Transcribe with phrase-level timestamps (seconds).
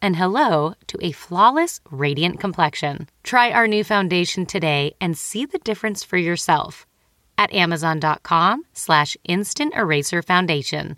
[0.00, 3.08] and hello to a flawless, radiant complexion.
[3.22, 6.86] Try our new foundation today and see the difference for yourself
[7.36, 10.96] at amazon.com slash instant eraser foundation.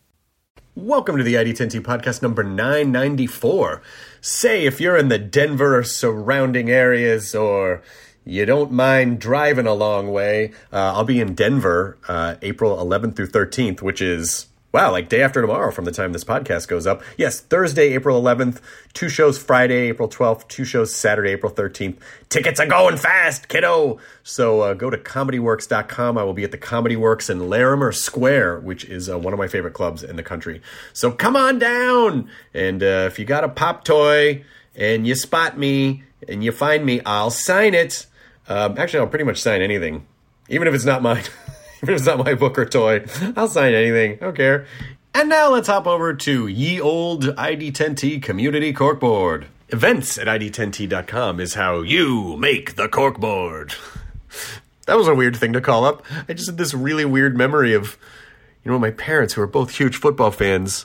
[0.75, 3.83] Welcome to the ID10T podcast number 994.
[4.21, 7.83] Say if you're in the Denver or surrounding areas or
[8.25, 13.17] you don't mind driving a long way, uh, I'll be in Denver uh, April 11th
[13.17, 16.87] through 13th, which is, wow, like day after tomorrow from the time this podcast goes
[16.87, 17.03] up.
[17.17, 18.61] Yes, Thursday, April 11th,
[18.93, 21.97] two shows Friday, April 12th, two shows Saturday, April 13th.
[22.29, 23.99] Tickets are going fast, kiddo!
[24.23, 26.17] So uh, go to comedyworks.com.
[26.17, 29.39] I will be at the Comedy Works in Larimer Square, which is uh, one of
[29.39, 30.63] my favorite clubs in the country.
[30.93, 32.31] So come on down!
[32.55, 34.45] And uh, if you got a pop toy
[34.77, 38.07] and you spot me and you find me, I'll sign it.
[38.49, 40.07] Um, actually, I'll pretty much sign anything,
[40.49, 41.25] even if it's not mine.
[41.83, 43.05] if it's not my book or toy,
[43.37, 44.13] I'll sign anything.
[44.13, 44.67] I don't care.
[45.15, 49.47] And now let's hop over to ye old ID10T community corkboard.
[49.71, 53.75] Events at ID10T.com is how you make the corkboard.
[54.87, 56.05] That was a weird thing to call up.
[56.29, 57.97] I just had this really weird memory of,
[58.65, 60.85] you know, my parents, who are both huge football fans,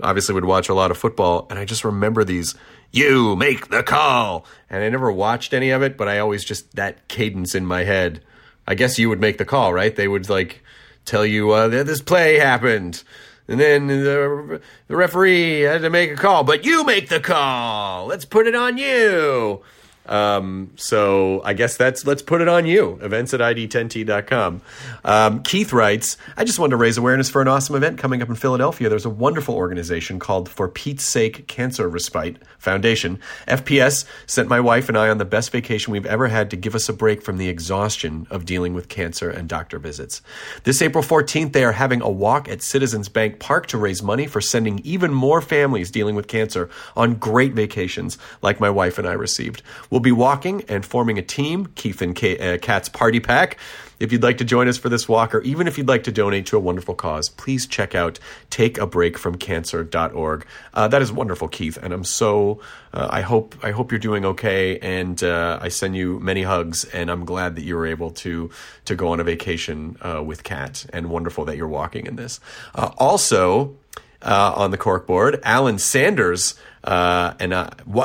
[0.00, 2.54] obviously would watch a lot of football, and I just remember these,
[2.90, 4.46] you make the call.
[4.70, 7.84] And I never watched any of it, but I always just, that cadence in my
[7.84, 8.22] head.
[8.66, 9.94] I guess you would make the call, right?
[9.94, 10.62] They would like
[11.04, 13.02] tell you, uh, that this play happened.
[13.46, 18.06] And then the, the referee had to make a call, but you make the call.
[18.06, 19.62] Let's put it on you.
[20.06, 22.98] Um, so I guess that's let's put it on you.
[23.00, 24.60] Events at id10t.com.
[25.04, 28.28] Um, Keith writes, I just wanted to raise awareness for an awesome event coming up
[28.28, 28.88] in Philadelphia.
[28.88, 33.20] There's a wonderful organization called For Pete's Sake Cancer Respite Foundation.
[33.46, 36.74] FPS sent my wife and I on the best vacation we've ever had to give
[36.74, 40.22] us a break from the exhaustion of dealing with cancer and doctor visits.
[40.64, 44.26] This April 14th, they are having a walk at Citizens Bank Park to raise money
[44.26, 49.06] for sending even more families dealing with cancer on great vacations like my wife and
[49.06, 49.62] I received.
[49.90, 53.58] We'll be walking and forming a team, Keith and uh, Kat's Party Pack.
[54.04, 56.12] If you'd like to join us for this walk, or even if you'd like to
[56.12, 58.18] donate to a wonderful cause, please check out
[58.50, 60.46] takeabreakfromcancer.org.
[60.74, 62.60] Uh, that is wonderful, Keith, and I'm so
[62.92, 66.84] uh, I hope I hope you're doing okay, and uh, I send you many hugs,
[66.84, 68.50] and I'm glad that you were able to
[68.84, 72.40] to go on a vacation uh, with Kat, and wonderful that you're walking in this.
[72.74, 73.74] Uh, also,
[74.20, 76.54] uh, on the corkboard, Alan Sanders,
[76.84, 77.52] uh, and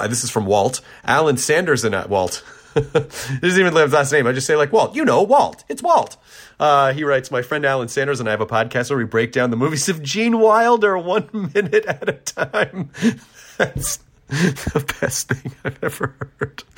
[0.09, 0.79] this is from Walt.
[1.03, 2.07] Alan Sanders and uh,
[2.75, 2.93] Walt.
[3.41, 4.27] doesn't even live his last name.
[4.27, 4.95] I just say like Walt.
[4.95, 5.63] You know Walt.
[5.69, 6.17] It's Walt.
[6.59, 9.31] Uh, he writes, "My friend Alan Sanders and I have a podcast where we break
[9.31, 12.91] down the movies of Gene Wilder one minute at a time."
[13.57, 16.63] That's the best thing I've ever heard.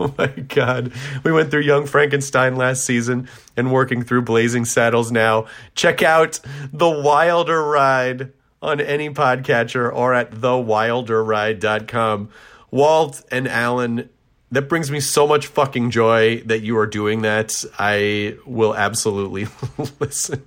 [0.00, 0.92] Oh my God.
[1.24, 5.46] We went through Young Frankenstein last season and working through Blazing Saddles now.
[5.74, 6.40] Check out
[6.72, 12.28] The Wilder Ride on any podcatcher or at thewilderride.com.
[12.70, 14.08] Walt and Alan,
[14.52, 17.64] that brings me so much fucking joy that you are doing that.
[17.78, 19.48] I will absolutely
[19.98, 20.44] listen.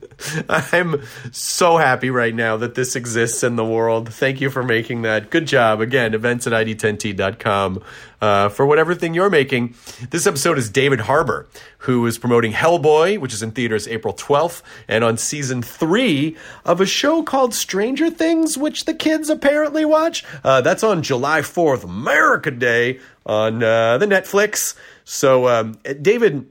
[0.48, 1.02] I'm
[1.32, 4.14] so happy right now that this exists in the world.
[4.14, 5.32] Thank you for making that.
[5.32, 5.82] Good job.
[5.82, 7.84] Again, events at id10t.com
[8.22, 9.76] uh, for whatever thing you're making.
[10.12, 11.48] This episode is David Harbour,
[11.80, 16.80] who is promoting Hellboy, which is in theaters April 12th, and on season three of
[16.80, 20.24] a show called Stranger Things, which the kids apparently watch.
[20.44, 24.76] Uh, that's on July 4th, America Day, on uh, the Netflix.
[25.04, 26.48] So, um, David.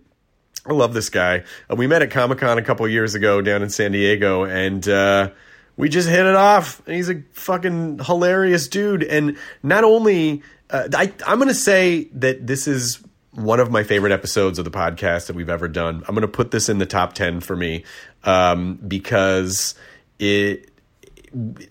[0.67, 1.45] I love this guy.
[1.71, 4.89] Uh, we met at Comic Con a couple years ago down in San Diego, and
[4.89, 5.31] uh,
[5.77, 6.81] we just hit it off.
[6.87, 9.03] And He's a fucking hilarious dude.
[9.03, 13.83] And not only, uh, I, I'm going to say that this is one of my
[13.83, 16.03] favorite episodes of the podcast that we've ever done.
[16.09, 17.85] I'm going to put this in the top 10 for me
[18.23, 19.75] um, because
[20.19, 20.71] it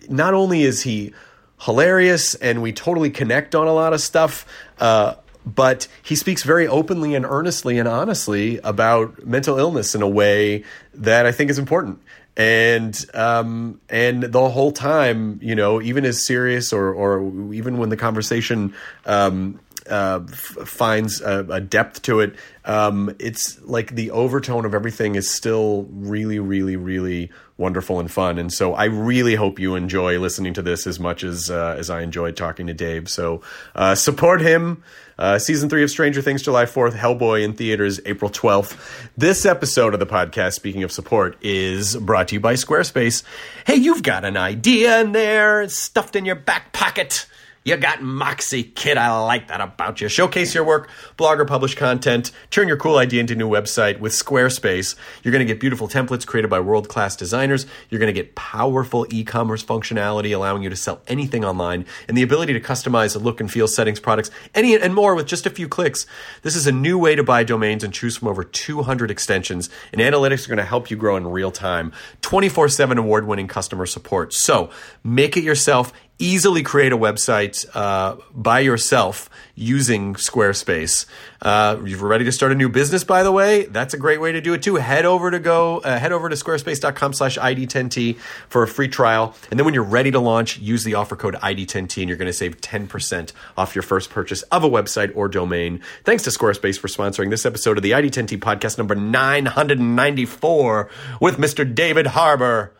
[0.09, 1.13] not only is he
[1.63, 4.45] hilarious and we totally connect on a lot of stuff.
[4.79, 5.15] Uh,
[5.45, 10.63] but he speaks very openly and earnestly and honestly about mental illness in a way
[10.93, 12.01] that I think is important.
[12.35, 17.89] And um, and the whole time, you know, even as serious or or even when
[17.89, 18.73] the conversation
[19.05, 22.35] um, uh, f- finds a, a, depth to it,
[22.65, 28.37] um, it's like the overtone of everything is still really, really, really wonderful and fun.
[28.37, 31.89] And so I really hope you enjoy listening to this as much as uh, as
[31.89, 33.09] I enjoyed talking to Dave.
[33.09, 33.41] So
[33.75, 34.83] uh, support him.
[35.17, 38.75] Uh, season three of Stranger Things, July 4th, Hellboy in theaters, April 12th.
[39.15, 43.21] This episode of the podcast, speaking of support, is brought to you by Squarespace.
[43.67, 47.27] Hey, you've got an idea in there, stuffed in your back pocket.
[47.65, 48.97] You got Moxie, kid.
[48.97, 50.09] I like that about you.
[50.09, 53.99] Showcase your work, blog or publish content, turn your cool idea into a new website
[54.01, 54.95] with Squarespace.
[55.23, 57.65] You're going to get beautiful templates created by world class designers.
[57.89, 62.17] You're going to get powerful e commerce functionality, allowing you to sell anything online, and
[62.17, 65.45] the ability to customize the look and feel settings, products, any and more with just
[65.45, 66.05] a few clicks.
[66.41, 70.01] This is a new way to buy domains and choose from over 200 extensions, and
[70.01, 71.93] analytics are going to help you grow in real time.
[72.23, 74.33] 24 7 award winning customer support.
[74.33, 74.69] So
[75.01, 75.93] make it yourself
[76.23, 81.05] easily create a website uh, by yourself using Squarespace.
[81.41, 83.65] Uh, you're ready to start a new business, by the way.
[83.65, 84.75] That's a great way to do it too.
[84.75, 85.79] Head over to go.
[85.79, 88.17] Uh, head over to squarespace.com/id10t
[88.47, 91.35] for a free trial, and then when you're ready to launch, use the offer code
[91.35, 95.27] ID10t, and you're going to save 10% off your first purchase of a website or
[95.27, 95.81] domain.
[96.05, 101.75] Thanks to Squarespace for sponsoring this episode of the ID10t podcast number 994 with Mr.
[101.75, 102.71] David Harbour.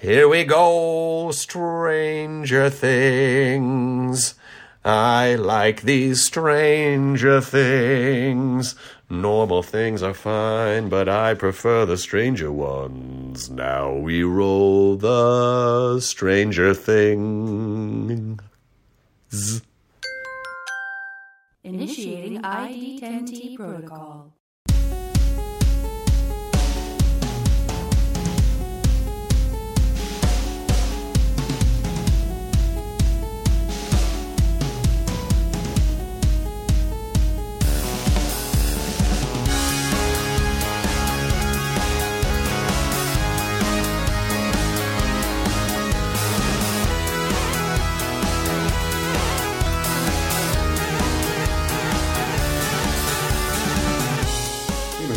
[0.00, 4.34] Here we go, Stranger Things.
[4.82, 8.76] I like these Stranger Things.
[9.10, 13.50] Normal things are fine, but I prefer the stranger ones.
[13.50, 18.40] Now we roll the Stranger Things.
[21.62, 24.32] Initiating ID10T protocol.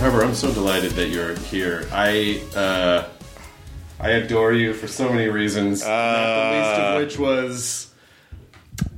[0.04, 1.88] Harbour, I'm so delighted that you're here.
[1.90, 3.08] I uh,
[4.02, 5.80] I adore you for so many reasons.
[5.82, 7.94] not the least of which was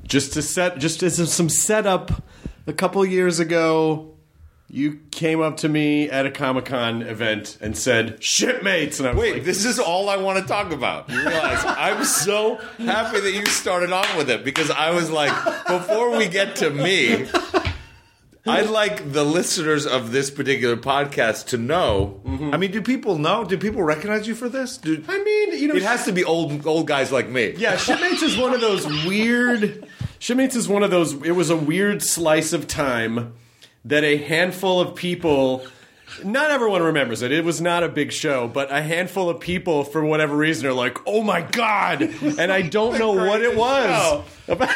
[0.07, 2.23] just to set, just as some setup.
[2.65, 4.15] A couple years ago,
[4.67, 9.11] you came up to me at a Comic Con event and said, "Shipmates," and I
[9.11, 11.07] was like, Wait, like, this is all I want to talk about.
[11.07, 15.67] You realize I'm so happy that you started on with it because I was like,
[15.67, 17.27] before we get to me,
[18.47, 22.21] I'd like the listeners of this particular podcast to know.
[22.25, 22.53] Mm-hmm.
[22.53, 23.43] I mean, do people know?
[23.43, 24.77] Do people recognize you for this?
[24.77, 27.55] Do, I mean, you know, it has to be old old guys like me.
[27.57, 29.87] Yeah, Shipmates is one of those weird.
[30.19, 31.13] Shipmates is one of those.
[31.23, 33.33] It was a weird slice of time
[33.83, 35.65] that a handful of people.
[36.23, 37.31] Not everyone remembers it.
[37.31, 40.73] It was not a big show, but a handful of people, for whatever reason, are
[40.73, 44.23] like, "Oh my god!" And I don't know what it was.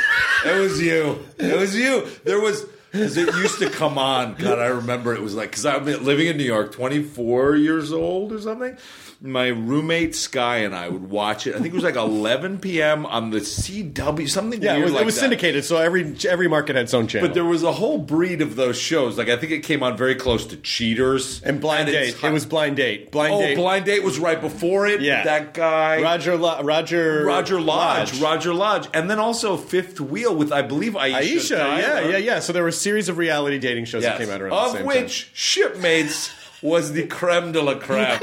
[0.45, 1.23] It was you.
[1.37, 2.07] It was you.
[2.23, 2.65] There was.
[2.91, 4.35] Because it used to come on.
[4.35, 7.91] God, I remember it was like, because I've been living in New York, 24 years
[7.91, 8.77] old or something.
[9.21, 11.53] My roommate Sky and I would watch it.
[11.53, 13.05] I think it was like 11 p.m.
[13.05, 15.19] on the CW, something Yeah, it was, like it was that.
[15.21, 17.27] syndicated, so every every market had its own channel.
[17.27, 19.17] But there was a whole breed of those shows.
[19.17, 22.29] Like I think it came on very close to Cheaters and Blind it's Date.
[22.29, 23.11] It was Blind Date.
[23.11, 23.55] Blind Oh, Date.
[23.57, 25.01] Blind Date was right before it.
[25.01, 25.25] Yeah.
[25.25, 26.01] that guy.
[26.01, 26.37] Roger.
[26.37, 27.25] Lo- Roger.
[27.25, 31.19] Roger Lodge, Roger Lodge, and then also Fifth Wheel with I believe Aisha.
[31.19, 31.49] Aisha.
[31.57, 32.09] Yeah, Tyler.
[32.11, 32.39] yeah, yeah.
[32.39, 34.17] So there were a series of reality dating shows Yes.
[34.17, 35.29] that came out around of the same which.
[35.33, 38.19] Shipmates was the creme de la creme,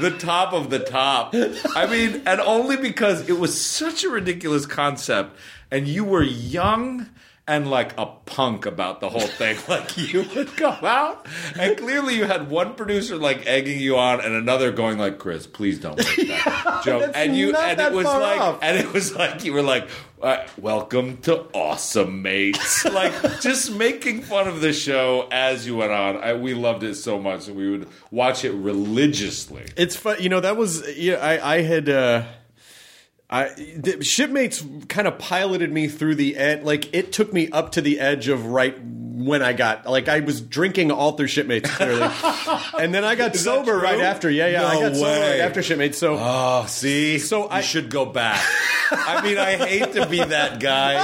[0.00, 1.34] the top of the top.
[1.76, 5.36] I mean, and only because it was such a ridiculous concept,
[5.70, 7.08] and you were young
[7.46, 9.56] and like a punk about the whole thing.
[9.68, 11.26] Like you would come out,
[11.58, 15.46] and clearly you had one producer like egging you on, and another going like, "Chris,
[15.46, 18.58] please don't make that joke." And you, and it was like, off.
[18.62, 19.88] and it was like you were like,
[20.22, 25.92] uh, "Welcome to Awesome Mates," like just making fun of the show as you went
[25.92, 26.16] on.
[26.18, 29.66] I, we loved it so much that we would watch it religiously.
[29.76, 30.16] It's fun.
[30.20, 31.14] You know, that was yeah.
[31.16, 31.88] I I had.
[31.88, 32.24] uh
[33.34, 36.64] I the, shipmates kind of piloted me through the end.
[36.64, 38.78] Like it took me up to the edge of right
[39.16, 42.02] when I got like I was drinking all through shipmates clearly,
[42.78, 44.28] and then I got sober right after.
[44.30, 45.98] Yeah, yeah, I No got sober right after shipmates.
[45.98, 48.44] So Oh, see, So you I- should go back.
[48.90, 50.94] I mean, I hate to be that guy,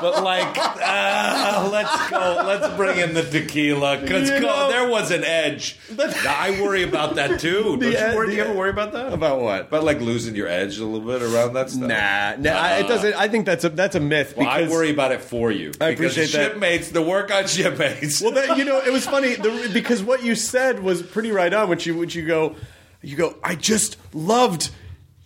[0.00, 2.42] but like, ah, let's go.
[2.46, 5.78] Let's bring in the tequila because You know- there was an edge.
[5.98, 7.62] I worry about that too.
[7.80, 9.12] Don't you, ed- worry, do you ever worry about that?
[9.12, 9.62] about what?
[9.62, 11.88] About like losing your edge a little bit around that stuff?
[11.88, 13.14] Nah, nah, I- it doesn't.
[13.14, 14.34] I think that's a that's a myth.
[14.36, 15.72] Well, I worry about it for you.
[15.80, 16.52] I appreciate that.
[16.52, 18.20] Shipmates, the work on shipmates.
[18.20, 21.52] Well, that, you know, it was funny the, because what you said was pretty right
[21.52, 21.68] on.
[21.68, 22.56] Which you, which you go,
[23.02, 23.36] you go.
[23.42, 24.70] I just loved.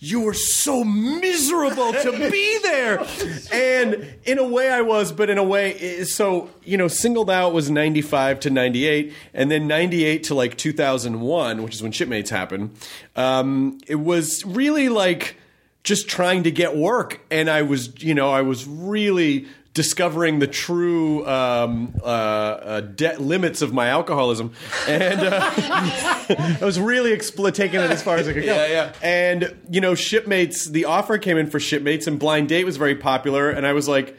[0.02, 3.06] You were so miserable to be there,
[3.52, 7.52] and in a way I was, but in a way, so you know, singled out
[7.52, 11.62] was ninety five to ninety eight, and then ninety eight to like two thousand one,
[11.62, 12.74] which is when Shipmates happened.
[13.14, 15.36] Um, it was really like
[15.84, 19.48] just trying to get work, and I was, you know, I was really
[19.80, 24.52] discovering the true um, uh, uh, de- limits of my alcoholism,
[24.86, 28.54] and uh, I was really expl- taking it as far as I could go.
[28.54, 28.92] Yeah, yeah.
[29.02, 30.66] And you know, shipmates.
[30.66, 33.88] The offer came in for shipmates, and Blind Date was very popular, and I was
[33.88, 34.16] like.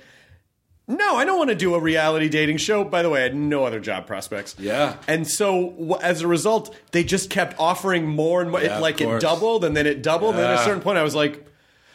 [0.88, 2.84] No, I don't want to do a reality dating show.
[2.84, 4.58] By the way, I had no other job prospects.
[4.60, 4.98] Yeah.
[5.08, 8.62] And so w- as a result, they just kept offering more and more.
[8.62, 10.36] Yeah, it, like it doubled and then it doubled.
[10.36, 11.46] And at a certain point, I was like,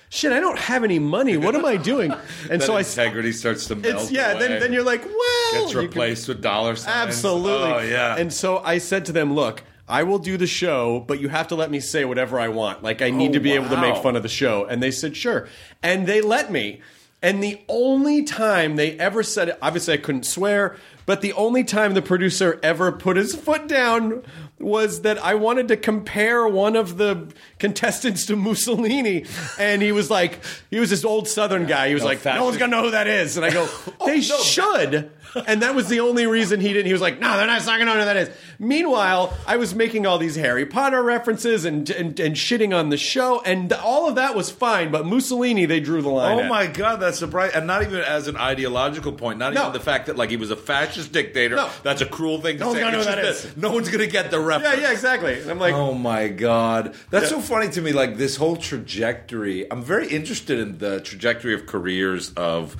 [0.08, 1.36] shit, I don't have any money.
[1.36, 2.12] What am I doing?
[2.50, 2.80] And Then so I.
[2.80, 4.02] integrity starts to melt.
[4.02, 4.60] It's, yeah, then, away.
[4.60, 5.52] then you're like, well.
[5.52, 6.94] gets you can- replaced with dollar signs.
[7.08, 7.72] Absolutely.
[7.72, 8.16] Oh yeah.
[8.16, 11.48] And so I said to them, look, I will do the show, but you have
[11.48, 12.82] to let me say whatever I want.
[12.82, 14.64] Like I need Oh, to be oh, able to make fun of the show.
[14.64, 15.48] And they said, sure.
[15.82, 16.80] And they let me.
[17.22, 21.64] And the only time they ever said it, obviously I couldn't swear, but the only
[21.64, 24.22] time the producer ever put his foot down
[24.58, 29.24] was that I wanted to compare one of the contestants to Mussolini.
[29.58, 31.88] And he was like, he was this old Southern guy.
[31.88, 32.40] He was No like, fascist.
[32.40, 33.36] no one's to know who that is.
[33.36, 33.68] And I go,
[34.00, 35.10] oh, they should.
[35.46, 36.86] And that was the only reason he didn't.
[36.86, 38.30] He was like, no, they're not going to know who that is.
[38.58, 42.96] Meanwhile, I was making all these Harry Potter references and, and, and shitting on the
[42.96, 43.40] show.
[43.42, 44.90] And all of that was fine.
[44.90, 46.38] But Mussolini, they drew the line.
[46.38, 46.48] Oh at.
[46.48, 49.38] my god, that's surprising, and not even as an ideological point.
[49.38, 49.60] Not No.
[49.62, 51.56] even the fact that like he was a fascist dictator.
[51.56, 51.70] No.
[51.82, 52.80] That's a cruel thing to No one's say.
[52.84, 53.56] gonna know It's who that.
[53.58, 54.76] No one's gonna get the reference.
[54.76, 55.38] Yeah, yeah, exactly.
[55.40, 57.36] And I'm like, Oh my god, that's Yeah.
[57.36, 57.92] so funny to me.
[57.92, 59.70] Like this whole trajectory.
[59.70, 62.76] I'm very interested in the trajectory of careers of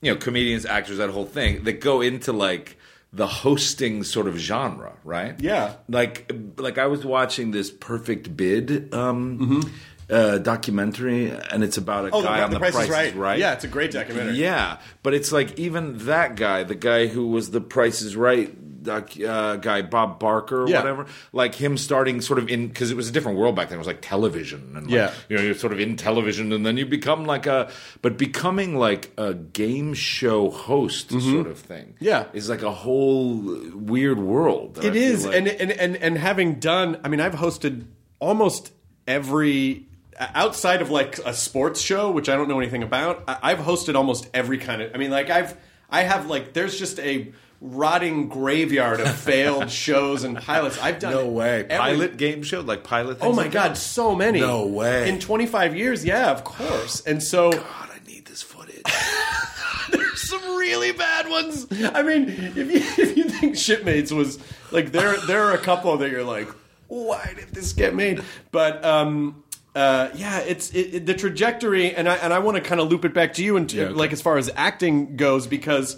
[0.00, 2.76] you know comedians, actors, that whole thing that go into like
[3.12, 5.38] the hosting sort of genre, right?
[5.40, 5.74] Yeah.
[5.88, 8.94] Like like I was watching this Perfect Bid.
[8.94, 9.62] Um,
[10.10, 12.16] Uh, documentary, and it's about a Mm-hmm.
[12.16, 13.14] oh, guy the, on the, the, Price, Price is right.
[13.14, 13.38] right.
[13.38, 14.34] Yeah, it's a great documentary.
[14.38, 18.52] yeah, but it's like even that guy, the guy who was the Price is Right
[18.88, 20.78] uh, guy, Bob Barker or Yeah.
[20.80, 23.76] whatever, like him starting sort of in because it was a different world back then.
[23.76, 25.12] It was like television and like, Yeah.
[25.28, 27.70] you know you're sort of in television and then you become like a
[28.02, 31.94] but becoming like a game show host sort of thing.
[31.94, 32.04] Mm-hmm.
[32.04, 32.24] Yeah.
[32.32, 33.36] is like a whole
[33.74, 34.76] weird world.
[34.76, 37.86] that I is, like- and, and and and having done, I mean, I've hosted
[38.18, 38.72] almost
[39.06, 39.86] every
[40.18, 43.24] outside of like a sports show, which I don't know anything about.
[43.26, 44.94] I- I've hosted almost every kind of.
[44.94, 45.56] I mean, like I've
[45.88, 50.78] I have like there's just a rotting graveyard of failed shows and pilots.
[50.78, 53.18] I've done no way every- pilot game show like pilot.
[53.20, 53.76] Oh my like god, that?
[53.76, 54.40] so many.
[54.40, 55.08] No way.
[55.08, 57.02] In 25 years, yeah, of course.
[57.02, 57.62] And so God,
[57.92, 58.82] I need this footage.
[59.90, 61.66] there's some really bad ones.
[61.70, 62.64] I mean, if you
[63.04, 64.38] if you think Shipmates was
[64.70, 66.48] like there there are a couple that you're like,
[66.88, 68.22] why did this get made?
[68.52, 72.60] But um uh, yeah, it's it, it- the trajectory, and I and I want to
[72.62, 73.92] kind of loop it back to you, and Yeah, okay.
[73.92, 75.96] like as far as acting goes, because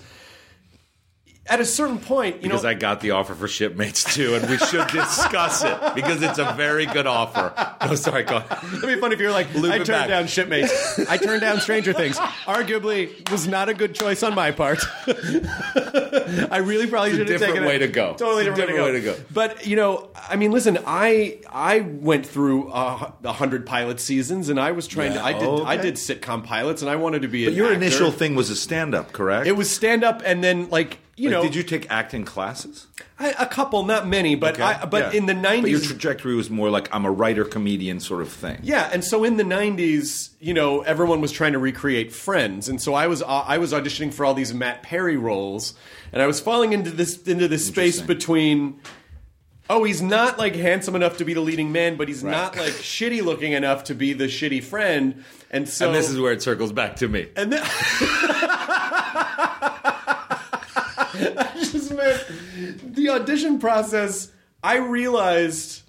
[1.47, 4.49] at a certain point, you because know, I got the offer for shipmates too, and
[4.49, 7.53] we should discuss it because it's a very good offer.
[7.85, 8.59] No, sorry, go ahead.
[8.77, 10.09] It'd be funny if you're like, Loop I turned back.
[10.09, 11.01] down Shipmates.
[11.11, 12.17] I turned down Stranger Things.
[12.17, 14.79] Arguably, was not a good choice on my part.
[15.07, 17.81] I really probably a should have different taken way it.
[17.81, 18.15] to go.
[18.15, 19.17] Totally It's a different, way, to go.
[19.33, 24.49] But you know, I mean, listen, I I went through a a hundred pilot seasons,
[24.49, 25.25] and I was trying Yeah, to.
[25.25, 25.65] I did okay.
[25.65, 27.45] I did sitcom pilots, and I wanted to be.
[27.47, 27.77] But your actor.
[27.77, 29.47] initial thing was a stand-up, correct?
[29.47, 32.87] It was stand up, and then like you Like, know, did you take acting classes?
[33.19, 34.63] I, a couple, not many, but Okay.
[34.63, 35.19] I, but Yeah.
[35.19, 38.59] in the nineties, your trajectory was more like I'm a writer comedian sort of thing.
[38.63, 42.81] Yeah, and so in the '90s, you know, everyone was trying to recreate Friends, and
[42.81, 45.75] so I was uh, I was auditioning for all these Matt Perry roles,
[46.13, 48.81] and I was falling into this into this space between.
[49.71, 52.33] Oh, he's not like handsome enough to be the leading man, but he's Right.
[52.33, 56.19] not like shitty looking enough to be the shitty friend, and so and this is
[56.19, 57.29] where it circles back to me.
[57.37, 57.63] and then
[61.93, 64.33] Meant the audition process.
[64.63, 65.83] I realized,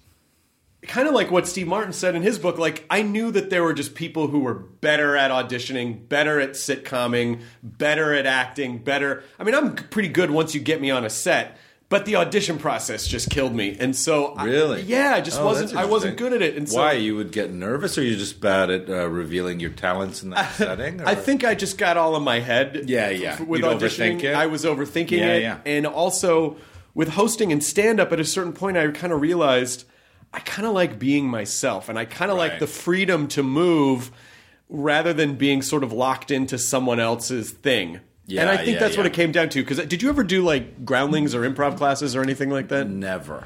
[0.82, 2.58] kind of like what Steve Martin said in his book.
[2.58, 6.50] Like I knew that there were just people who were better at auditioning, better at
[6.50, 9.22] sitcomming, better at acting, better.
[9.38, 11.56] I mean, I'm pretty good once you get me on a set.
[11.90, 14.82] But the audition process just killed me, and so I- Really?
[14.82, 15.76] yeah, I just Oh, wasn't.
[15.76, 16.56] I wasn't good at it.
[16.56, 19.70] And so Why you would get nervous, or you're just bad at uh, revealing your
[19.70, 21.02] talents in that setting?
[21.02, 22.84] I think I just got all in my head.
[22.88, 23.40] Yeah, yeah.
[23.42, 24.34] With You'd auditioning?
[24.34, 25.58] I was overthinking Yeah, it, yeah.
[25.66, 26.56] and also
[26.94, 28.12] with hosting and stand up.
[28.12, 29.84] At a certain point, I kind of realized
[30.32, 34.10] I kind of like being myself, and I kind of like the freedom to move
[34.70, 38.00] rather than being sort of locked into someone else's thing.
[38.26, 39.62] Yeah, and I think yeah, that's what it came down to.
[39.62, 42.88] Because uh, did you ever do like groundlings or improv classes or anything like that?
[42.88, 43.44] Never.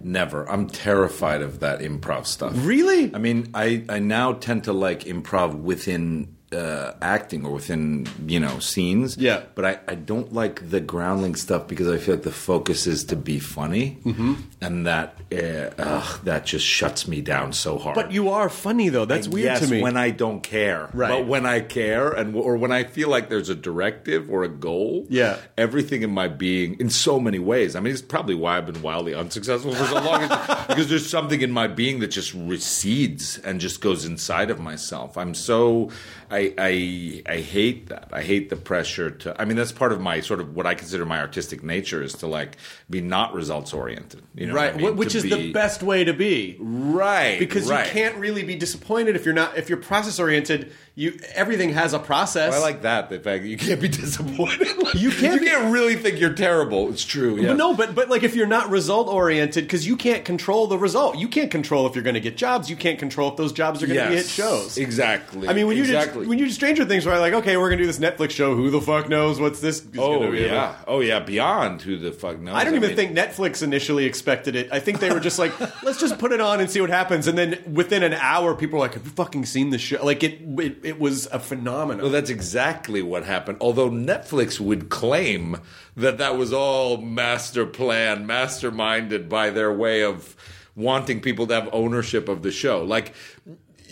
[0.00, 0.48] Never.
[0.48, 2.52] I'm terrified of that improv stuff.
[2.56, 3.14] Really?
[3.14, 8.40] I mean, I, I now tend to like improv within uh, acting or within, you
[8.40, 9.16] know, scenes.
[9.18, 9.42] Yeah.
[9.54, 13.04] But I, I don't like the groundling stuff because I feel like the focus is
[13.04, 13.98] to be funny.
[14.04, 14.34] Mm-hmm.
[14.60, 17.94] And that, uh, ugh, that just shuts me down so hard.
[17.94, 19.04] But you are funny though.
[19.04, 19.82] That's weird yes, to me.
[19.82, 20.88] when I don't care.
[20.94, 21.10] Right.
[21.10, 24.48] But when I care and or when I feel like there's a directive or a
[24.48, 25.36] goal, Yeah.
[25.58, 27.76] everything in my being in so many ways.
[27.76, 30.22] I mean, it's probably why I've been wildly unsuccessful for so long
[30.68, 35.16] because there's something in my being that just recedes and just goes inside of myself.
[35.18, 35.90] I'm so
[36.30, 38.08] I I I hate that.
[38.12, 40.74] I hate the pressure to I mean, that's part of my sort of what I
[40.74, 42.56] consider my artistic nature is to like
[42.90, 44.22] be not results oriented.
[44.34, 44.96] You know what right, I mean?
[44.96, 46.56] which To is be- the best way to be.
[46.60, 47.38] Right.
[47.38, 47.86] because right.
[47.86, 50.72] you can't really be disappointed if you're not if you're process oriented.
[50.98, 52.52] You everything has a process.
[52.52, 53.08] I like that.
[53.08, 54.82] The fact that you can't be disappointed.
[54.82, 56.88] Like, You can't You be- can't really think you're terrible.
[56.90, 57.36] It's true.
[57.36, 57.48] Yeah.
[57.50, 60.76] But no, but but like if you're not result oriented, because you can't control the
[60.76, 61.16] result.
[61.16, 62.68] You can't control if you're going to get jobs.
[62.68, 64.76] You can't control if those jobs are going to be hit shows.
[64.76, 65.46] Exactly.
[65.46, 66.22] I mean, when you exactly.
[66.22, 68.30] did when you did Stranger Things, where like, okay, we're going to do this Netflix
[68.30, 68.56] show.
[68.56, 69.82] Who the fuck knows what's this?
[69.82, 70.46] is oh gonna be yeah.
[70.46, 70.76] about?
[70.88, 71.20] Oh yeah.
[71.20, 72.56] Beyond who the fuck knows.
[72.56, 74.68] I don't even mean- think Netflix initially expected it.
[74.72, 75.52] I think they were just like,
[75.84, 77.28] let's just put it on and see what happens.
[77.28, 80.04] And then within an hour, people were like, have you fucking seen the show?
[80.04, 82.02] Like it, it, it was a phenomenon.
[82.02, 83.58] Well, that's exactly what happened.
[83.60, 85.58] Although Netflix would claim
[85.96, 90.34] that that was all master plan, masterminded by their way of
[90.74, 92.82] wanting people to have ownership of the show.
[92.82, 93.14] Like,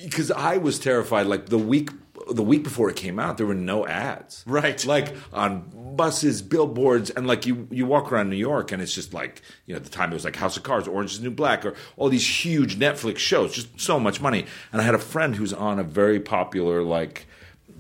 [0.03, 1.27] because I was terrified.
[1.27, 1.91] Like the week.
[2.29, 4.43] The week before it came out, there were no ads.
[4.47, 4.85] Right.
[4.85, 9.15] Like on buses, billboards, and like you, you walk around New York and it's just
[9.15, 11.31] like, you know, at the time it was like House of Cards, Orange is New
[11.31, 14.45] Black, or all these huge Netflix shows, just so much money.
[14.73, 17.27] And I had a friend who's on a very popular, like,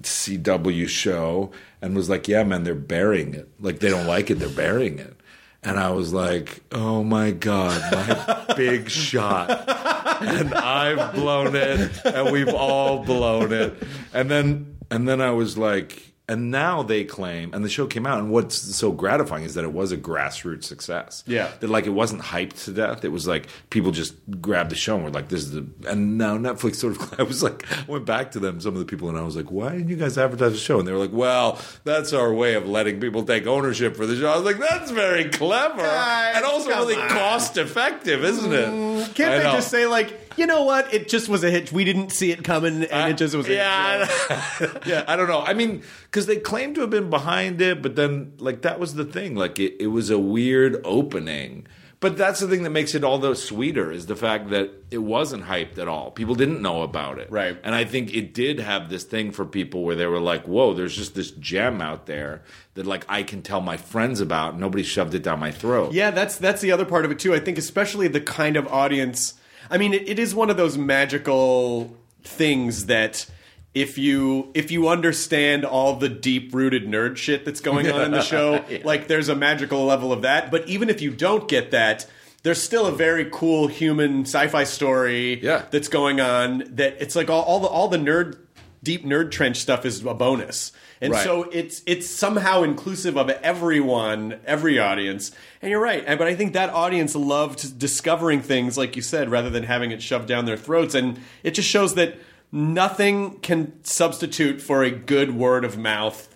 [0.03, 3.49] CW show and was like, "Yeah, man, they're burying it.
[3.61, 5.17] Like they don't like it, they're burying it."
[5.63, 12.33] And I was like, "Oh my god, my big shot." And I've blown it and
[12.33, 13.83] we've all blown it.
[14.13, 18.05] And then and then I was like, and now they claim, and the show came
[18.07, 21.23] out, and what's so gratifying is that it was a grassroots success.
[21.27, 21.51] Yeah.
[21.61, 23.05] That like it wasn't hyped to death.
[23.05, 26.19] It was like people just grabbed the show and were like, "This is the." And
[26.19, 27.15] now Netflix sort of.
[27.21, 29.37] I was like, I went back to them, some of the people, and I was
[29.37, 32.33] like, "Why didn't you guys advertise the show?" And they were like, "Well, that's our
[32.35, 35.77] way of letting people take ownership for the show." I was like, "That's very clever
[35.83, 37.09] Guys, and also really on.
[37.09, 39.53] cost effective, isn't it?" Mm, can't I they know.
[39.53, 40.92] just say like, you know what?
[40.92, 41.72] It just was a hitch.
[41.72, 43.49] We didn't see it coming, and it just was.
[43.49, 44.07] A yeah.
[44.09, 45.05] I- yeah.
[45.09, 45.40] I don't know.
[45.40, 48.94] I mean, because they claim to have been behind it, but then like that was
[48.94, 49.35] the thing.
[49.35, 51.66] Like it, it was a weird opening.
[51.99, 54.99] But that's the thing that makes it all the sweeter is the fact that it
[54.99, 56.11] wasn't hyped at all.
[56.11, 57.31] People didn't know about it.
[57.31, 57.59] Right.
[57.64, 60.75] And I think it did have this thing for people where they were like, whoa,
[60.75, 62.42] there's just this gem out there
[62.75, 64.59] that like I can tell my friends about.
[64.59, 65.94] Nobody shoved it down my throat.
[65.94, 67.35] Yeah, that's that's the other part of it too.
[67.35, 69.33] I think especially the kind of audience.
[69.71, 73.27] I mean, it, it is one of those magical things that
[73.75, 78.11] if you if you understand all the deep rooted nerd shit that's going on in
[78.11, 80.51] the show, like there's a magical level of that.
[80.51, 82.07] But even if you don't get that.
[82.43, 85.65] There's still a very cool human sci-fi story Yeah.
[85.73, 86.63] that's going on.
[86.77, 88.39] That it's like all, all the all the nerd
[88.85, 90.71] deep nerd trench stuff is a bonus.
[91.01, 91.25] And Right.
[91.25, 95.31] so it's it's somehow inclusive of everyone, every audience.
[95.61, 96.03] And you're right.
[96.07, 99.91] And- But I think that audience loved discovering things, like you said, rather than having
[99.91, 100.95] it shoved down their throats.
[100.95, 102.15] And it just shows that
[102.53, 106.29] nothing can substitute for a good word of mouth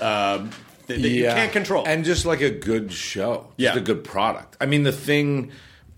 [0.00, 0.50] um,
[0.86, 1.84] that, that you can't control.
[1.86, 3.80] And just like a good show, just Yeah.
[3.80, 4.56] a good product.
[4.60, 5.50] I mean, the thing,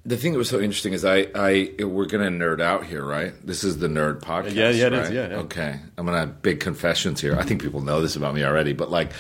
[0.05, 3.35] the thing that was so interesting is I, I, we're gonna nerd out here, right?
[3.47, 4.55] This is the nerd podcast.
[4.55, 5.13] Yeah, yeah, it is, right?
[5.15, 5.37] yeah, yeah.
[5.37, 7.37] Okay, I'm gonna have big confessions here.
[7.39, 9.13] I think people know this about me already, but like.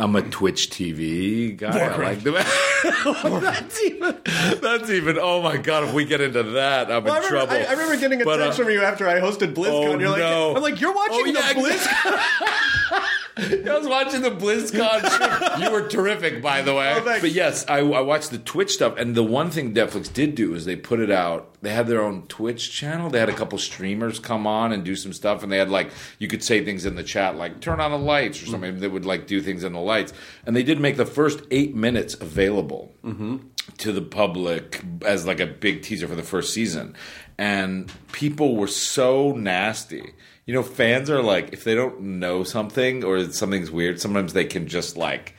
[0.00, 1.76] I'm a Twitch TV guy.
[1.76, 2.30] I like the,
[3.42, 4.16] that's even.
[4.62, 5.18] That's even.
[5.20, 5.88] Oh my god!
[5.88, 7.54] If we get into that, I'm Well, I in remember, trouble.
[7.56, 9.66] I, I remember getting a But, text uh, from you after I hosted BlizzCon.
[9.72, 10.54] Oh, you're like, no.
[10.54, 13.02] I'm like, you're watching Oh, yeah, the BlizzCon.
[13.68, 15.58] I was watching the BlizzCon.
[15.64, 16.94] You were terrific, by the way.
[16.96, 20.36] Oh, but yes, I, I watched the Twitch stuff, and the one thing Netflix did
[20.36, 21.56] do is they put it out.
[21.60, 23.10] They had their own Twitch channel.
[23.10, 25.90] They had a couple streamers come on and do some stuff, and they had like
[26.18, 28.52] you could say things in the chat like "turn on the lights" or mm-hmm.
[28.52, 28.80] something.
[28.80, 30.12] They would like do things in the lights,
[30.46, 33.38] and they did make the first eight minutes available mm-hmm.
[33.78, 36.94] to the public as like a big teaser for the first season,
[37.36, 40.12] and people were so nasty.
[40.46, 44.44] You know, fans are like if they don't know something or something's weird, sometimes they
[44.44, 45.34] can just like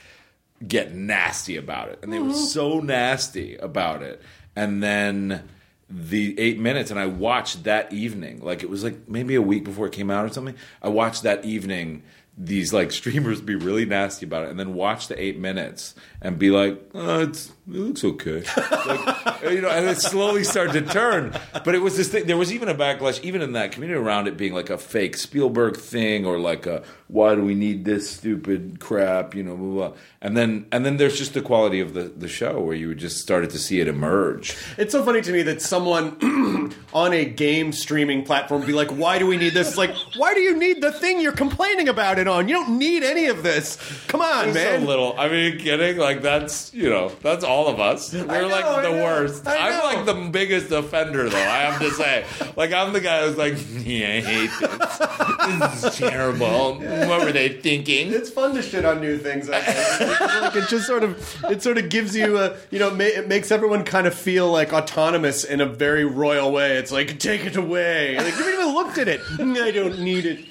[0.68, 2.00] get nasty about it.
[2.04, 2.38] And they were mm-hmm.
[2.38, 4.22] so nasty about it.
[4.56, 5.48] And then
[5.90, 9.64] the eight minutes, and I watched that evening, like it was like maybe a week
[9.64, 10.56] before it came out or something.
[10.82, 12.04] I watched that evening
[12.38, 16.38] these like streamers be really nasty about it, and then watch the eight minutes and
[16.38, 18.44] be like, oh, it's, it looks okay,
[18.86, 21.34] like, you know, and it slowly started to turn.
[21.64, 22.26] But it was this thing.
[22.26, 25.18] There was even a backlash, even in that community around it being like a fake
[25.18, 29.90] Spielberg thing or like a why do we need this stupid crap, you know, blah,
[29.90, 29.98] blah.
[30.22, 33.18] and then and then there's just the quality of the the show where you just
[33.20, 34.56] started to see it emerge.
[34.78, 39.18] It's so funny to me that someone on a game streaming platform be like, "Why
[39.18, 42.20] do we need this?" It's like, why do you need the thing you're complaining about
[42.20, 42.48] it on?
[42.48, 43.78] You don't need any of this.
[44.08, 44.82] Come on, man.
[44.82, 45.16] so little.
[45.18, 45.98] I mean, kidding?
[45.98, 48.14] Like that's you know that's all of us.
[48.14, 49.48] We're know, like the know, worst.
[49.48, 51.38] I I'm like the biggest offender, though.
[51.38, 53.54] I have to say, like I'm the guy who's like,
[53.86, 55.82] yeah, I hate this.
[55.82, 56.76] This is terrible.
[56.76, 58.14] What were they thinking?
[58.14, 59.50] It's fun to shit on new things.
[59.50, 60.20] I think.
[60.42, 63.28] like it just sort of, it sort of gives you, a, you know, ma- it
[63.28, 66.78] makes everyone kind of feel like autonomous in a very royal way.
[66.78, 68.18] It's like, take it away.
[68.18, 69.22] Like you haven't even looked at it.
[69.40, 70.46] I don't need it.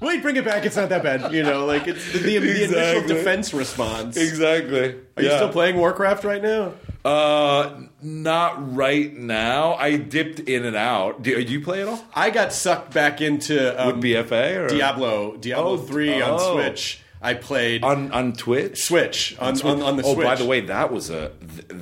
[0.00, 0.64] Wait, bring it back.
[0.64, 1.32] It's not that bad.
[1.32, 4.16] You know, like it's the, the, the initial defense response.
[4.16, 4.96] Exactly.
[5.16, 6.72] Are you still playing Warcraft right now?
[7.04, 9.74] Uh, not right now.
[9.74, 11.22] I dipped in and out.
[11.22, 12.04] Do, do you play at all?
[12.14, 16.54] I got sucked back into um, With BFA or Diablo, Diablo Oh, three on oh.
[16.54, 17.02] Switch.
[17.22, 18.82] I played on on Twitch?
[18.82, 20.24] Switch on, on, on the oh, Switch.
[20.24, 21.32] by the way, that was a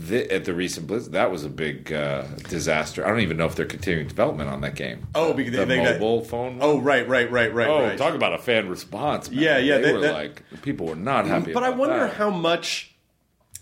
[0.08, 1.12] th- at the recent Blizz.
[1.12, 3.06] That was a big uh, disaster.
[3.06, 5.06] I don't even know if they're continuing development on that game.
[5.14, 6.58] Oh, because the they- they mobile phone.
[6.60, 7.96] Oh, right, right, right, right, oh, right.
[7.98, 9.30] talk about a fan response.
[9.30, 9.38] Man.
[9.38, 11.52] Yeah, yeah, They they- were that- like people were not happy.
[11.52, 12.14] but I wonder that.
[12.14, 12.94] how much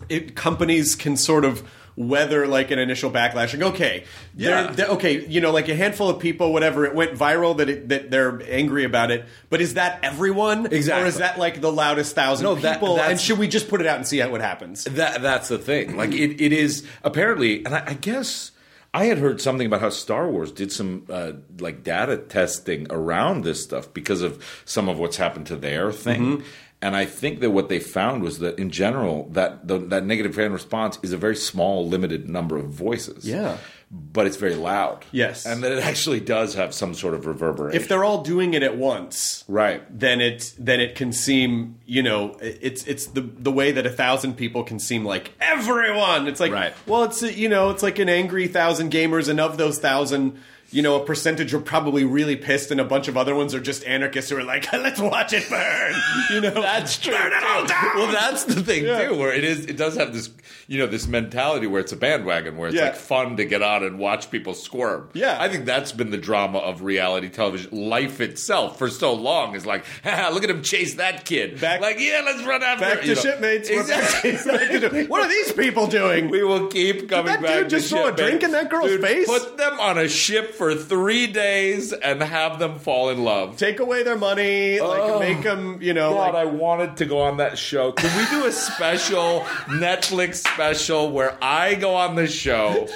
[0.09, 1.63] it, companies can sort of
[1.97, 3.53] weather like an initial backlash.
[3.59, 4.05] Like, okay,
[4.37, 4.65] Yeah.
[4.65, 7.69] they're, they're- okay, you know, like a handful of people, whatever, it went viral that
[7.71, 9.25] it, that they're angry about it.
[9.49, 10.67] But is that everyone?
[10.67, 11.05] Exactly.
[11.05, 12.97] Or is that like the loudest thousand No, people?
[12.97, 14.85] that's- and should we just put it out and see what happens?
[14.85, 15.97] That that's the thing.
[15.97, 18.51] Like it, it is apparently, and I, I guess
[18.93, 23.45] I had heard something about how Star Wars did some uh, like data testing around
[23.45, 26.39] this stuff because of some of what's happened to their thing.
[26.39, 26.45] Mm-hmm.
[26.83, 30.35] And I think that what they found was that in general, that the, that negative
[30.35, 33.27] fan response is a very small, limited number of voices.
[33.27, 33.57] Yeah.
[33.91, 35.05] but it's very loud.
[35.11, 35.47] Yes.
[35.47, 37.81] and that it actually does have some sort of reverberation.
[37.81, 42.03] If they're all doing it at once, right, then it then it can seem you
[42.03, 46.27] know it's it's the the way that a thousand people can seem like everyone.
[46.29, 46.75] It's like Right.
[46.87, 50.39] well, it's you know it's like an angry thousand gamers, and of those thousand.
[50.73, 53.61] You know, a percentage are probably really pissed, and a bunch of other ones are
[53.61, 55.95] just anarchists who are like, "Let's watch it burn."
[56.33, 57.13] You know, That's true.
[57.15, 57.97] Burn it all down.
[57.97, 59.09] Well, that's the thing Yeah.
[59.09, 59.67] too, where it is.
[59.67, 60.29] It does have this,
[60.69, 62.87] you know, this mentality where it's a bandwagon, where it's Yeah.
[62.87, 65.09] like fun to get on and watch people squirm.
[65.13, 65.37] Yeah.
[65.41, 67.71] I think that's been the drama of reality television.
[67.89, 71.61] Life itself for so long is like, Haha, look at him chase that kid.
[71.61, 72.85] Back- like, yeah, let's run after.
[72.85, 73.15] back to know.
[73.15, 73.71] shipmates.
[73.71, 75.07] We're back to- Exactly.
[75.07, 76.31] what are these people doing?
[76.31, 77.59] We will keep coming that back.
[77.61, 79.27] dude just to throw a drink in that girl's Dude, face?
[79.27, 83.57] Put them on a ship for three days and have them fall in love.
[83.57, 85.21] Take away their money, like Oh.
[85.21, 87.93] make them, you know, God, like I wanted to go on that show.
[87.93, 92.89] Can we do a special Netflix special where I go on the show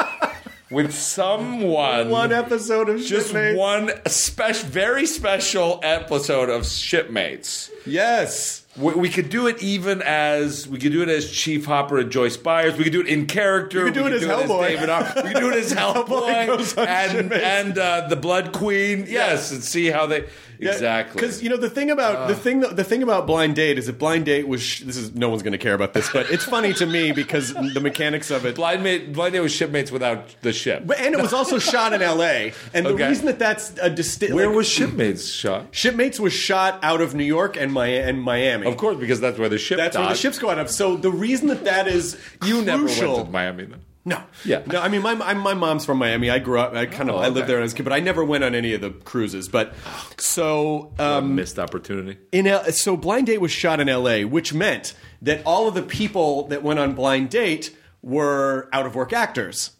[0.70, 2.10] with someone?
[2.10, 3.58] one episode of just Shipmates.
[3.58, 7.70] one special, very special episode of Shipmates.
[7.86, 8.58] Yes.
[8.76, 12.12] We, we could do it even as we could do it as Chief Hopper and
[12.12, 12.76] Joyce Byers.
[12.76, 13.78] We could do it in character.
[13.80, 14.68] You could do we it as Hellboy.
[14.68, 19.06] David Ar- We could do it as Hellboy Hellboy and and uh, the Blood Queen.
[19.08, 20.26] Yes, and see how they
[20.70, 21.20] exactly.
[21.20, 23.98] Because you know the thing about the thing the thing about Blind Date is that
[23.98, 26.44] Blind Date was sh- this is no one's going to care about this, but it's
[26.44, 28.54] funny to me because the mechanics of it.
[28.56, 30.84] Blind Mate, Blind Date was shipmates without the ship.
[30.86, 32.52] But- and it was also shot in L.A.
[32.74, 35.66] And the reason that that's a distinct Where was shipmates shot?
[35.72, 38.66] Shipmates was shot out of New York and, Mi- and Miami.
[38.66, 39.78] Of course, because that's where the ship.
[39.78, 40.70] that's where the ships go out of.
[40.70, 43.80] So the reason that that is You never crucial, went to Miami then.
[44.04, 44.62] No, Yeah.
[44.66, 44.80] no.
[44.80, 46.28] I mean, my my my mom's from Miami.
[46.28, 46.74] I grew up.
[46.74, 47.46] I kind of Oh, I lived okay.
[47.46, 49.48] there as a kid, but I never went on any of the cruises.
[49.48, 49.74] But
[50.18, 52.18] so um, missed opportunity.
[52.32, 55.82] in L- so Blind Date was shot in L.A., which meant that all of the
[55.82, 59.70] people that went on Blind Date were out of work actors.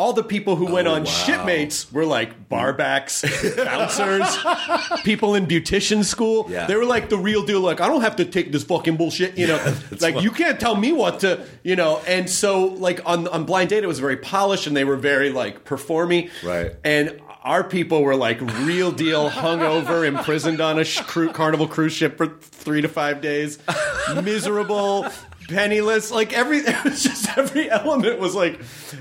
[0.00, 3.20] All the people who went oh, on shipmates were like barbacks,
[3.66, 6.46] bouncers, people in beautician school.
[6.48, 6.66] Yeah.
[6.66, 7.60] They were like the real deal.
[7.60, 9.36] Like, I don't have to take this fucking bullshit.
[9.36, 11.44] You know, like you can't tell me what to.
[11.62, 14.84] You know, and so like on on blind date, it was very polished, and they
[14.84, 16.30] were very like performy.
[16.42, 16.74] Right.
[16.82, 22.16] And our people were like real deal, hungover, imprisoned on a sh- carnival cruise ship
[22.16, 23.58] for three to five days,
[24.22, 25.06] miserable,
[25.50, 26.10] penniless.
[26.10, 28.60] Like every, it was just every element was like,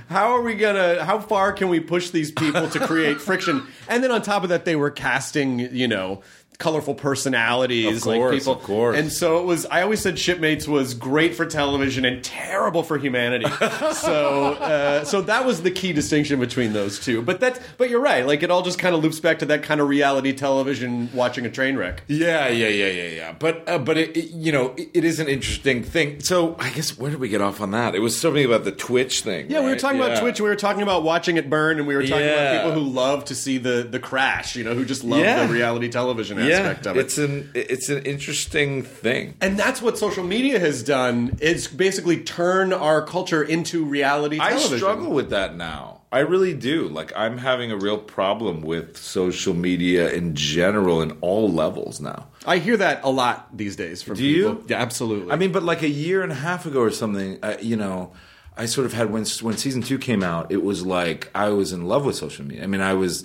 [0.09, 1.03] how are we gonna?
[1.03, 3.65] How far can we push these people to create friction?
[3.87, 6.21] And then on top of that, they were casting, you know.
[6.59, 8.97] Colorful personalities, Of like people, of course.
[8.97, 9.65] and so it was.
[9.67, 13.45] I always said Shipmates was great for television and terrible for humanity.
[13.93, 17.21] so, uh, so that was the key distinction between those two.
[17.21, 18.27] But that's, but you're right.
[18.27, 21.45] Like it all just kind of loops back to that kind of reality television watching
[21.45, 22.03] a train wreck.
[22.07, 23.31] Yeah, yeah, yeah, yeah, yeah.
[23.39, 26.19] But uh, but it, it- you know it, it is an interesting thing.
[26.19, 27.95] So I guess where did we get off on that?
[27.95, 29.49] It was something about the Twitch thing.
[29.49, 29.79] Yeah, we were right?
[29.79, 30.39] talking about Twitch.
[30.39, 32.33] and We were talking about watching it burn, and we were talking Yeah.
[32.51, 34.57] about people who love to see the the crash.
[34.57, 35.45] You know, who just love Yeah.
[35.47, 37.01] the reality television Yeah, aspect of it.
[37.01, 39.35] it's an it's an interesting thing.
[39.41, 44.73] and that's what social media has done is basically turn our culture into reality Television.
[44.73, 46.01] I struggle with that now.
[46.11, 46.87] I really do.
[46.87, 52.27] Like I'm having a real problem with social media in general in all levels now.
[52.47, 54.61] I hear that a lot these days from Do people.
[54.61, 54.65] you?
[54.69, 55.31] Yeah, absolutely.
[55.31, 58.11] I mean, but like a year and a half ago or something, uh, you know,
[58.57, 61.71] I sort of had when when season two came out, it was like I was
[61.73, 62.63] in love with social media.
[62.63, 63.23] I mean, I was.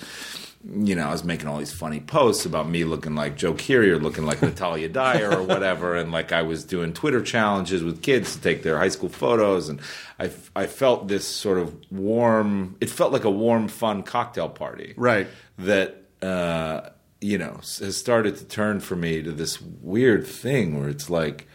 [0.67, 3.89] You know, I was making all these funny posts about me looking like Joe Keery
[3.89, 8.03] or looking like Natalia Dyer or whatever, and like I was doing Twitter challenges with
[8.03, 9.81] kids to take their high school photos, and
[10.19, 12.77] I, I felt this sort of warm.
[12.81, 15.27] It felt like a warm, fun cocktail party, Right.
[15.59, 16.89] That uh,
[17.21, 21.47] you know has started to turn for me to this weird thing where it's like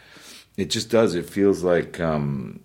[0.56, 1.14] it just does.
[1.14, 2.60] It feels like um,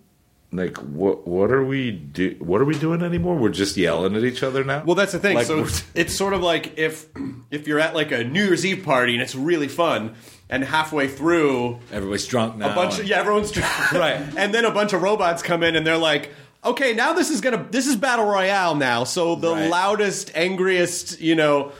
[0.56, 2.36] like what what are we do?
[2.40, 3.36] What are we doing anymore?
[3.36, 4.82] We're just yelling at each other now.
[4.84, 5.36] Well, that's the thing.
[5.36, 7.06] Like, so it's, it's sort of like if
[7.50, 10.14] if you're at like a New Year's Eve party and it's really fun,
[10.50, 12.72] and halfway through everybody's drunk now.
[12.72, 13.72] a bunch of yeah, everyone's drunk.
[13.92, 14.16] Right.
[14.36, 16.30] and then a bunch of robots come in and they're like.
[16.64, 19.04] Okay, now this is gonna this is battle royale now.
[19.04, 19.70] So the Right.
[19.70, 21.70] loudest, angriest, you know,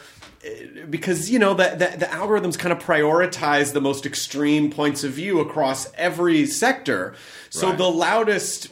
[0.88, 5.12] because you know the, the the algorithms kind of prioritize the most extreme points of
[5.12, 7.14] view across every sector.
[7.50, 7.78] So Right.
[7.78, 8.68] the loudest,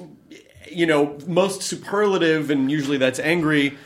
[0.71, 3.77] you know, most superlative, and usually that's angry,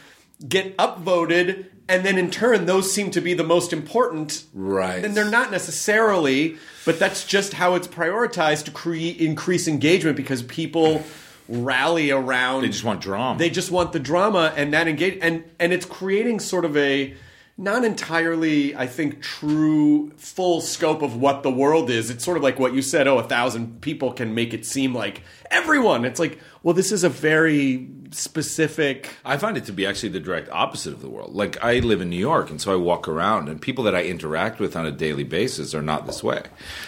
[0.47, 4.45] get upvoted, and then in turn, those seem to be the most important.
[4.53, 5.05] Right.
[5.05, 10.43] And they're not necessarily, but that's just how it's prioritized to create increase engagement because
[10.43, 11.03] people
[11.49, 12.63] rally around.
[12.63, 13.39] They just want drama.
[13.39, 17.15] They just want the drama and that engage and and it's creating sort of a
[17.59, 22.09] not entirely, I think, true full scope of what the world is.
[22.09, 23.09] It's sort of like what you said.
[23.09, 26.05] Oh, a thousand people can make it seem like everyone.
[26.05, 29.17] It's like, well, this is a very specific.
[29.25, 31.35] I find it to be actually the direct opposite of the world.
[31.35, 34.05] Like I live in New York, and so I walk around, and people that I
[34.05, 36.43] interact with on a daily basis are not this way.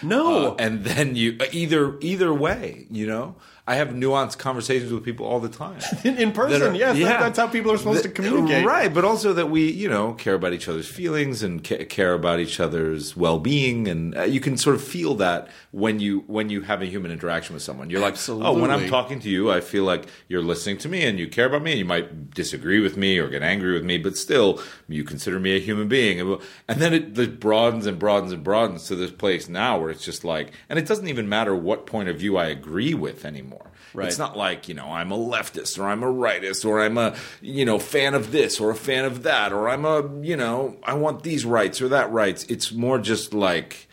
[0.05, 0.53] No.
[0.53, 3.35] Uh, and then you either either way, you know.
[3.71, 5.79] I have nuanced conversations with people all the time.
[6.05, 8.67] In, in person, are- yes, that- that's how people are supposed to communicate.
[8.67, 8.93] right?
[8.93, 12.41] But also that we, you know, care about each other's feelings and ca- care about
[12.41, 16.63] each other's well-being, and uh, you can sort of feel that when you when you
[16.63, 17.91] have a human interaction with someone.
[17.91, 21.05] You're like, oh, when I'm talking to you, I feel like you're listening to me
[21.05, 21.71] and you care about me.
[21.73, 25.39] And you might disagree with me or get angry with me, but still, you consider
[25.39, 26.21] me a human being.
[26.21, 29.91] And and then it, it broadens and broadens and broadens to this place now where
[29.91, 33.25] it's just like, and it doesn't even matter what point of view I agree with
[33.25, 33.60] anymore.
[33.93, 34.09] Right.
[34.09, 37.17] It's not like, you know, I'm a leftist or I'm a rightist or I'm a,
[37.41, 40.77] you know, fan of this or a fan of that or I'm a, you know,
[40.83, 42.45] I want these rights or that rights.
[42.45, 43.89] It's more just like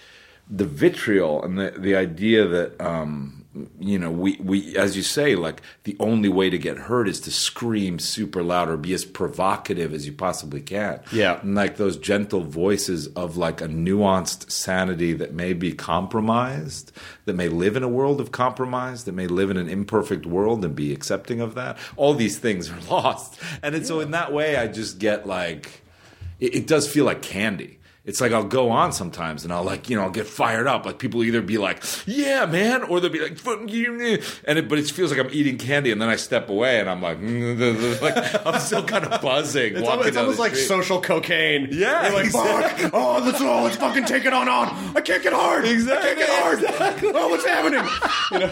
[0.49, 3.37] the vitriol and the, the idea that, um,
[3.80, 7.20] you know, we, we, as you say, like the only way to get heard is
[7.22, 11.00] to scream super loud or be as provocative as you possibly can.
[11.12, 11.39] Yeah.
[11.41, 16.91] And like those gentle voices of like a nuanced sanity that may be compromised,
[17.26, 20.63] that may live in a world of compromise, that may live in an imperfect world
[20.63, 21.78] and be accepting of that.
[21.96, 23.39] All these things are lost.
[23.62, 25.84] And it's, so in that way, I just get like,
[26.39, 27.80] it, it does feel like candy.
[28.08, 30.86] It's like I'll go on sometimes and I'll like, you know, I'll get fired up.
[30.86, 34.70] Like people either be like, yeah, man, or they'll be like, "Fuck you," and it,
[34.70, 37.20] but it feels like I'm eating candy and then I step away and I'm like,
[38.02, 39.76] like I'm still kind of buzzing.
[39.76, 40.67] It's, walking almost, it's almost like street.
[40.67, 41.67] social cocaine.
[41.70, 42.84] Yeah, You're like, exactly.
[42.86, 42.93] fuck.
[42.93, 44.70] Oh, let's, oh, let's fucking take it on on.
[44.96, 45.65] I can't get hard.
[45.65, 46.63] Exactly, I can't get hard.
[46.63, 47.12] exactly.
[47.13, 47.84] Oh, what's happening?
[48.32, 48.52] You know,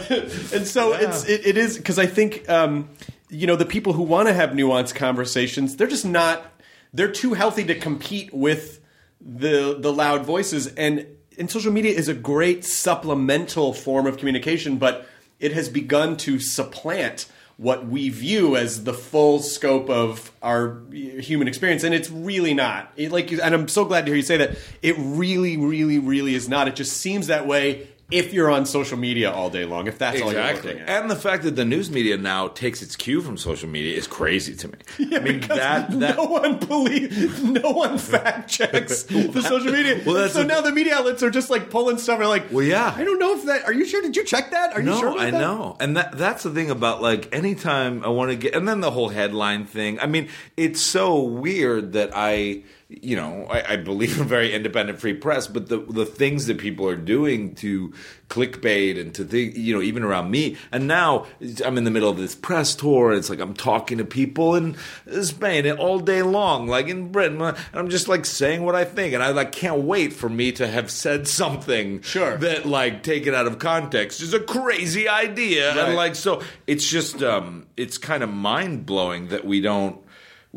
[0.54, 2.90] and so it's it, it is because I think um,
[3.30, 6.46] you know the people who want to have nuanced conversations, they're just not.
[6.94, 8.80] They're too healthy to compete with
[9.20, 11.06] the the loud voices and
[11.38, 15.08] and social media is a great supplemental form of communication but
[15.40, 21.48] it has begun to supplant what we view as the full scope of our human
[21.48, 22.92] experience, and it's really not.
[22.98, 24.58] It, like, and I'm so glad to hear you say that.
[24.82, 26.68] It really, really, really is not.
[26.68, 29.88] It just seems that way if you're on social media all day long.
[29.88, 30.74] If that's all you're Exactly.
[30.74, 31.02] looking at.
[31.02, 34.06] And the fact that the news media now takes its cue from social media is
[34.06, 34.78] crazy to me.
[35.16, 40.02] I mean that that no one believe, no one fact checks the social media.
[40.06, 42.20] Well, that's so now the media outlets are just like pulling stuff.
[42.20, 42.94] And like, Well, yeah.
[42.96, 43.64] I don't know if that.
[43.66, 44.02] Are you sure?
[44.02, 44.74] Did you check that?
[44.74, 45.10] Are you no, sure?
[45.10, 45.40] About I that?
[45.42, 48.82] know, and that that's the thing about like anytime I want to get, and then
[48.82, 50.00] the whole headline thing.
[50.00, 55.00] I mean, it's so weird that I, you know, I, I believe in very independent
[55.00, 57.94] free press, but the the things that people are doing to
[58.30, 61.26] clickbait and to think, you know, even around me, and now
[61.66, 63.12] I'm in the middle of this press tour.
[63.14, 64.78] It's like I'm talking to people in
[65.24, 69.14] Spain all day long, like in Britain, and I'm just like saying what I think,
[69.14, 72.38] and I like can't wait for me to have said something Sure.
[72.38, 75.86] that like taken out of context is a crazy idea Right.
[75.88, 80.00] and like so it's just um it's kind of mind blowing that we don't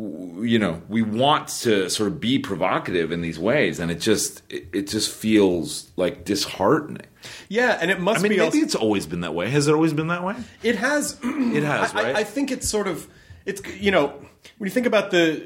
[0.00, 4.42] you know we want to sort of be provocative in these ways and it just
[4.48, 7.02] it, it just feels like disheartening
[7.48, 8.36] Yeah, and it must i mean be.
[8.38, 11.18] maybe also, it's always been that way has it always been that way it has.
[11.24, 13.08] it has right I, I think it's sort of.
[13.44, 14.12] It's you know
[14.58, 15.40] when you think about the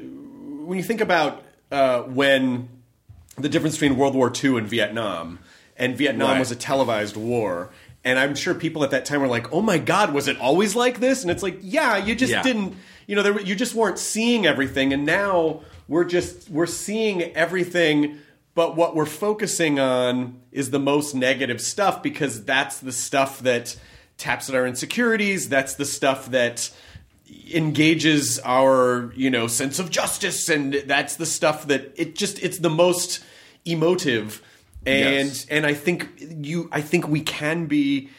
[0.65, 2.69] when you think about uh, when
[3.37, 5.39] the difference between World War II and Vietnam,
[5.77, 6.39] and Vietnam Right.
[6.39, 7.71] was a televised war.
[8.05, 10.75] And I'm sure people at that time were like, "Oh my God, was it always
[10.75, 12.43] like this?" And it's like, "Yeah, you just Yeah.
[12.43, 12.75] didn't,
[13.07, 18.19] you know, there, you just weren't seeing everything." And now we're just we're seeing everything,
[18.55, 23.77] but what we're focusing on is the most negative stuff because that's the stuff that
[24.17, 25.49] taps at our insecurities.
[25.49, 26.69] That's the stuff that
[27.53, 32.59] engages our you know sense of justice and that's the stuff that it just it's
[32.59, 33.23] the most
[33.65, 34.41] emotive
[34.85, 35.45] and Yes.
[35.49, 38.09] and i think you i think we can be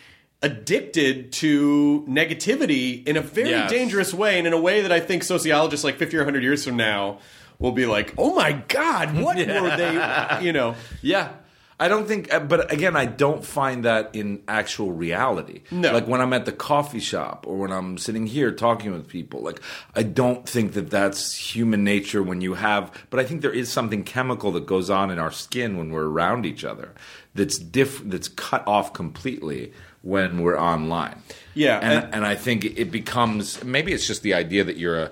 [0.45, 3.71] addicted to negativity in a very Yes.
[3.71, 6.65] dangerous way and in a way that i think sociologists like 50 or 100 years
[6.65, 7.19] from now
[7.59, 11.29] will be like oh my god what were they you know Yeah.
[11.77, 15.63] I don't think, uh, but again, I don't find that in actual reality.
[15.73, 15.93] No.
[15.93, 19.41] Like when I'm at the coffee shop or when I'm sitting here talking with people,
[19.41, 19.61] like
[19.93, 23.73] I don't think that that's human nature when you have, but I think there is
[23.73, 26.95] something chemical that goes on in our skin when we're around each other
[27.35, 29.73] that's diff, that's cut off completely
[30.05, 31.21] when we're online.
[31.55, 35.01] Yeah, And, and- and I think it becomes, maybe it's just the idea that you're
[35.01, 35.11] a,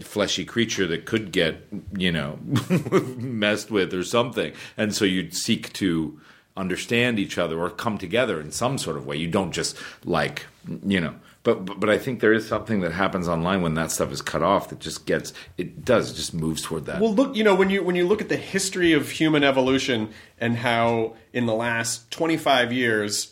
[0.00, 2.38] fleshy creature that could get you know
[3.18, 4.52] messed with or something.
[4.78, 6.18] And so you'd seek to
[6.56, 9.16] understand each other or come together in some sort of way.
[9.16, 10.46] You don't just like
[10.86, 13.90] you know but but, but i think there is something that happens online when that
[13.90, 17.00] stuff is cut off that just gets it does just moves toward that.
[17.00, 20.10] Well, look, you know, when you when you look at the history of human evolution
[20.38, 23.31] and how in the last 25 years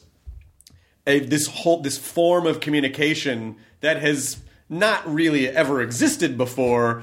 [1.06, 7.02] a, this whole this form of communication that has not really ever existed before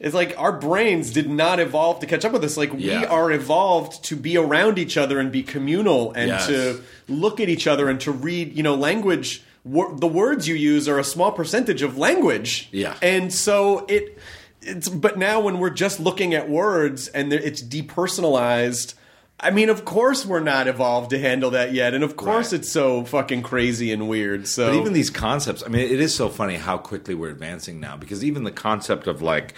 [0.00, 3.32] it's like our brains did not evolve to catch up with this like we are
[3.32, 6.46] evolved to be around each other and be communal and Yes.
[6.46, 10.54] to look at each other and to read you know language wor- the words you
[10.54, 12.96] use are a small percentage of language Yeah.
[13.02, 14.18] and so it
[14.62, 18.94] it's but now when we're just looking at words and it's depersonalized
[19.40, 22.60] I mean, of course we're not evolved to handle that yet, and of course Right.
[22.60, 24.48] it's so fucking crazy and weird.
[24.48, 27.78] So But even these concepts, I mean, it is so funny how quickly we're advancing
[27.78, 27.96] now.
[27.96, 29.54] Because even the concept of like,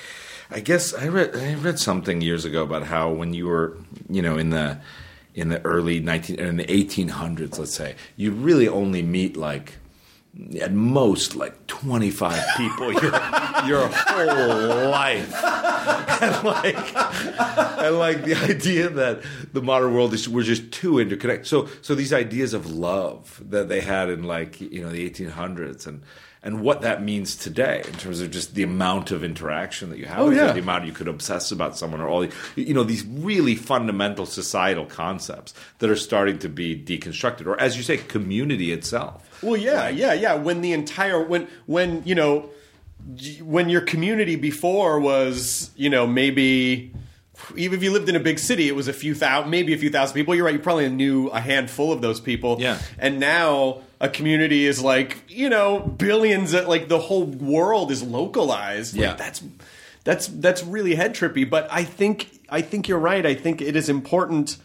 [0.51, 3.79] I guess I read I read something years ago about how when you were,
[4.11, 4.79] you know, in the
[5.35, 9.75] in the early nineteen in the eighteen hundreds, let's say, you really only meet like
[10.61, 13.13] at most like 25 people your,
[13.67, 15.35] your whole life.
[16.23, 16.97] And like
[17.79, 21.47] and like the idea that the modern world is we're just too interconnected.
[21.47, 25.87] So so these ideas of love that they had in like you know the 1800s
[25.87, 26.03] and
[26.43, 30.07] and what that means today in terms of just the amount of interaction that you
[30.07, 30.53] have Oh, yeah.
[30.53, 34.87] the amount you could obsess about someone or all you know these really fundamental societal
[34.87, 39.89] concepts that are starting to be deconstructed or as you say community itself Well, yeah,
[39.89, 40.35] yeah, yeah.
[40.35, 42.51] When the entire when when you know
[43.43, 46.93] when your community before was you know maybe
[47.57, 49.79] even if you lived in a big city, it was a few thousand, maybe a
[49.79, 50.35] few thousand people.
[50.35, 50.53] You're right.
[50.55, 52.59] You probably knew a handful of those people.
[52.61, 52.79] Yeah.
[52.99, 56.53] And now a community is like you know billions.
[56.53, 58.95] Of, like the whole world is localized.
[58.95, 59.15] Like, Yeah.
[59.15, 59.43] that's
[60.05, 61.49] that's that's really head trippy.
[61.49, 63.25] But I think I think you're right.
[63.25, 64.59] I think it is important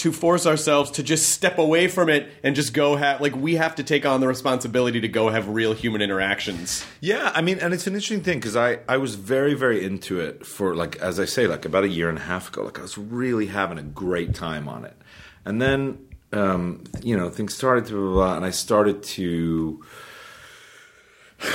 [0.00, 3.56] to force ourselves to just step away from it and just go have like we
[3.56, 6.84] have to take on the responsibility to go have real human interactions.
[7.00, 10.18] Yeah, I mean, and it's an interesting thing because I, I was very, very into
[10.18, 12.64] it for, like, as I say, like about a year and a half ago.
[12.64, 14.96] Like, I was really having a great time on it.
[15.44, 15.98] And then,
[16.32, 19.84] um, you know, things started to blah, blah, and I started to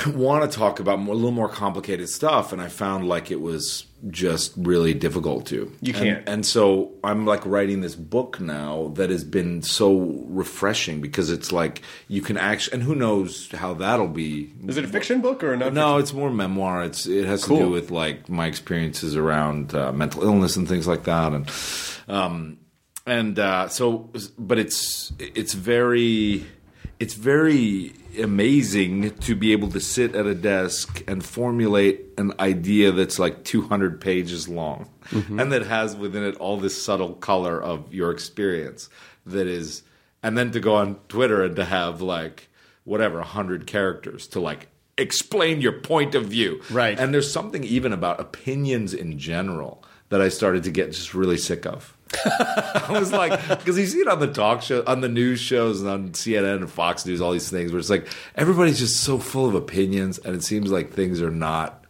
[0.06, 3.40] want to talk about more, a little more complicated stuff, and I found like it
[3.40, 5.72] was just really difficult to.
[5.80, 6.28] You can't.
[6.28, 11.52] and so I'm like writing this book now that has been so refreshing because it's
[11.52, 14.52] like you can actually, and who knows how that'll be.
[14.66, 15.72] Is it a fiction book or not?
[15.72, 16.84] No, it's more memoir.
[16.84, 20.86] It's it has to do with like my experiences around uh, mental illness and things
[20.86, 21.50] like that, and
[22.08, 22.58] um,
[23.06, 26.44] and uh, so, but it's it's very
[26.98, 32.92] it's very amazing to be able to sit at a desk and formulate an idea
[32.92, 35.38] that's like 200 pages long mm-hmm.
[35.38, 38.88] and that has within it all this subtle color of your experience
[39.24, 39.82] that is
[40.22, 42.48] and then to go on twitter and to have like
[42.84, 46.62] whatever 100 characters to like explain your point of view.
[46.70, 46.98] Right.
[46.98, 51.36] and there's something even about opinions in general that i started to get just really
[51.36, 55.08] sick of I was like, because you see it on the talk show, on the
[55.08, 58.78] news shows, and on CNN and Fox News, all these things where it's like everybody's
[58.78, 61.84] just so full of opinions, and it seems like things are not,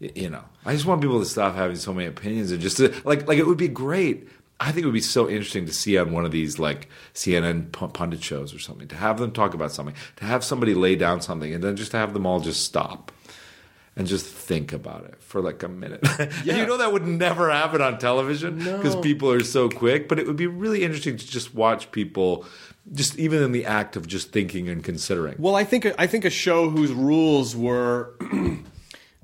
[0.00, 0.42] you know.
[0.66, 3.38] I just want people to stop having so many opinions and just to, like, like
[3.38, 4.28] it would be great.
[4.58, 7.70] I think it would be so interesting to see on one of these like CNN
[7.72, 10.96] pu- pundit shows or something to have them talk about something, to have somebody lay
[10.96, 13.12] down something, and then just to have them all just stop
[13.96, 16.00] and just think about it for like a minute.
[16.18, 20.18] And you know that would never happen on television because people are so quick, but
[20.18, 22.44] it would be really interesting to just watch people
[22.92, 25.36] just even in the act of just thinking and considering.
[25.38, 28.14] Well, I think I think a show whose rules were.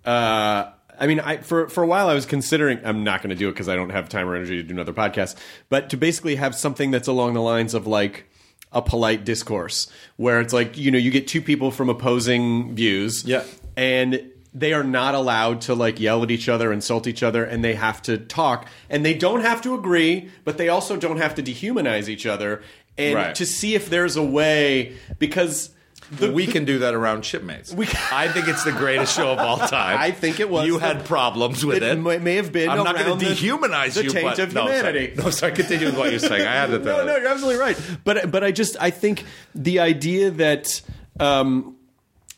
[0.04, 2.80] uh, I mean, I, for for a while I was considering.
[2.84, 4.74] I'm not going to do it because I don't have time or energy to do
[4.74, 5.36] another podcast.
[5.68, 8.26] But to basically have something that's along the lines of like
[8.72, 13.24] a polite discourse, where it's like you know you get two people from opposing views,
[13.24, 13.44] Yeah.
[13.76, 17.62] and they are not allowed to like yell at each other, insult each other, and
[17.64, 21.34] they have to talk, and they don't have to agree, but they also don't have
[21.36, 22.62] to dehumanize each other,
[22.98, 23.34] and Right.
[23.36, 25.70] to see if there's a way because.
[26.12, 27.72] The, we can do that around shipmates.
[27.72, 29.96] We- I think it's the greatest show of all time.
[29.96, 30.66] I think it was.
[30.66, 31.82] You had problems with it.
[31.84, 34.10] It may- have been I'm not going to the- dehumanize the you.
[34.10, 34.76] taint but, of no, sorry.
[34.78, 35.14] humanity.
[35.16, 35.52] No, sorry.
[35.52, 36.44] Continue with what you're saying.
[36.44, 36.78] I had to.
[36.80, 37.80] no, no, you're absolutely right.
[38.02, 39.24] But but I just I think
[39.54, 40.82] the idea that
[41.20, 41.76] um,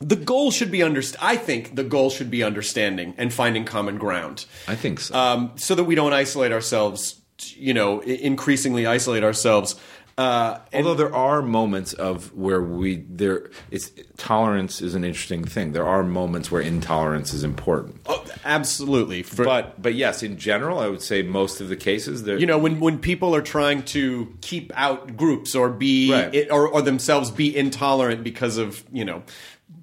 [0.08, 3.98] the goal should be underst- I think the goal should be understanding and finding common
[3.98, 4.46] ground.
[4.68, 5.14] I think so.
[5.14, 7.20] Um, so that we don't isolate ourselves.
[7.56, 9.74] You know, increasingly isolate ourselves.
[10.18, 15.42] Uh, and Although there are moments of where we there it's tolerance is an interesting
[15.42, 15.72] thing.
[15.72, 17.96] There are moments where intolerance is important.
[18.06, 22.24] oh, absolutely, For- but but yes, in general, I would say most of the cases
[22.24, 22.38] there.
[22.38, 26.34] you know when when people are trying to keep out groups or be Right.
[26.34, 29.22] it, or, or themselves be intolerant because of you know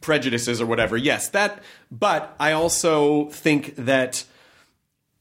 [0.01, 4.23] prejudices or whatever yes that but i also think that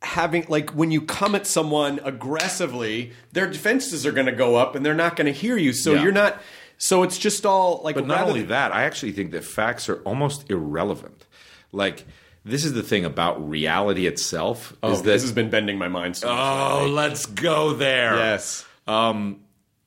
[0.02, 4.74] having like when you come at someone aggressively their defenses are going to go up
[4.76, 6.02] and they're not going to hear you so Yeah.
[6.04, 6.40] you're not
[6.80, 9.88] so it's just all like But not only than- that, I actually think that facts
[9.88, 11.26] are almost irrelevant.
[11.72, 12.06] Like
[12.44, 15.88] this is the thing about reality itself oh, is that this has been bending my
[15.88, 18.14] mind so much oh, let's go there.
[18.14, 19.40] yes Um,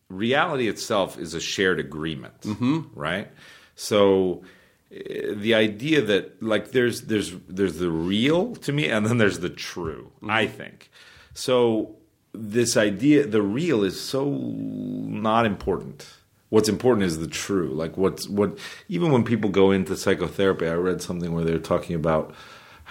[0.09, 2.81] reality itself is a shared agreement, mm-hmm.
[2.93, 3.29] right?
[3.75, 4.43] So
[4.91, 9.49] the idea that like there's there's there's the real to me, and then there's the
[9.49, 10.11] true.
[10.17, 10.31] Mm-hmm.
[10.31, 10.89] I think
[11.33, 11.95] so.
[12.33, 16.07] This idea, the real, is so not important.
[16.47, 17.69] What's important is the true.
[17.69, 18.57] Like what's what.
[18.89, 22.33] Even when people go into psychotherapy, I read something where they're talking about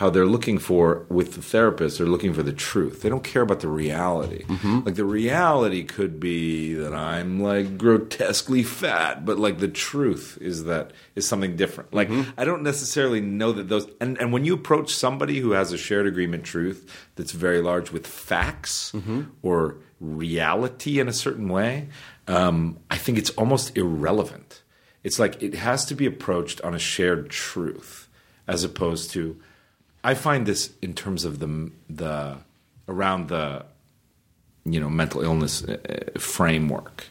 [0.00, 3.02] how they're looking for with the therapist they're looking for the truth.
[3.02, 4.44] They don't care about the reality.
[4.44, 4.80] Mm-hmm.
[4.86, 10.64] Like the reality could be that i'm like grotesquely fat but like the truth is
[10.64, 11.92] that is something different.
[11.92, 12.30] Like mm-hmm.
[12.38, 15.76] i don't necessarily know that those and, and when you approach somebody who has a
[15.76, 19.24] shared agreement truth that's very large with facts mm-hmm.
[19.42, 21.90] or reality in a certain way
[22.26, 24.62] um, i think it's almost irrelevant.
[25.02, 28.08] It's like it has to be approached on a shared truth
[28.46, 29.38] as opposed to
[30.02, 32.38] I find this in terms of the the
[32.88, 33.64] around the
[34.64, 35.78] you know mental illness uh,
[36.18, 37.06] framework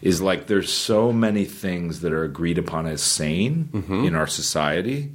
[0.00, 4.04] is like there's so many things that are agreed upon as sane mm-hmm.
[4.04, 5.12] in our society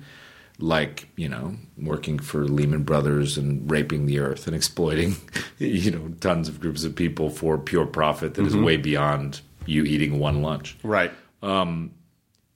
[0.59, 5.15] like you know working for Lehman Brothers and raping the earth and exploiting
[5.59, 8.63] you know tons of groups of people for pure profit that is mm-hmm.
[8.63, 10.77] way beyond you eating one lunch.
[10.81, 11.11] Right
[11.41, 11.91] um,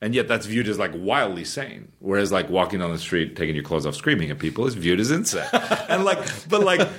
[0.01, 1.91] and yet that's viewed as like wildly sane.
[1.99, 4.99] Whereas like walking down the street taking your clothes off screaming at people is viewed
[4.99, 5.47] as insane.
[5.89, 6.89] And like but like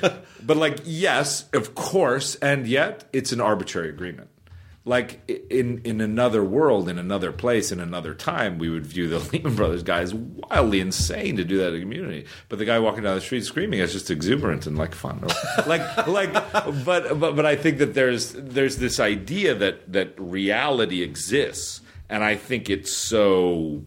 [0.44, 4.28] but like yes of course and yet it's an arbitrary agreement.
[4.84, 9.18] Like in in another world in another place in another time we would view the
[9.32, 12.26] Lehman Brothers guy as wildly insane to do that in a community.
[12.48, 15.24] But the guy walking down the street screaming is just exuberant and like fun.
[15.66, 16.32] Like like
[16.84, 21.80] but but but I think that there's there's this idea that that reality exists
[22.12, 23.84] and I think it's so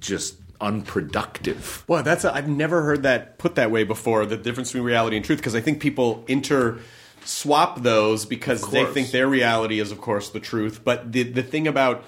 [0.00, 1.84] just unproductive.
[1.86, 4.26] Well, that's i I've never heard that put that way before.
[4.26, 6.80] The difference between reality and truth, because I think people inter
[7.24, 10.82] swap those because they think their reality is, of course, the truth.
[10.84, 12.04] But the the thing about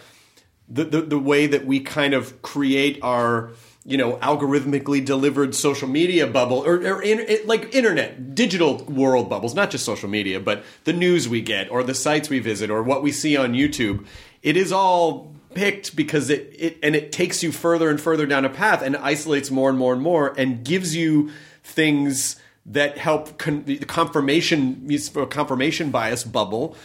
[0.68, 3.52] the, the the way that we kind of create our
[3.84, 9.30] you know algorithmically delivered social media bubble or, or in, it, like internet digital world
[9.30, 12.70] bubbles not just social media but the news we get or the sites we visit
[12.70, 14.04] or what we see on youtube
[14.42, 18.44] it is all picked because it, it and it takes you further and further down
[18.44, 21.30] a path and isolates more and more and more and gives you
[21.64, 22.36] things
[22.66, 26.76] that help con- the confirmation use for a confirmation bias bubble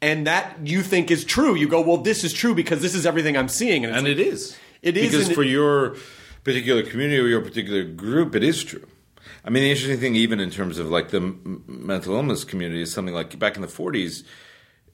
[0.00, 3.04] and that you think is true you go well this is true because this is
[3.06, 4.56] everything i'm seeing and, And like, it is.
[4.82, 5.96] It is, Because for it- your
[6.44, 8.84] particular community or your particular group, it is true.
[9.44, 12.82] I mean, the interesting thing, even in terms of like the m- mental illness community,
[12.82, 14.24] is something like back in the 40s,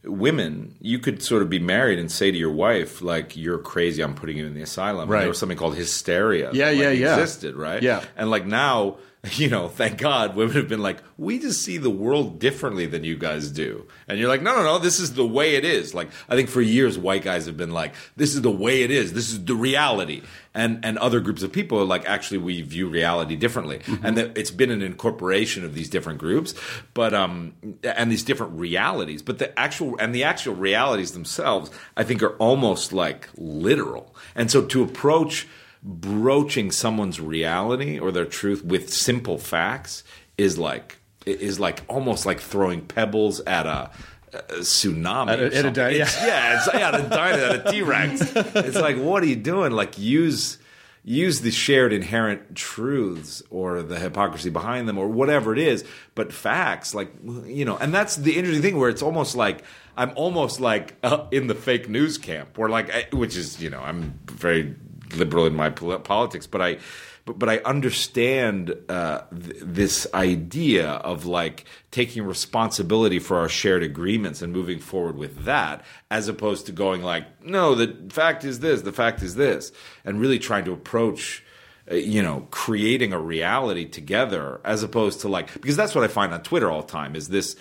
[0.04, 4.02] women, you could sort of be married and say to your wife, like, you're crazy,
[4.02, 5.10] I'm putting you in the asylum.
[5.10, 6.50] And there was something called hysteria.
[6.52, 7.18] Yeah, that, like, yeah, yeah.
[7.18, 7.82] Existed, right?
[7.82, 8.04] Yeah.
[8.16, 8.98] And like now,
[9.32, 13.04] you know, thank God, women have been like, we just see the world differently than
[13.04, 13.86] you guys do.
[14.06, 15.94] And you're like, no, no, no, this is the way it is.
[15.94, 18.90] Like, I think for years, white guys have been like, this is the way it
[18.90, 19.12] is.
[19.12, 20.22] This is the reality.
[20.54, 23.80] And, and other groups of people are like, actually, we view reality differently.
[24.02, 26.54] And that it's been an incorporation of these different groups,
[26.94, 29.22] but, um, and these different realities.
[29.22, 34.14] But the actual, and the actual realities themselves, I think are almost like literal.
[34.34, 35.46] And so to approach,
[35.82, 40.04] broaching someone's reality or their truth with simple facts
[40.36, 43.90] is like is like almost like throwing pebbles at a,
[44.32, 45.28] a tsunami.
[45.28, 46.02] At a- at a di- yeah.
[46.02, 48.20] It's- yeah, it's yeah, at a dino, at a T Rex.
[48.34, 49.72] It's like, what are you doing?
[49.72, 50.58] Like use
[51.04, 56.32] use the shared inherent truths or the hypocrisy behind them or whatever it is, but
[56.32, 57.10] facts, like
[57.46, 59.62] you know, and that's the interesting thing where it's almost like
[59.96, 63.70] I'm almost like uh, in the fake news camp, or like, I- which is you
[63.70, 64.74] know, I'm very
[65.14, 66.78] liberal in my politics, but I.
[67.24, 73.82] But, but I understand uh, th- this idea of like taking responsibility for our shared
[73.82, 78.60] agreements and moving forward with that, as opposed to going like, no, the fact is
[78.60, 79.72] this, the fact is this,
[80.06, 81.44] and really trying to approach
[81.90, 86.08] uh, you know, creating a reality together as opposed to like, because that's what I
[86.08, 87.56] find on Twitter all the time is this,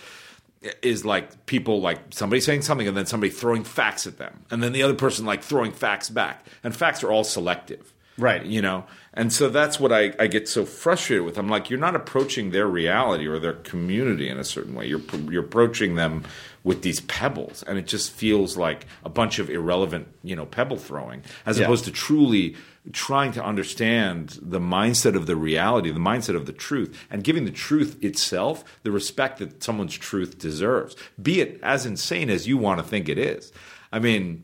[0.81, 4.61] is like people like somebody saying something and then somebody throwing facts at them and
[4.63, 6.45] then the other person like throwing facts back.
[6.63, 7.93] And facts are all selective.
[8.17, 8.43] Right.
[8.43, 8.85] You know?
[9.13, 11.37] And so that's what I, I get so frustrated with.
[11.37, 14.87] I'm like, you're not approaching their reality or their community in a certain way.
[14.87, 16.23] You're, you're approaching them
[16.63, 17.63] with these pebbles.
[17.67, 21.65] And it just feels like a bunch of irrelevant, you know, pebble throwing as Yeah.
[21.65, 22.55] opposed to truly
[22.93, 27.45] trying to understand the mindset of the reality, the mindset of the truth, and giving
[27.45, 32.57] the truth itself the respect that someone's truth deserves, be it as insane as you
[32.57, 33.51] want to think it is.
[33.91, 34.43] I mean,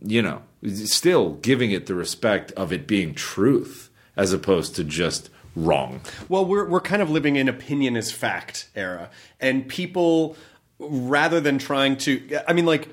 [0.00, 0.42] you know,
[0.84, 6.00] still giving it the respect of it being truth as opposed to just wrong.
[6.28, 9.10] Well, we're we're kind of living in opinion is fact era,
[9.40, 10.36] and people
[10.78, 12.88] rather than trying to, I mean, like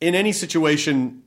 [0.00, 1.22] in any situation.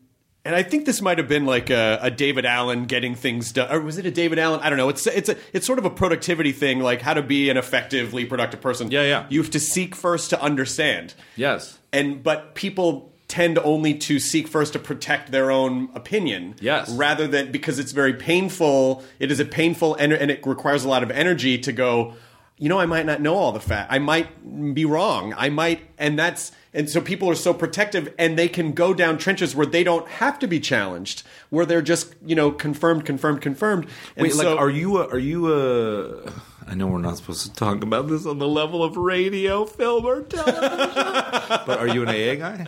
[0.50, 3.72] And I think this might have been like a, a David Allen getting things done,
[3.72, 4.62] or was it a David Allen?
[4.64, 4.90] I don't know.
[4.90, 8.26] It's it's a it's sort of a productivity thing, like how to be an effectively
[8.26, 8.90] productive person.
[8.90, 9.28] Yeah, yeah.
[9.30, 11.78] You have to seek first to understand, Yes.
[11.94, 16.90] and but people tend only to seek first to protect their own opinion Yes.
[16.90, 20.90] rather than because it's very painful it is a painful and, and it requires a
[20.90, 22.16] lot of energy to go
[22.58, 25.80] you know i might not know all the fact i might be wrong i might
[26.00, 29.66] and that's and so people are so protective and they can go down trenches where
[29.66, 34.24] they don't have to be challenged where they're just you know confirmed confirmed confirmed and
[34.24, 36.32] Wait, so like, are you a, are you a?
[36.68, 40.06] I know we're not supposed to talk about this on the level of radio, film,
[40.06, 40.70] or television,
[41.66, 42.68] but are you an AA guy?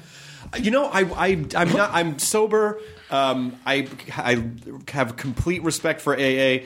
[0.60, 1.92] You know, I, I I'm not.
[1.94, 2.82] I'm sober.
[3.12, 3.88] Um, I
[4.18, 4.44] I
[4.90, 6.66] have complete respect for AA.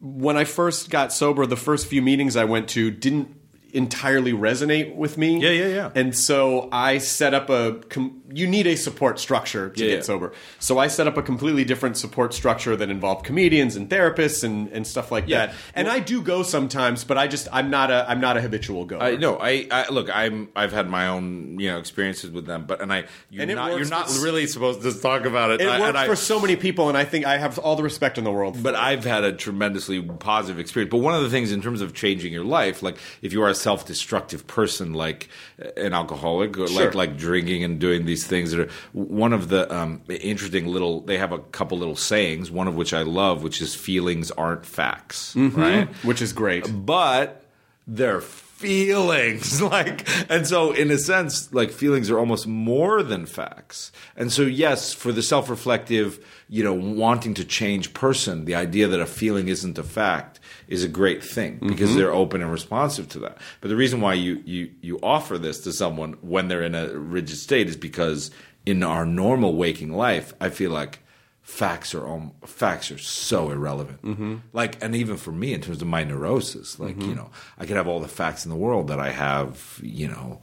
[0.00, 3.34] When I first got sober, the first few meetings I went to didn't
[3.72, 5.40] entirely resonate with me.
[5.40, 5.90] Yeah, yeah, yeah.
[5.94, 7.80] And so I set up a.
[7.88, 10.02] Com- you need a support structure to Yeah, get yeah.
[10.02, 10.32] sober.
[10.58, 14.68] So I set up a completely different support structure that involved comedians and therapists and,
[14.72, 15.46] and stuff like Yeah.
[15.46, 15.54] that.
[15.74, 18.84] And I do go sometimes, but I just I'm not a I'm not a habitual
[18.84, 19.00] goer.
[19.02, 20.14] I no, I, I look.
[20.14, 20.48] I'm.
[20.56, 23.78] I've had my own, you know, experiences with them, but and I, you're And not.
[23.78, 25.60] You're not really supposed to talk about it.
[25.60, 27.82] it I- works I- for so many people, and I think I have all the
[27.84, 28.60] respect in the world.
[28.62, 30.90] But I've had a tremendously positive experience.
[30.90, 33.48] But one of the things in terms of changing your life, like if you are
[33.48, 35.28] a self-destructive person, like
[35.76, 36.84] an alcoholic, or Sure.
[36.86, 41.00] like like drinking and doing these things, that are one of the um, interesting little.
[41.00, 42.50] They have a couple little sayings.
[42.50, 45.88] One of which I love, which is "feelings aren't facts," right?
[46.04, 46.64] which is great.
[46.86, 47.42] But
[47.86, 48.20] they're
[48.56, 49.60] feelings.
[49.66, 53.90] Like and so in a sense like feelings are almost more than facts.
[54.16, 59.00] And so yes for the self-reflective you know wanting to change person the idea that
[59.00, 60.38] a feeling isn't a fact
[60.68, 61.68] is a great thing mm-hmm.
[61.68, 63.38] because they're open and responsive to that.
[63.60, 66.88] But the reason why you you you offer this to someone when they're in a
[66.96, 68.30] rigid state is because
[68.64, 70.98] in our normal waking life i feel like
[71.46, 74.02] facts are um, facts are so irrelevant.
[74.02, 74.34] Mm-hmm.
[74.52, 77.76] Like, and even for me, in terms of my neurosis, like you know, I could
[77.76, 80.40] have all the facts in the world that I have, you know,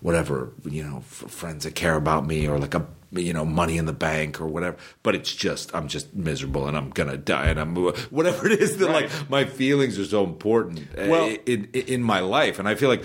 [0.00, 3.86] whatever, you know, friends that care about me, or like a you know money in
[3.86, 4.76] the bank or whatever.
[5.02, 7.74] But it's just I'm just miserable and I'm gonna die and I'm
[8.10, 12.20] whatever it is that like my feelings are so important uh, Well- in in my
[12.20, 13.04] life, and I feel like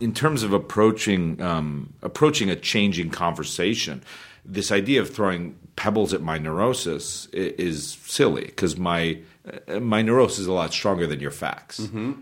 [0.00, 4.02] in terms of approaching um, approaching a changing conversation,
[4.44, 9.18] this idea of throwing pebbles at my neurosis is silly because my
[9.80, 11.78] my neurosis is a lot stronger than your facts,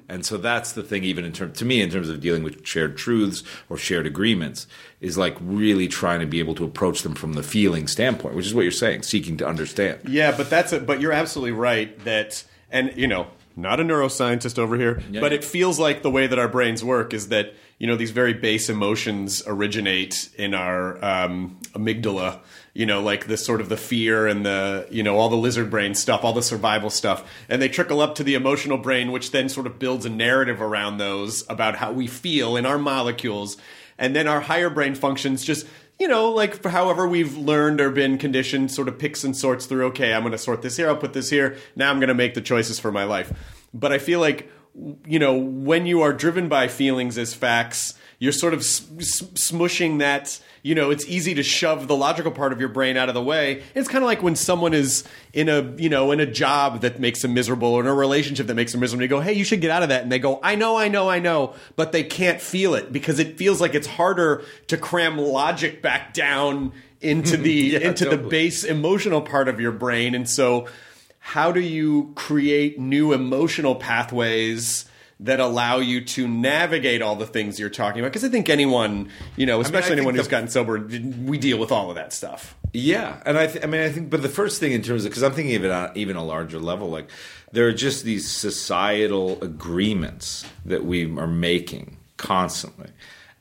[0.08, 1.02] and so that's the thing.
[1.02, 4.68] Even in terms to me, in terms of dealing with shared truths or shared agreements,
[5.00, 8.46] is like really trying to be able to approach them from the feeling standpoint, which
[8.46, 9.98] is what you're saying, seeking to understand.
[10.08, 14.56] Yeah, but that's a, but you're absolutely right that and you know, not a neuroscientist
[14.56, 17.88] over here, but it feels like the way that our brains work is that, you
[17.88, 22.38] know, these very base emotions originate in our um, amygdala,
[22.78, 25.68] you know, like the sort of the fear and the, you know, all the lizard
[25.68, 29.32] brain stuff, all the survival stuff, and they trickle up to the emotional brain which
[29.32, 33.56] then sort of builds a narrative around those about how we feel in our molecules.
[33.98, 35.66] And then our higher brain functions just
[35.98, 39.86] you know, like however we've learned or been conditioned, sort of picks and sorts through,
[39.86, 41.56] okay, I'm going to sort this here, I'll put this here.
[41.74, 43.32] Now I'm going to make the choices for my life.
[43.74, 44.48] But I feel like,
[45.04, 50.40] you know, when you are driven by feelings as facts, you're sort of smushing that,
[50.62, 53.22] you know, it's easy to shove the logical part of your brain out of the
[53.22, 53.62] way.
[53.76, 56.98] It's kind of like when someone is in a, you know, in a job that
[56.98, 59.02] makes them miserable or in a relationship that makes them miserable.
[59.02, 60.02] You go, hey, you should get out of that.
[60.02, 61.54] And they go, I know, I know, I know.
[61.76, 66.12] But they can't feel it because it feels like it's harder to cram logic back
[66.12, 70.16] down into the Yeah, into the base emotional part of your brain.
[70.16, 70.66] And so
[71.20, 74.86] how do you create new emotional pathways
[75.20, 78.10] that allow you to navigate all the things you're talking about?
[78.10, 80.78] Because I think anyone, you know, especially think anyone who's the- gotten sober,
[81.24, 82.54] we deal with all of that stuff.
[82.72, 85.10] Yeah, and I, th- I mean, I think, but the first thing in terms of
[85.10, 87.08] because I'm thinking of it on even a larger level, like
[87.50, 92.90] there are just these societal agreements that we are making constantly,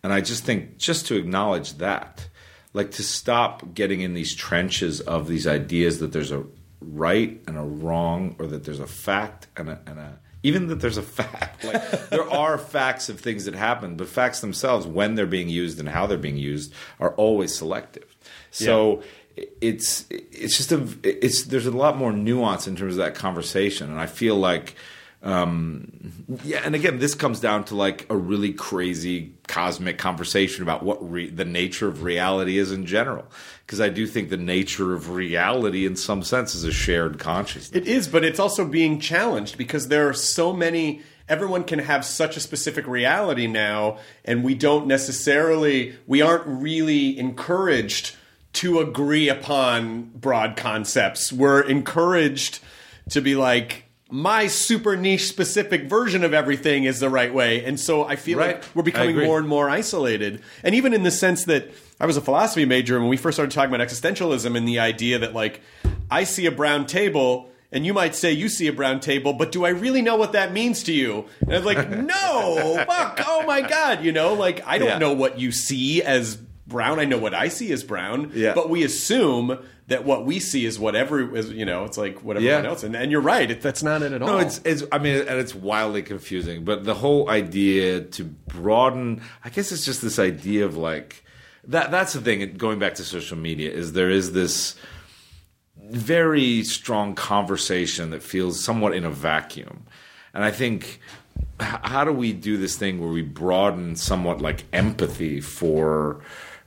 [0.01, 2.30] and I just think just to acknowledge that,
[2.73, 6.45] like to stop getting in these trenches of these ideas that there's a
[6.80, 10.80] right and a wrong, or that there's a fact and a, and a even that
[10.82, 11.43] there's a fact.
[11.64, 15.80] Like there are facts of things that happen, but facts themselves, when they're being used
[15.80, 18.16] and how they're being used, are always selective.
[18.52, 19.02] So
[19.60, 23.89] it's it's just a it's there's a lot more nuance in terms of that conversation,
[23.89, 24.76] and I feel like.
[25.24, 26.13] Um,
[26.43, 30.97] yeah, and again, this comes down to like a really crazy cosmic conversation about what
[31.09, 33.26] re- the nature of reality is in general.
[33.65, 37.76] Because I do think the nature of reality, in some sense, is a shared consciousness.
[37.76, 41.01] It is, but it's also being challenged because there are so many.
[41.28, 47.20] Everyone can have such a specific reality now, and we don't necessarily, we aren't really
[47.20, 48.15] encouraged
[48.53, 51.34] to agree upon broad concepts.
[51.34, 52.59] We're encouraged
[53.09, 57.64] to be like, my super niche specific version of everything is the right way.
[57.66, 58.55] And so I feel Right.
[58.55, 60.41] like we're becoming more and more isolated.
[60.64, 63.36] And even in the sense that I was a philosophy major, and when we first
[63.36, 65.62] started talking about existentialism and the idea that, like,
[66.10, 69.51] I see a brown table, and you might say you see a brown table, but
[69.51, 71.26] do I really know what that means to you?
[71.41, 74.97] And I was like, no, fuck, oh my God, you know, like, I don't Yeah.
[74.99, 76.38] know what you see as
[76.68, 76.99] brown.
[76.99, 78.53] I know what I see as brown, Yeah.
[78.53, 82.35] but we assume that what we see is whatever is, you know, it's like what
[82.38, 82.69] everyone Yeah.
[82.69, 82.83] else.
[82.83, 84.27] And, and you're right, it, that's not it at all.
[84.27, 84.83] No, it's it's.
[84.91, 86.65] I mean, and it's wildly confusing.
[86.65, 91.23] But the whole idea to broaden, I guess, it's just this idea of like
[91.65, 91.89] that.
[91.91, 92.53] That's the thing.
[92.57, 94.75] Going back to social media, is there is this
[95.89, 99.85] very strong conversation that feels somewhat in a vacuum,
[100.33, 100.99] and I think.
[101.59, 106.21] How do we do this thing where we broaden somewhat like empathy for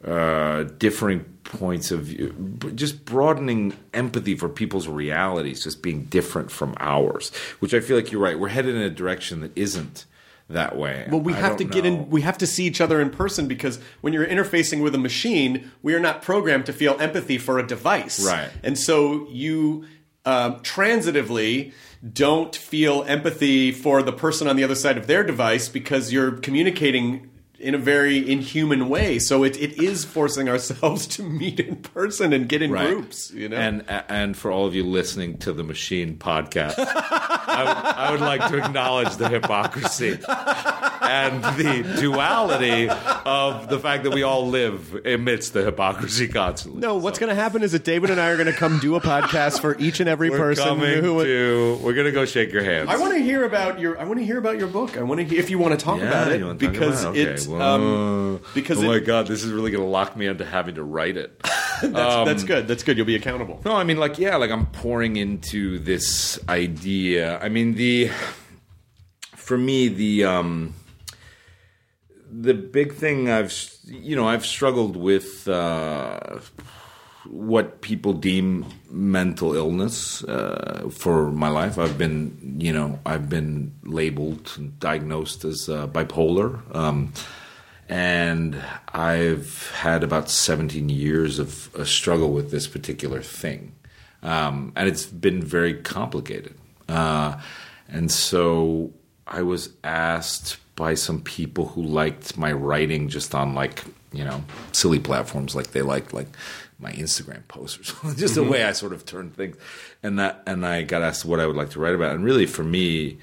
[0.04, 2.32] uh, differing points of view,
[2.74, 8.12] just broadening empathy for people's realities, just being different from ours, which I feel like
[8.12, 8.38] you're right.
[8.38, 10.07] We're headed in a direction that isn't
[10.48, 11.07] that way.
[11.11, 11.90] Well, we I have to get know.
[11.90, 12.11] in.
[12.11, 15.70] We have to see each other in person because when you're interfacing with a machine,
[15.82, 18.24] we are not programmed to feel empathy for a device.
[18.24, 18.51] Right.
[18.62, 19.86] And so you
[20.24, 21.72] um, transitively
[22.12, 26.32] don't feel empathy for the person on the other side of their device because you're
[26.32, 27.30] communicating
[27.61, 29.18] in a very inhuman way.
[29.18, 32.88] So it, it is forcing ourselves to meet in person and get in Right.
[32.88, 33.30] groups.
[33.32, 33.56] You know.
[33.56, 38.20] And and for all of you listening to the Machine podcast, I, would, I would
[38.20, 40.18] like to acknowledge the hypocrisy.
[41.02, 46.80] and the duality of the fact that we all live amidst the hypocrisy constantly.
[46.80, 48.94] No, what's going to happen is that David and I are going to come do
[48.94, 51.24] a podcast for each and every we're person who.
[51.24, 51.80] to.
[51.82, 52.88] We're gonna go shake your hands.
[52.88, 53.98] I want to hear about your.
[53.98, 54.96] I want to hear about your book.
[54.96, 57.20] I want to if you want to talk Yeah, about it because about it?
[57.22, 60.44] Okay, it's um, because oh it- my god, this is really gonna lock me into
[60.44, 61.40] having to write it.
[61.82, 62.68] that's, that's good.
[62.68, 62.96] That's good.
[62.98, 63.61] You'll be accountable.
[63.64, 67.38] No, I mean, like, yeah, like I'm pouring into this idea.
[67.38, 68.11] I mean, the
[69.36, 70.74] for me, the um,
[72.30, 73.53] the big thing I've
[73.86, 76.38] you know I've struggled with uh,
[77.26, 81.78] what people deem mental illness uh, for my life.
[81.78, 86.61] I've been you know I've been labeled and diagnosed as uh, bipolar.
[86.74, 87.12] Um,
[87.91, 88.57] and
[88.95, 93.74] I've had about 17 years of a struggle with this particular thing.
[94.22, 96.55] Um, and it's been very complicated.
[96.88, 97.41] Uh,
[97.88, 98.93] and so
[99.26, 103.82] I was asked by some people who liked my writing just on like,
[104.12, 106.28] you know, silly platforms like they liked like
[106.78, 109.57] my Instagram posts or something, just the way I sort of turn things.
[110.05, 112.14] And that, and I got asked what I would like to write about.
[112.14, 113.18] And really for me,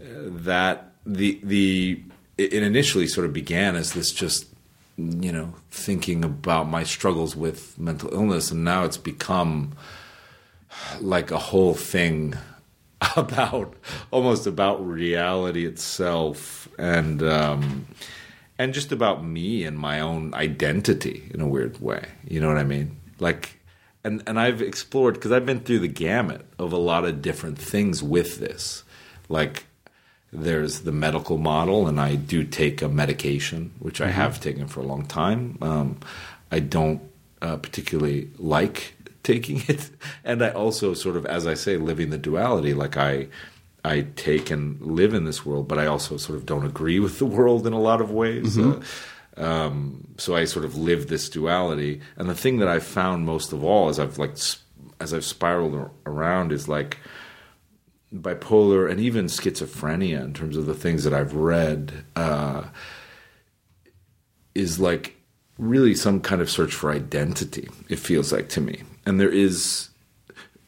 [0.00, 2.02] uh, that the, the,
[2.40, 4.46] it it initially sort of began as this just
[4.96, 9.72] you know thinking about my struggles with mental illness and now it's become
[11.00, 12.34] like a whole thing
[13.16, 13.74] about
[14.10, 17.86] almost about reality itself and um
[18.58, 22.06] and just about me and my own identity in a weird way.
[22.28, 22.96] You know what i mean?
[23.18, 23.58] Like
[24.04, 27.58] and and i've explored because i've been through the gamut of a lot of different
[27.58, 28.84] things with this.
[29.28, 29.64] Like
[30.32, 34.80] there's the medical model, and I do take a medication, which I have taken for
[34.80, 35.58] a long time.
[35.60, 35.98] Um,
[36.52, 37.02] I don't
[37.42, 39.90] uh, particularly like taking it,
[40.24, 42.74] and I also sort of, as I say, living the duality.
[42.74, 43.28] Like I,
[43.84, 47.18] I take and live in this world, but I also sort of don't agree with
[47.18, 48.58] the world in a lot of ways.
[48.58, 48.80] Uh,
[49.36, 53.52] um, so I sort of live this duality, and the thing that I've found most
[53.52, 54.36] of all, as I've like,
[55.00, 56.98] as I've spiraled around, is like
[58.14, 62.64] bipolar and even schizophrenia in terms of the things that I've read uh,
[64.54, 65.16] is like
[65.58, 67.68] really some kind of search for identity.
[67.88, 69.90] It feels like to me, and there is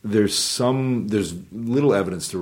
[0.04, 2.38] there's some there's little evidence to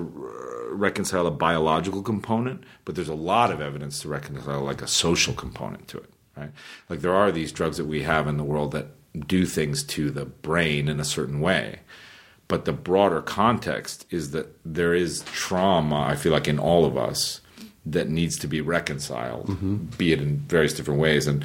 [0.70, 5.34] reconcile a biological component, but there's a lot of evidence to reconcile like a social
[5.34, 6.10] component to it.
[6.36, 6.50] Right?
[6.88, 8.88] Like there are these drugs that we have in the world that
[9.26, 11.80] do things to the brain in a certain way
[12.50, 16.96] but the broader context is that there is trauma i feel like in all of
[16.96, 17.40] us
[17.86, 19.76] that needs to be reconciled mm-hmm.
[19.96, 21.26] be it in various different ways.
[21.26, 21.44] And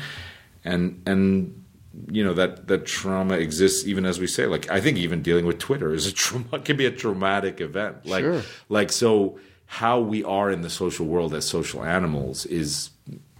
[0.64, 1.64] and and
[2.12, 5.46] you know that that trauma exists even as we say like i think even dealing
[5.46, 8.06] with twitter is a trauma can be a traumatic event.
[8.06, 8.42] Like Sure.
[8.68, 12.90] like so how we are in the social world as social animals is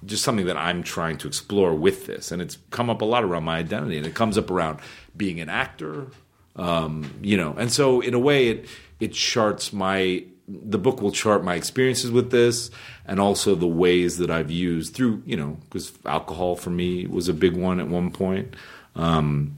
[0.06, 3.24] just something that I'm trying to explore with this, and it's come up a lot
[3.24, 4.80] around my identity, and it comes up around
[5.18, 6.08] being an actor,
[6.56, 8.66] um, you know, and so in a way, it
[9.00, 12.70] it charts my the book will chart my experiences with this,
[13.06, 17.28] and also the ways that I've used through, you know, because alcohol for me was
[17.28, 18.56] a big one at one point.
[18.96, 19.58] Um,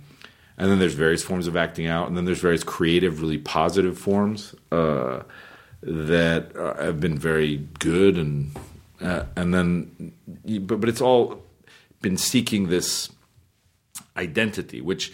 [0.57, 3.97] and then there's various forms of acting out, and then there's various creative, really positive
[3.97, 5.21] forms uh,
[5.83, 8.57] that have been very good, and
[9.01, 10.13] uh, and then,
[10.61, 11.43] but but it's all
[12.01, 13.11] been seeking this
[14.15, 15.13] identity, which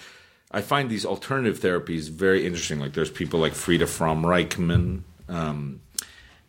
[0.54, 2.80] I find these alternative therapies very interesting.
[2.80, 5.02] Like there's people like Frieda Fromm Reichmann.
[5.28, 5.82] Um,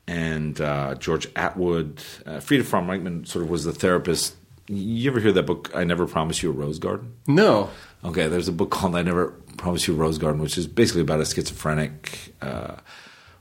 [0.06, 4.36] and uh, George Atwood, uh, Frieda Fromm Reichmann, sort of was the therapist.
[4.66, 5.70] You ever hear that book?
[5.74, 7.14] I never promised you a rose garden.
[7.26, 7.70] No.
[8.04, 11.02] Okay, there's a book called I Never Promised You a Rose Garden, which is basically
[11.02, 12.76] about a schizophrenic uh,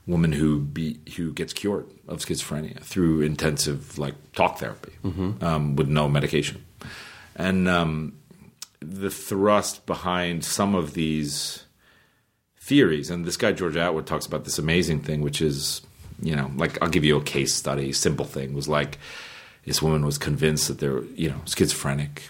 [0.06, 4.92] woman who be who gets cured of schizophrenia through intensive like talk therapy
[5.42, 6.64] um, with no medication,
[7.36, 8.14] and um,
[8.90, 11.64] the thrust behind some of these
[12.58, 15.82] theories, and this guy George Atwood talks about this amazing thing, which is
[16.20, 18.98] you know like I'll give you a case study, simple thing was like
[19.64, 22.22] this woman was convinced that they're you know schizophrenic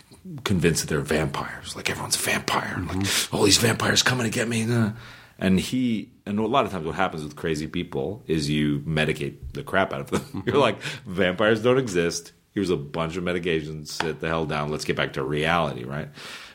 [0.43, 1.77] convinced that they're vampires.
[1.77, 2.83] Like everyone's a vampire.
[2.87, 4.93] Like all these vampires coming to get me uh.
[5.39, 9.37] and he and a lot of times what happens with crazy people is you medicate
[9.53, 10.43] the crap out of them.
[10.47, 12.33] You're like vampires don't exist.
[12.53, 13.89] Here's a bunch of medications.
[13.89, 14.71] Sit the hell down.
[14.71, 16.09] Let's get back to reality right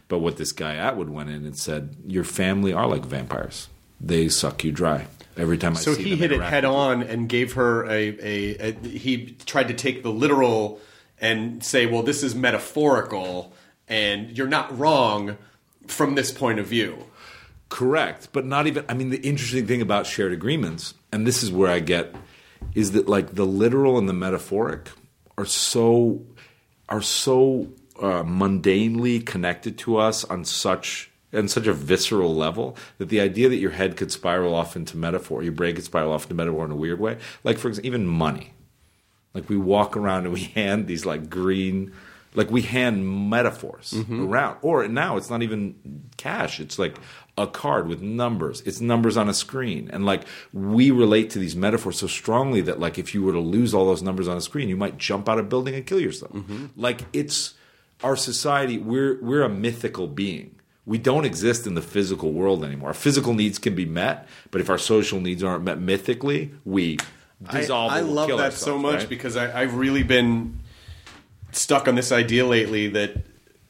[0.10, 3.70] but what this guy atwood went in and said your family are like vampires
[4.02, 5.08] they suck you dry
[5.38, 8.88] every time i So he hit it head on and gave her a, a, a.
[8.88, 10.80] He tried to take the literal
[11.22, 13.54] and say, well, this is metaphorical,
[13.88, 15.38] and you're not wrong
[15.88, 17.06] from this point of view.
[17.70, 18.86] Correct, but not even.
[18.90, 22.16] I mean, the interesting thing about shared agreements, and this is where I get,
[22.74, 24.90] is that like the literal and the metaphoric
[25.38, 26.22] are so
[26.88, 27.70] are so
[28.02, 33.50] uh, mundanely connected to us on such on such a visceral level that the idea
[33.50, 36.66] that your head could spiral off into metaphor, your brain could spiral off into metaphor
[36.66, 37.18] in a weird way.
[37.44, 38.54] Like for example, even money.
[39.34, 41.94] Like we walk around and we hand these like green,
[42.34, 43.94] like we hand metaphors
[44.24, 44.58] around.
[44.64, 45.76] Or now it's not even
[46.18, 46.60] cash.
[46.60, 46.98] It's like
[47.38, 48.62] a card with numbers.
[48.62, 49.88] It's numbers on a screen.
[49.94, 53.40] And like we relate to these metaphors so strongly that like if you were to
[53.40, 55.86] lose all those numbers on a screen, you might jump out of a building and
[55.86, 56.36] kill yourself.
[56.76, 57.54] Like it's
[58.04, 60.56] our society, we're we're a mythical being.
[60.86, 62.90] We don't exist in the physical world anymore.
[62.90, 66.98] Our physical needs can be met, but if our social needs aren't met mythically, we
[67.52, 67.92] dissolve.
[67.92, 69.10] I, I love that so much right?
[69.10, 70.60] because I, I've really been
[71.52, 73.18] stuck on this idea lately that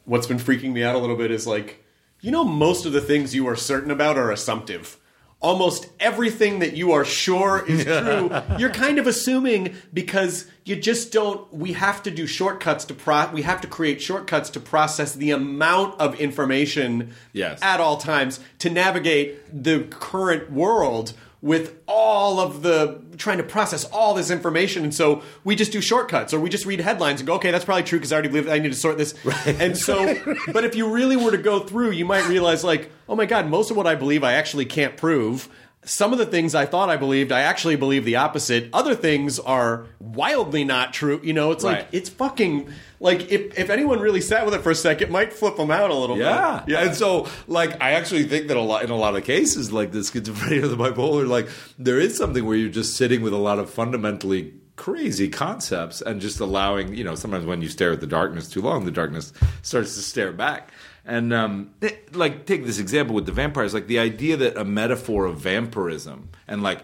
[0.06, 1.84] what's been freaking me out a little bit is like,
[2.22, 4.98] you know, most of the things you are certain about are assumptive.
[5.42, 11.14] Almost everything that you are sure is true, you're kind of assuming because you just
[11.14, 11.52] don't.
[11.54, 13.28] We have to do shortcuts to pro.
[13.32, 17.60] We have to create shortcuts to process the amount of information Yes.
[17.62, 23.86] at all times to navigate the current world with all of the trying to process
[23.86, 27.28] all this information and so we just do shortcuts or we just read headlines and
[27.28, 29.48] go okay that's probably true because i already believe i need to sort this Right.
[29.60, 30.16] and so
[30.52, 33.48] but if you really were to go through you might realize like oh my god
[33.48, 35.48] most of what i believe i actually can't prove
[35.86, 38.70] some of the things I thought I believed, I actually believe the opposite.
[38.74, 41.20] Other things are wildly not true.
[41.24, 41.80] You know, it's Right.
[41.80, 42.70] like it's fucking
[43.00, 45.72] like if if anyone really sat with it for a second, it might flip them
[45.72, 46.74] out a little Yeah, bit.
[46.74, 46.84] yeah.
[46.84, 49.92] And so, like, I actually think that a lot in a lot of cases, like
[49.94, 53.38] the schizophrenia or the bipolar, like there is something where you're just sitting with a
[53.38, 58.00] lot of fundamentally crazy concepts and just allowing, you know, sometimes when you stare at
[58.00, 60.72] the darkness too long, the darkness starts to stare back.
[61.10, 64.64] And um, th- like, take this example with the vampires, like the idea that a
[64.64, 66.84] metaphor of vampirism and like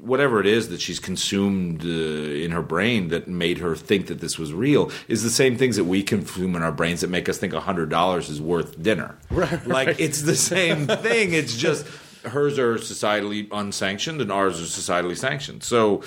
[0.00, 4.20] whatever it is that she's consumed uh, in her brain that made her think that
[4.20, 7.28] this was real is the same things that we consume in our brains that make
[7.28, 9.16] us think $100 is worth dinner.
[9.30, 11.32] Right, Like it's the same thing.
[11.32, 11.86] It's just
[12.24, 15.62] hers are societally unsanctioned and ours are societally sanctioned.
[15.62, 16.02] So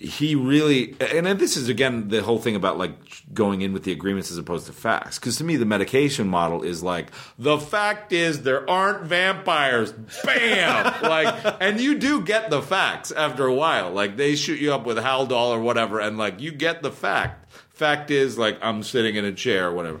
[0.00, 2.92] he really and this is again the whole thing about like
[3.32, 5.18] going in with the agreements as opposed to facts.
[5.18, 9.92] Because to me the medication model is like the fact is there aren't vampires.
[10.24, 10.94] Bam!
[11.06, 13.92] Like and you do get the facts after a while.
[13.92, 17.50] Like they shoot you up with haldol or whatever and like you get the fact.
[17.70, 20.00] Fact is like i'm sitting in a chair or whatever.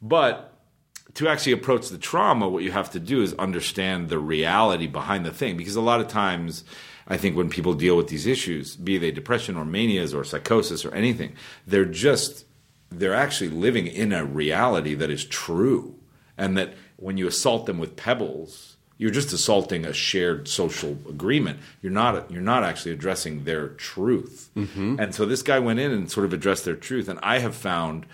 [0.00, 0.52] But
[1.14, 5.26] to actually approach the trauma, what you have to do is understand the reality behind
[5.26, 5.56] the thing.
[5.56, 6.64] Because a lot of times,
[7.06, 10.84] I think when people deal with these issues, be they depression or manias or psychosis
[10.84, 11.34] or anything,
[11.66, 12.46] they're just,
[12.90, 15.96] they're actually living in a reality that is true.
[16.38, 21.58] And that when you assault them with pebbles, you're just assaulting a shared social agreement.
[21.80, 24.50] You're not you're not actually addressing their truth.
[24.56, 25.00] Mm-hmm.
[25.00, 27.08] And so this guy went in and sort of addressed their truth.
[27.08, 28.06] And I have found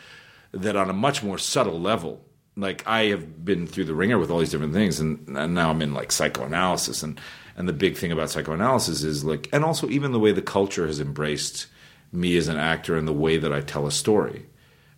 [0.53, 2.25] that on a much more subtle level,
[2.57, 5.71] like I have been through the ringer with all these different things, and, and now
[5.71, 7.21] I'm in like psychoanalysis, and
[7.59, 10.87] and the big thing about psychoanalysis is like, and also even the way the culture
[10.87, 11.67] has embraced
[12.13, 14.47] me as an actor and the way that I tell a story,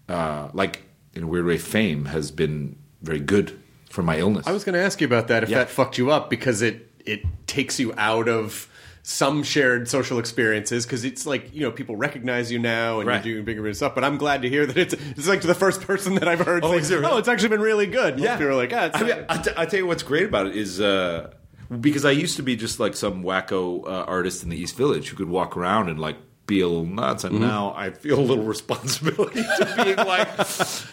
[0.09, 0.83] uh, like
[1.15, 3.59] in a weird way, fame has been very good
[3.89, 4.47] for my illness.
[4.47, 5.59] I was going to ask you about that if Yeah.
[5.59, 8.69] that fucked you up because it it takes you out of
[9.03, 13.25] some shared social experiences because it's like you know people recognize you now and Right.
[13.25, 13.95] you're doing bigger and stuff.
[13.95, 16.63] But I'm glad to hear that it's it's like the first person that I've heard.
[16.63, 17.05] Oh, really?
[17.07, 18.21] oh, it's actually been really good.
[18.21, 18.37] Yeah.
[18.37, 20.47] people are like, ah, it's I, mean, I, t- I tell you what's great about
[20.47, 21.31] it is uh,
[21.79, 25.09] because I used to be just like some wacko uh, artist in the East Village
[25.09, 26.17] who could walk around and like
[26.51, 30.29] be a little nuts, and now I feel a little responsibility to being like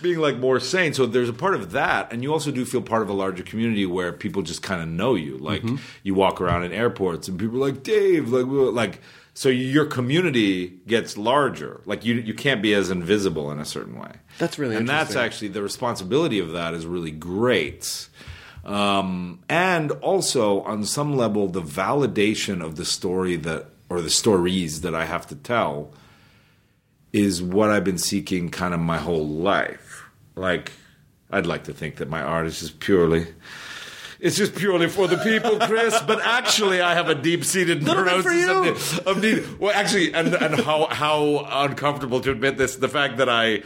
[0.01, 0.93] being like more sane.
[0.93, 3.43] So there's a part of that, and you also do feel part of a larger
[3.43, 5.38] community where people just kind of know you.
[5.38, 5.63] Like
[6.03, 9.01] you walk around in airports, and people are like Dave, like like.
[9.34, 11.82] So your community gets larger.
[11.86, 14.13] Like you, you can't be as invisible in a certain way.
[14.39, 18.09] That's really and that's actually the responsibility of that is really great.
[18.66, 24.82] Um, and also, on some level, the validation of the story that, or the stories
[24.82, 25.93] that I have to tell,
[27.14, 30.05] is what I've been seeking kind of my whole life.
[30.36, 30.74] Like,
[31.32, 33.28] I'd like to think that my art is just purely.
[34.20, 35.99] It's just purely for the people, Chris.
[36.08, 38.51] But actually, I have a deep-seated neurosis for you.
[38.51, 39.08] of need.
[39.08, 39.60] Of need.
[39.60, 42.78] Well, actually, and and how how uncomfortable to admit this.
[42.78, 43.64] The fact that I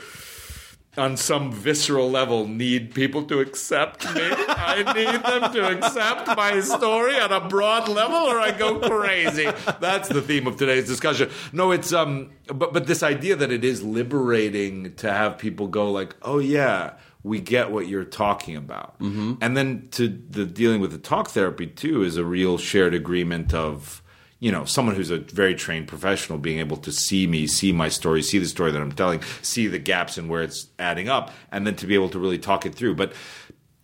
[0.97, 4.21] on some visceral level need people to accept me.
[4.23, 9.47] I need them to accept my story on a broad level or I go crazy.
[9.79, 11.29] That's the theme of today's discussion.
[11.53, 15.89] No, it's um but but this idea that it is liberating to have people go
[15.89, 20.91] like, "Oh yeah, we get what you're talking about." And then to the dealing with
[20.91, 24.03] the talk therapy too is a real shared agreement of
[24.41, 27.87] you know, someone who's a very trained professional being able to see me, see my
[27.89, 31.31] story, see the story that I'm telling, see the gaps and where it's adding up,
[31.51, 32.95] and then to be able to really talk it through.
[32.95, 33.13] But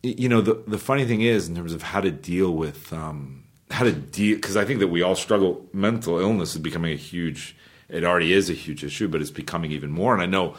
[0.02, 3.44] you know, the the funny thing is in terms of how to deal with um,
[3.70, 5.70] how to deal because I think that we all struggle.
[5.74, 7.56] Mental illness is becoming a huge.
[7.88, 10.14] It already is a huge issue, but it's becoming even more.
[10.14, 10.56] And I know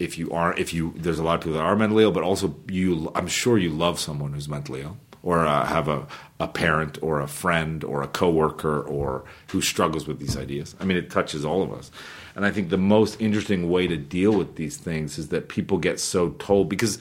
[0.00, 2.22] if you are, if you, there's a lot of people that are mentally ill, but
[2.22, 6.06] also you, I'm sure you love someone who's mentally ill or uh, have a,
[6.40, 10.74] a parent or a friend or a coworker or who struggles with these ideas.
[10.80, 11.90] I mean, it touches all of us.
[12.36, 15.78] And I think the most interesting way to deal with these things is that people
[15.78, 16.98] get so told because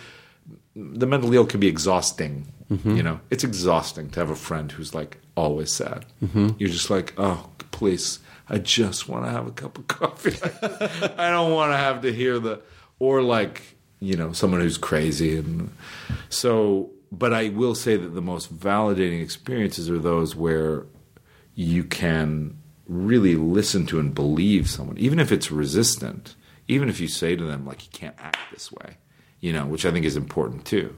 [0.76, 2.52] the mentally ill can be exhausting.
[2.96, 6.06] You know, it's exhausting to have a friend who's like always sad.
[6.58, 10.36] You're just like, oh, please, I just want to have a cup of coffee.
[11.18, 12.60] I don't want to have to hear the,
[13.00, 13.62] or like,
[14.00, 15.38] you know, someone who's crazy.
[15.38, 15.70] And
[16.30, 20.86] so, but I will say that the most validating experiences are those where
[21.56, 26.36] you can really listen to and believe someone, even if it's resistant,
[26.68, 28.98] even if you say to them, like, you can't act this way,
[29.40, 30.96] you know, which I think is important too.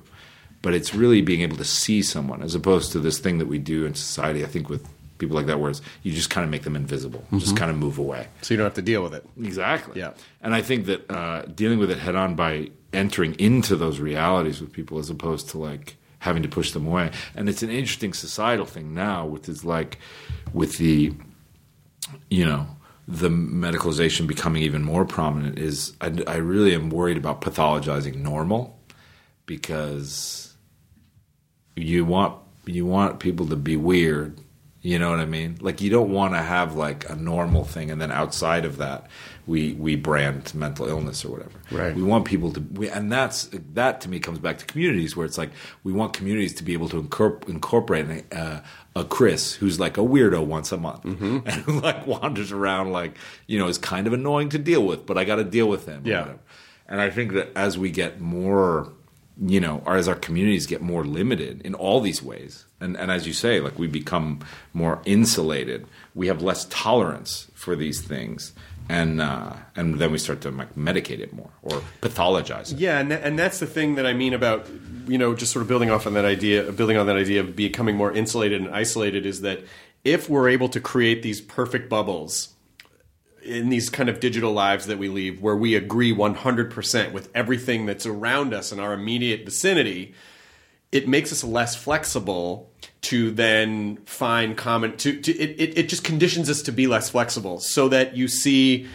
[0.62, 3.60] But it's really being able to see someone as opposed to this thing that we
[3.60, 4.88] do in society, I think, with
[5.18, 7.78] people like that, where it's, you just kind of make them invisible, just kind of
[7.78, 8.28] move away.
[8.42, 9.26] So you don't have to deal with it.
[9.42, 10.00] Exactly.
[10.00, 10.12] Yeah.
[10.42, 14.62] And I think that uh, dealing with it head on by entering into those realities
[14.62, 17.12] with people as opposed to like having to push them away.
[17.36, 20.00] And it's an interesting societal thing now, which is like
[20.54, 21.14] with the,
[22.30, 22.68] you know,
[23.08, 28.80] the medicalization becoming even more prominent is I, I really am worried about pathologizing normal
[29.48, 30.54] because
[31.76, 34.40] you want you want people to be weird
[34.82, 37.90] you know what i mean like you don't want to have like a normal thing
[37.90, 39.08] and then outside of that
[39.48, 41.96] we we brand mental illness or whatever Right.
[41.96, 45.26] we want people to we, and that's that to me comes back to communities where
[45.26, 45.52] it's like
[45.84, 48.60] we want communities to be able to incorp- incorporate uh,
[48.96, 53.18] a chris who's like a weirdo once a month and who like wanders around like
[53.48, 55.86] you know is kind of annoying to deal with but i got to deal with
[55.86, 56.22] him Yeah.
[56.22, 56.40] whatever.
[56.88, 58.92] and i think that as we get more
[59.42, 63.10] you know, or as our communities get more limited in all these ways, and, and
[63.10, 64.40] as you say, like we become
[64.74, 68.52] more insulated, we have less tolerance for these things,
[68.90, 72.80] and uh, and then we start to like medicate it more or pathologize it.
[72.80, 74.68] Yeah, and, and that's the thing that I mean about
[75.08, 77.56] you know just sort of building off on that idea, building on that idea of
[77.56, 79.62] becoming more insulated and isolated is that
[80.04, 82.56] if we're able to create these perfect bubbles
[83.44, 87.86] in these kind of digital lives that we lead, where we agree 100% with everything
[87.86, 90.14] that's around us in our immediate vicinity,
[90.92, 92.70] it makes us less flexible
[93.02, 97.10] to then find common to, to it, it, it just conditions us to be less
[97.10, 98.88] flexible so that you see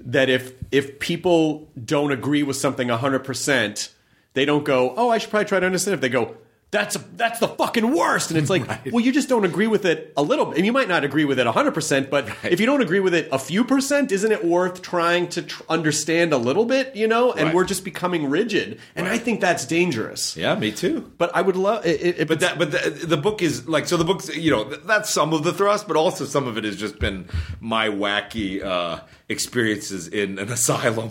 [0.00, 3.92] that if if people don't agree with something 100%
[4.32, 5.94] they don't go oh i should probably try to understand.
[5.94, 6.36] If they go
[6.74, 10.12] that's that's the fucking worst and it's like well you just don't agree with it
[10.16, 12.82] a little bit and you might not agree with it 100% but if you don't
[12.82, 16.64] agree with it a few percent isn't it worth trying to tr- understand a little
[16.66, 17.54] bit you know and Right.
[17.54, 21.12] we're just becoming rigid and i think that's dangerous Yeah, me too.
[21.16, 22.00] but I would love it.
[22.20, 23.96] it But that, but the, the book is like so.
[23.96, 26.76] The book's you know that's some of the thrust, but also some of it has
[26.76, 27.28] just been
[27.60, 31.10] my wacky uh, experiences in an asylum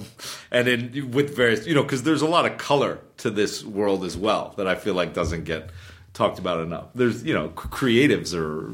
[0.51, 4.03] and in with various you know because there's a lot of color to this world
[4.03, 5.69] as well that I feel like doesn't get
[6.13, 6.85] talked about enough.
[6.95, 8.69] There's you know creatives are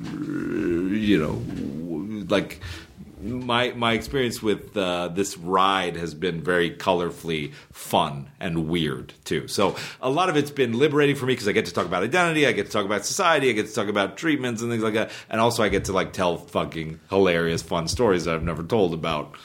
[0.94, 2.60] you know like
[3.22, 9.47] my my experience with uh, this ride has been very colorfully fun and weird too.
[9.47, 12.03] So a lot of it's been liberating for me because I get to talk about
[12.03, 14.84] identity, I get to talk about society, I get to talk about treatments and things
[14.84, 18.43] like that, and also I get to like tell fucking hilarious, fun stories that I've
[18.43, 19.36] never told about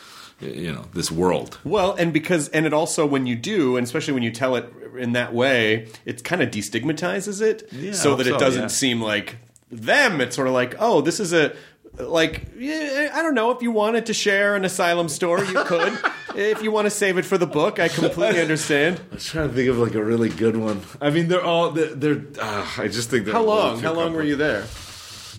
[0.41, 1.59] you know this world.
[1.65, 4.73] Well, and because and it also when you do, and especially when you tell it
[4.97, 8.69] in that way, it kind of destigmatizes it, Yeah, so that it so, doesn't yeah.
[8.69, 9.37] seem like
[9.71, 10.21] them.
[10.21, 11.55] It's sort of like, oh, this is a
[11.99, 15.99] like I don't know if you wanted to share an asylum story, you could.
[16.37, 19.01] if you want to save it for the book, I completely understand.
[19.13, 20.83] I was trying to think of like a really good one.
[21.01, 21.95] I mean, they're all they're.
[21.95, 23.79] they're uh, I just think they're How long?
[23.81, 24.65] How long were you there?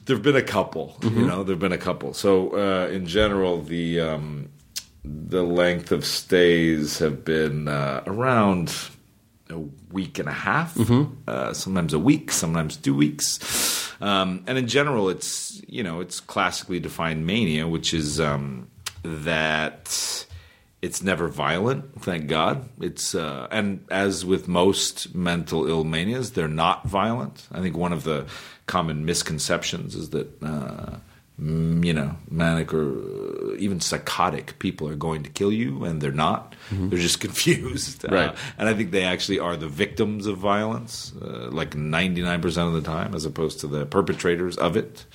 [0.05, 1.19] There've been a couple, Mm-hmm.
[1.19, 1.43] you know.
[1.43, 2.13] There've been a couple.
[2.13, 4.49] So uh, in general, the um,
[5.03, 8.73] the length of stays have been uh, around
[9.49, 9.59] a
[9.91, 11.13] week and a half, Mm-hmm.
[11.27, 13.84] uh, sometimes a week, sometimes two weeks.
[14.01, 18.67] Um, and in general, it's you know it's classically defined mania, which is um,
[19.03, 20.25] that
[20.81, 22.01] it's never violent.
[22.01, 22.69] Thank God.
[22.81, 27.47] It's uh, and as with most mental ill manias, they're not violent.
[27.51, 28.25] I think one of the
[28.65, 30.43] common misconceptions is that.
[30.43, 30.97] Uh,
[31.37, 36.11] you know, manic or uh, even psychotic people are going to kill you, and they're
[36.11, 36.55] not.
[36.71, 38.05] They're just confused.
[38.09, 38.29] Right.
[38.29, 42.73] Uh, and I think they actually are the victims of violence, uh, like 99% of
[42.73, 45.05] the time, as opposed to the perpetrators of it.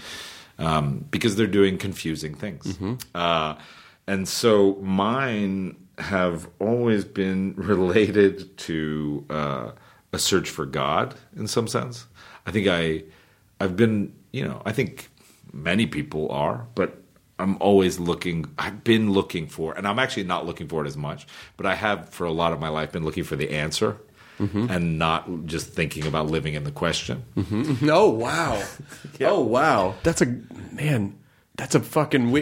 [0.59, 2.79] um, because they're doing confusing things.
[3.15, 3.55] Uh,
[4.07, 9.71] and so mine have always been related to uh,
[10.13, 12.07] a search for God in some sense.
[12.47, 13.05] I think I,
[13.59, 15.10] I've been, you know, I think
[15.53, 17.03] many people are, but
[17.39, 18.47] I'm always looking.
[18.59, 21.27] I've been looking for, and I'm actually not looking for it as much,
[21.57, 23.97] but I have for a lot of my life been looking for the answer,
[24.39, 24.67] mm-hmm.
[24.69, 27.25] and not just thinking about living in the question.
[27.85, 28.63] Oh wow!
[29.23, 29.95] Oh wow!
[30.03, 30.27] That's a
[30.73, 31.19] man.
[31.57, 32.33] That's a fucking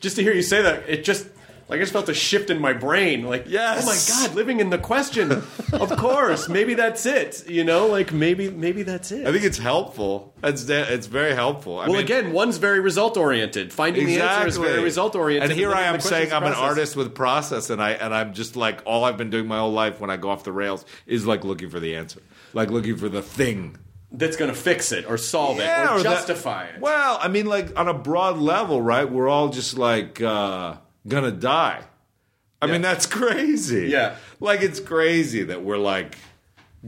[0.00, 0.88] just to hear you say that.
[0.88, 1.26] It just
[1.68, 3.24] like I just felt a shift in my brain.
[3.24, 3.82] Like Yes.
[3.82, 5.32] oh my god, living in the question.
[5.72, 7.48] of course, maybe that's it.
[7.48, 9.26] You know, like maybe maybe that's it.
[9.26, 10.32] I think it's helpful.
[10.42, 11.78] It's de- it's very helpful.
[11.80, 13.72] I well, mean, again, one's very result oriented.
[13.72, 15.50] Finding the answer is very result oriented.
[15.50, 18.54] And here I am saying I'm an artist with process, and I and I'm just
[18.56, 21.26] like all I've been doing my whole life when I go off the rails is
[21.26, 22.20] like looking for the answer,
[22.52, 23.76] like looking for the thing
[24.12, 26.80] that's going to fix it or solve it Yeah, or or that- justify it.
[26.80, 29.10] Well, I mean, like on a broad level, right?
[29.10, 30.76] We're all just like uh,
[31.06, 31.82] gonna die.
[32.62, 33.88] I mean, that's crazy.
[33.88, 34.16] Yeah.
[34.40, 36.16] like it's crazy that we're like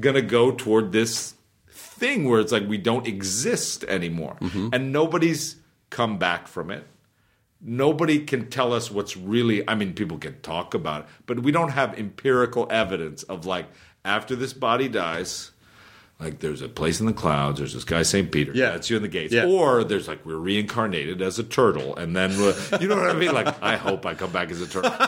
[0.01, 1.35] gonna go toward this
[1.71, 4.69] thing where it's like we don't exist anymore, Mm-hmm.
[4.73, 5.57] and nobody's
[5.91, 6.87] come back from it.
[7.61, 9.69] Nobody can tell us what's really.
[9.69, 13.67] I mean, people can talk about it, but we don't have empirical evidence of like
[14.05, 15.51] after this body dies.
[16.21, 17.59] Like there's a place in the clouds.
[17.61, 18.51] There's this guy Saint Peter.
[18.53, 18.75] Yeah.
[18.75, 19.33] it's you in the gates.
[19.33, 19.47] Yeah.
[19.47, 23.33] Or there's like we're reincarnated as a turtle, and then you know what I mean.
[23.33, 24.91] Like I hope I come back as a turtle.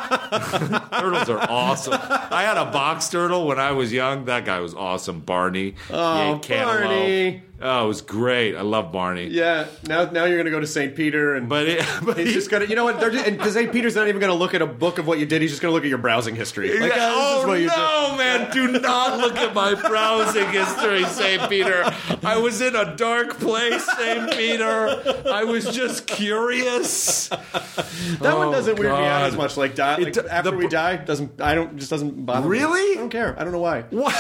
[1.01, 1.95] Turtles are awesome.
[2.01, 4.27] I had a box turtle when I was young.
[4.27, 5.19] That guy was awesome.
[5.19, 5.75] Barney.
[5.91, 6.41] Oh.
[6.49, 7.43] Barney.
[7.63, 8.57] Oh, it was great.
[8.57, 9.27] I love Barney.
[9.27, 10.97] Yeah, now now you're going to go to St.
[10.97, 13.01] Peter and But, it, but He's he- just gonna, you know what?
[13.01, 13.71] They're just, and St.
[13.71, 15.43] Peter's not even gonna look at a book of what you did.
[15.43, 16.79] He's just gonna look at your browsing history.
[16.81, 17.77] Like, Yeah, ah, this is oh what you did.
[17.77, 18.51] no, man!
[18.53, 21.85] Do not look at my browsing history, Saint Peter.
[22.25, 25.23] I was in a dark place, Saint Peter.
[25.31, 27.29] I was just curious.
[27.29, 29.57] That one doesn't weird me out as much.
[29.57, 32.49] Like, die, like It- after the- we die, doesn't I don't just doesn't bother.
[32.49, 32.59] me.
[32.59, 32.93] Really?
[32.97, 33.35] I don't care.
[33.39, 33.83] I don't know why.
[33.91, 34.15] What?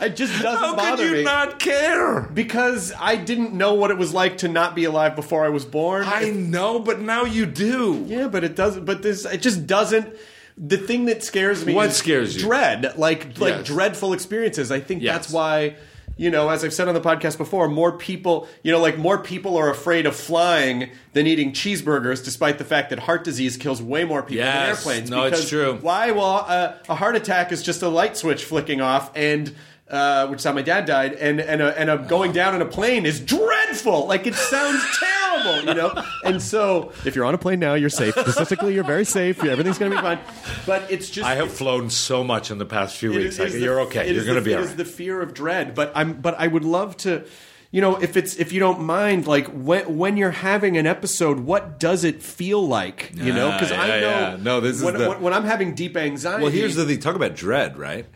[0.00, 0.66] It just doesn't matter.
[0.66, 2.22] How bother could you me not care?
[2.22, 5.64] because I didn't know what it was like to not be alive before I was
[5.64, 6.04] born.
[6.06, 8.04] I know, but now you do.
[8.06, 8.84] yeah, but it doesn't.
[8.84, 10.14] But this it just doesn't.
[10.58, 11.74] The thing that scares me.
[11.74, 12.42] What is scares you?
[12.42, 13.66] Dread, like like Yes.
[13.66, 14.70] dreadful experiences.
[14.70, 15.14] I think Yes.
[15.14, 15.76] that's why.
[16.16, 19.16] You know, as I've said on the podcast before, more people, you know, like more
[19.22, 23.80] people are afraid of flying than eating cheeseburgers, despite the fact that heart disease kills
[23.80, 24.78] way more people than Yes.
[24.86, 25.08] airplanes.
[25.08, 25.78] No, it's because true.
[25.80, 26.10] Why?
[26.10, 29.54] Well, uh, a heart attack is just a light switch flicking off, and
[29.90, 32.62] uh, which is how my dad died, and and a, and a going down in
[32.62, 34.06] a plane is dreadful.
[34.06, 36.04] Like it sounds terrible, you know.
[36.24, 38.14] And so, if you're on a plane now, you're safe.
[38.14, 39.42] Statistically, you're very safe.
[39.42, 40.18] Everything's going to be fine.
[40.66, 43.34] But it's just I have flown so much in the past few weeks.
[43.34, 44.12] is- Like, it is you're okay.
[44.12, 46.20] You're going to be It all is the fear of dread, but I'm.
[46.20, 47.24] But I would love to,
[47.72, 51.40] you know, if it's if you don't mind, like when when you're having an episode,
[51.40, 53.10] what does it feel like?
[53.14, 54.10] You know, because Yeah, I yeah, know.
[54.10, 54.36] yeah.
[54.40, 56.42] No, this is the- when, when I'm having deep anxiety.
[56.44, 57.00] Well, here's the thing.
[57.00, 58.06] Talk about dread, right?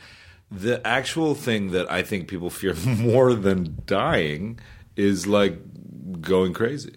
[0.57, 4.61] The actual thing that I think people fear more than dying
[4.97, 5.59] is like
[6.21, 6.97] going crazy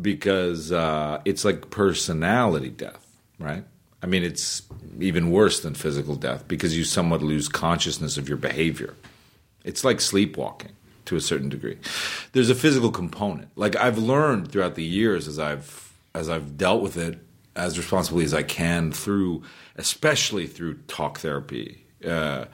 [0.00, 3.06] because uh, it's like personality death,
[3.38, 3.64] right?
[4.02, 4.62] I mean, it's
[4.98, 8.94] even worse than physical death because you somewhat lose consciousness of your behavior.
[9.64, 10.72] It's like sleepwalking
[11.04, 11.78] to a certain degree.
[12.32, 13.48] There's a physical component.
[13.56, 17.18] Like I've learned throughout the years as I've as I've dealt with it
[17.54, 19.42] as responsibly as I can through,
[19.76, 22.46] especially through talk therapy, uh,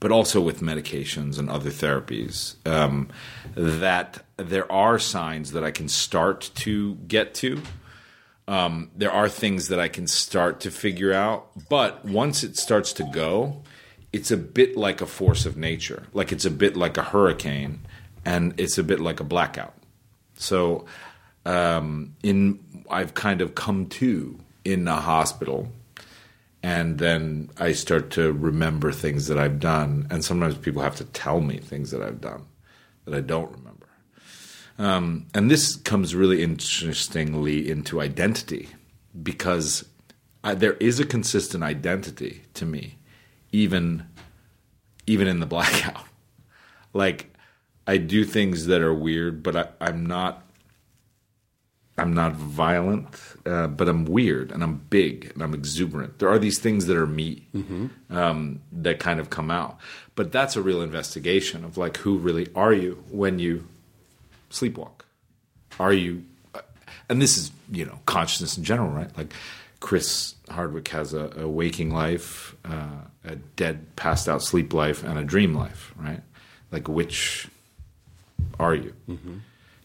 [0.00, 3.08] but also with medications and other therapies, um,
[3.54, 7.62] that there are signs that I can start to get to.
[8.48, 12.92] Um, there are things that I can start to figure out, but once it starts
[12.94, 13.62] to go,
[14.12, 16.06] it's a bit like a force of nature.
[16.12, 17.80] Like it's a bit like a hurricane,
[18.24, 19.74] and it's a bit like a blackout.
[20.36, 20.86] So,
[21.44, 25.72] um, in I've kind of come to in a hospital,
[26.66, 31.04] and then I start to remember things that I've done, and sometimes people have to
[31.04, 32.44] tell me things that I've done
[33.04, 33.86] that I don't remember.
[34.76, 38.70] Um, and this comes really interestingly into identity
[39.22, 39.84] because
[40.42, 42.98] I, there is a consistent identity to me,
[43.52, 44.04] even
[45.06, 46.02] even in the blackout.
[46.92, 47.32] Like
[47.86, 50.42] I do things that are weird, but I, I'm not.
[51.98, 53.08] I'm not violent,
[53.46, 56.18] uh, but I'm weird and I'm big and I'm exuberant.
[56.18, 57.46] There are these things that are me
[58.10, 59.78] um, that kind of come out,
[60.14, 63.66] but that's a real investigation of like who really are you when you
[64.50, 65.02] sleepwalk?
[65.78, 66.24] Are you,
[67.08, 69.16] and this is, you know, consciousness in general, right?
[69.16, 69.32] Like
[69.80, 75.18] Chris Hardwick has a, a waking life, uh, a dead, passed out sleep life, and
[75.18, 76.20] a dream life, right?
[76.72, 77.48] Like which
[78.58, 78.94] are you?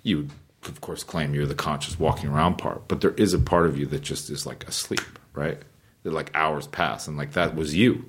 [0.03, 0.27] You
[0.65, 3.77] of course, claim you're the conscious walking around part, but there is a part of
[3.77, 5.57] you that just is like asleep, right?
[6.03, 8.05] That like hours pass, and like that was you,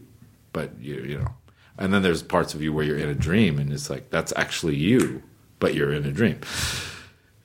[0.52, 1.34] but you you know,
[1.78, 4.32] and then there's parts of you where you're in a dream, and it's like that's
[4.36, 5.22] actually you,
[5.58, 6.40] but you're in a dream.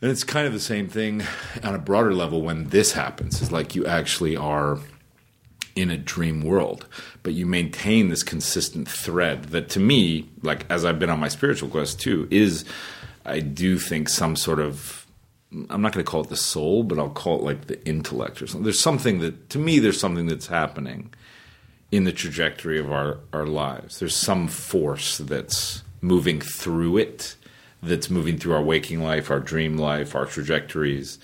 [0.01, 1.23] And it's kind of the same thing
[1.63, 3.41] on a broader level when this happens.
[3.41, 4.79] Is like you actually are
[5.75, 6.87] in a dream world,
[7.23, 11.27] but you maintain this consistent thread that to me, like as I've been on my
[11.29, 12.65] spiritual quest too, is
[13.27, 15.05] I do think some sort of
[15.69, 18.41] I'm not going to call it the soul, but I'll call it like the intellect
[18.41, 18.63] or something.
[18.63, 21.13] There's something that to me there's something that's happening
[21.89, 23.99] in the trajectory of our, our lives.
[23.99, 27.35] There's some force that's moving through it,
[27.81, 31.17] that's moving through our waking life, our dream life, our trajectories,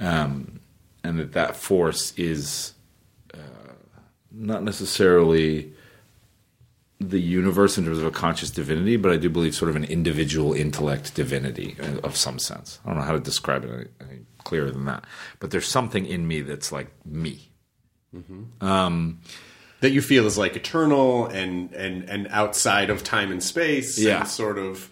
[0.00, 0.60] um,
[1.04, 2.72] and that that force is
[4.32, 5.72] not necessarily
[7.10, 9.84] the universe in terms of a conscious divinity, but I do believe sort of an
[9.84, 12.80] individual intellect divinity uh, of some sense.
[12.84, 15.04] I don't know how to describe it any, any clearer than that,
[15.40, 17.50] but there's something in me that's like me.
[18.14, 18.64] Mm-hmm.
[18.64, 19.20] Um,
[19.80, 23.98] that you feel is like eternal and and and outside of time and space.
[23.98, 24.20] Yeah.
[24.20, 24.90] and sort of.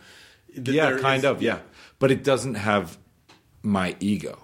[0.53, 1.61] yeah, kind is- of, yeah.
[1.99, 2.99] But it doesn't have
[3.62, 4.39] my ego.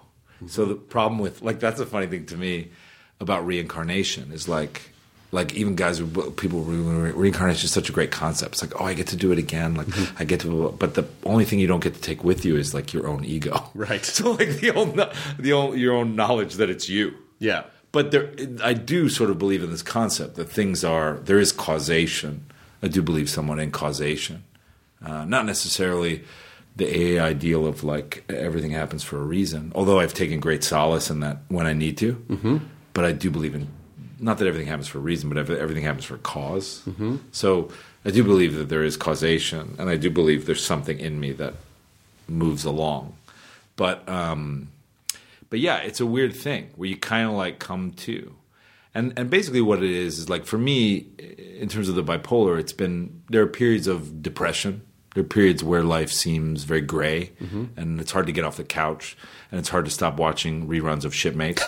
[0.47, 0.71] So mm-hmm.
[0.71, 2.71] the problem with like that's a funny thing to me
[3.19, 4.93] about reincarnation is like
[5.31, 5.99] like even guys
[6.37, 8.53] people re- reincarnation is such a great concept.
[8.53, 9.75] It's like oh I get to do it again.
[9.75, 9.87] Like
[10.19, 12.73] I get to, but the only thing you don't get to take with you is
[12.73, 13.63] like your own ego.
[13.75, 14.03] Right.
[14.03, 14.95] So like the own
[15.37, 17.13] the own your own knowledge that it's you.
[17.39, 17.63] Yeah.
[17.91, 18.31] But there,
[18.63, 22.45] I do sort of believe in this concept that things are there is causation.
[22.81, 24.43] I do believe somewhat in causation,
[25.03, 26.23] uh, not necessarily
[26.75, 29.71] the AA ideal of like everything happens for a reason.
[29.75, 32.57] Although I've taken great solace in that when I need to, mm-hmm.
[32.93, 33.67] but I do believe in
[34.19, 37.17] not that everything happens for a reason, but everything happens for a because Mm-hmm.
[37.31, 37.71] So
[38.05, 41.33] I do believe that there is causation, and I do believe there's something in me
[41.33, 41.53] that
[42.27, 43.15] moves along.
[43.75, 44.69] But um,
[45.49, 48.33] but yeah, it's a weird thing where you kind of like come to.
[48.93, 51.05] And and basically what it is is like for me
[51.59, 54.81] in terms of the bipolar, it's been there are periods of depression.
[55.13, 57.31] There are periods where life seems very gray
[57.75, 59.17] and it's hard to get off the couch
[59.51, 61.59] and it's hard to stop watching reruns of Shipmate.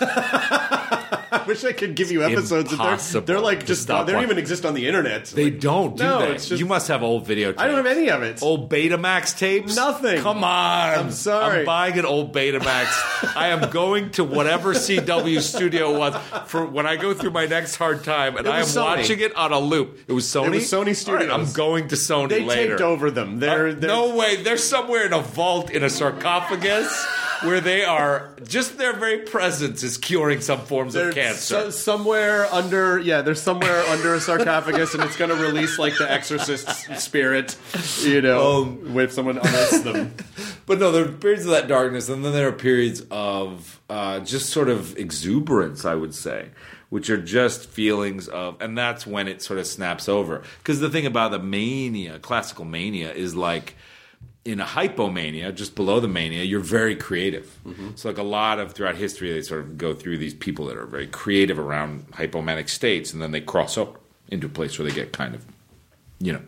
[1.32, 2.76] I wish I could give you episodes.
[2.76, 5.26] They're, they're like just they don't even exist on the internet.
[5.26, 6.32] They Like, don't, do No, they?
[6.32, 7.62] it's just- you must have old video tapes.
[7.62, 8.42] I don't have any of it.
[8.42, 9.76] Old Betamax tapes?
[9.76, 10.20] Nothing.
[10.22, 10.98] Come on.
[10.98, 11.60] I'm sorry.
[11.60, 13.36] I'm buying an old Betamax.
[13.36, 16.14] I am going to whatever CW studio was
[16.46, 18.84] for when I go through my next hard time, and I am Sony.
[18.98, 19.98] watching it on a loop.
[20.08, 20.46] It was Sony.
[20.46, 21.30] It was Sony All right, Studios.
[21.30, 22.70] I'm going to Sony They later.
[22.70, 23.38] taped over them.
[23.40, 24.36] They're, Uh, they're no way.
[24.36, 27.06] They're somewhere in a vault in a sarcophagus
[27.42, 28.30] where they are.
[28.46, 31.38] Just their very presence is curing some forms They're of cancer.
[31.40, 35.96] so- somewhere under, yeah, they're somewhere under a sarcophagus, and it's going to release like
[35.98, 36.68] the Exorcist
[37.00, 37.56] spirit,
[38.02, 40.14] you know, Um, if someone unearths them.
[40.66, 44.20] But no, there are periods of that darkness, and then there are periods of uh,
[44.20, 46.46] just sort of exuberance, I would say,
[46.90, 50.42] which are just feelings of, and that's when it sort of snaps over.
[50.58, 53.74] Because the thing about the mania, classical mania, is like
[54.44, 57.58] in a hypomania, just below the mania, you're very creative.
[57.96, 60.76] So, like a lot of throughout history, they sort of go through these people that
[60.76, 63.98] are very creative around hypomanic states, and then they cross over
[64.28, 65.44] into a place where they get kind of
[66.20, 66.42] you know,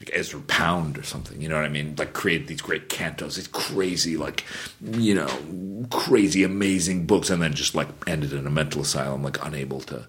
[0.00, 1.40] like Ezra Pound or something.
[1.40, 1.94] You know what I mean?
[1.98, 4.44] Like create these great cantos, these crazy, like
[4.80, 9.44] you know, crazy, amazing books, and then just like ended in a mental asylum, like
[9.44, 10.06] unable to.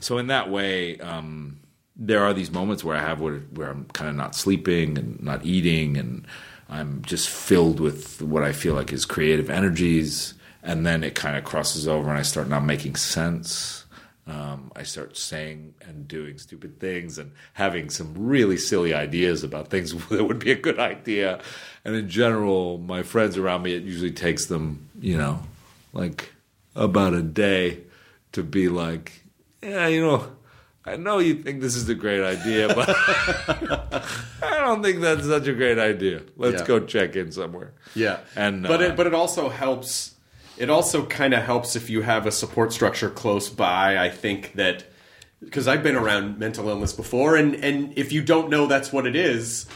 [0.00, 1.60] So in that way, um,
[1.96, 5.22] there are these moments where I have where, where I'm kind of not sleeping and
[5.22, 6.26] not eating, and
[6.70, 11.36] I'm just filled with what I feel like is creative energies, and then it kind
[11.36, 13.84] of crosses over, and I start not making sense.
[14.26, 19.68] Um, I start saying and doing stupid things and having some really silly ideas about
[19.68, 21.40] things that would be a good idea.
[21.84, 25.42] And in general, my friends around me, it usually takes them, you know,
[25.92, 26.32] like
[26.76, 27.80] about a day
[28.32, 29.24] to be like,
[29.60, 30.30] yeah, you know,
[30.90, 32.88] I know you think this is a great idea, but
[34.42, 36.22] I don't think that's such a great idea.
[36.36, 36.66] Let's Yeah.
[36.66, 37.72] go check in somewhere.
[37.94, 40.14] Yeah, And, but uh, it but it also helps.
[40.58, 43.96] It also kind of helps if you have a support structure close by.
[43.96, 44.84] I think that
[45.42, 49.06] because I've been around mental illness before, and and if you don't know that's what
[49.06, 49.66] it is,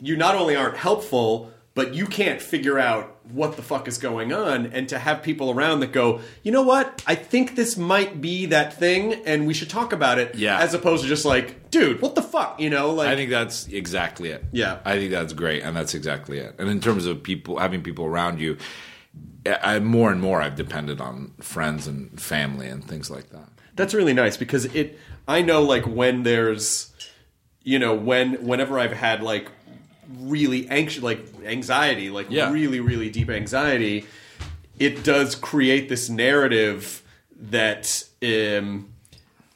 [0.00, 4.32] you not only aren't helpful, but you can't figure out what the fuck is going
[4.32, 4.66] on.
[4.66, 8.46] And to have people around that go, you know what, I think this might be
[8.46, 10.34] that thing, and we should talk about it.
[10.34, 10.60] Yeah.
[10.60, 13.66] as opposed to just like, dude, what the fuck, you know, like I think that's
[13.68, 14.44] exactly it.
[14.52, 14.78] Yeah.
[14.84, 16.54] I think that's great, and that's exactly it.
[16.58, 18.58] And in terms of people having people around you,
[19.46, 23.48] I, more and more I've depended on friends and family and things like that.
[23.74, 24.98] That's really nice because it.
[25.28, 26.92] I know like when there's,
[27.62, 29.50] you know, when whenever I've had like
[30.20, 32.52] really anxious, like anxiety, like Yeah.
[32.52, 34.06] really, really deep anxiety,
[34.78, 37.02] it does create this narrative
[37.50, 38.88] that um,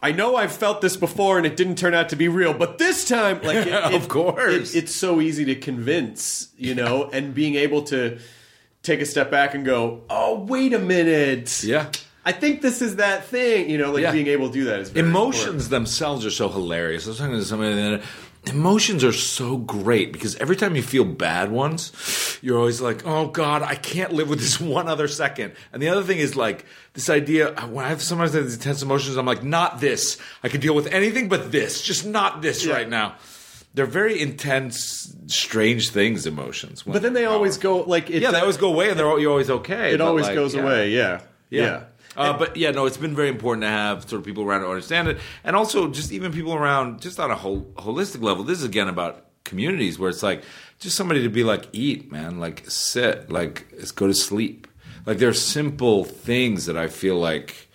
[0.02, 2.78] I know I've felt this before and it didn't turn out to be real, but
[2.78, 4.74] this time, like, it, Of it- course.
[4.74, 8.18] it- it's so easy to convince, you know, and being able to
[8.82, 11.90] take a step back and go, oh, wait a minute, Yeah.
[12.24, 14.12] I think this is that thing, you know, like Yeah.
[14.12, 15.70] being able to do that is very Emotions important.
[15.70, 17.06] themselves are so hilarious.
[17.06, 18.05] I was talking to somebody the other day.
[18.47, 23.27] Emotions are so great because every time you feel bad ones, you're always like, "Oh
[23.29, 25.53] God, I can't live with this one other second.
[25.73, 26.65] And the other thing is like
[26.95, 27.53] this idea.
[27.69, 30.17] When I have sometimes these intense emotions, I'm like, "Not this.
[30.43, 31.83] I can deal with anything but this.
[31.83, 32.75] Just not this Yeah.
[32.75, 33.17] right now."
[33.75, 36.27] They're very intense, strange things.
[36.27, 39.19] Emotions, But then they always go like it, yeah, they always go away, and they're
[39.19, 39.93] you're always okay.
[39.93, 40.62] It always like, goes yeah.
[40.62, 40.91] away.
[40.91, 41.62] Yeah, Yeah.
[41.62, 41.83] yeah.
[42.16, 44.69] Uh, but yeah, no, it's been very important to have sort of people around to
[44.69, 48.43] understand it, and also just even people around, just on a whole holistic level.
[48.43, 50.43] This is again about communities where it's like
[50.81, 54.66] just somebody to be like, eat, man, like sit, like go to sleep.
[55.07, 57.69] Like there are simple things that I feel like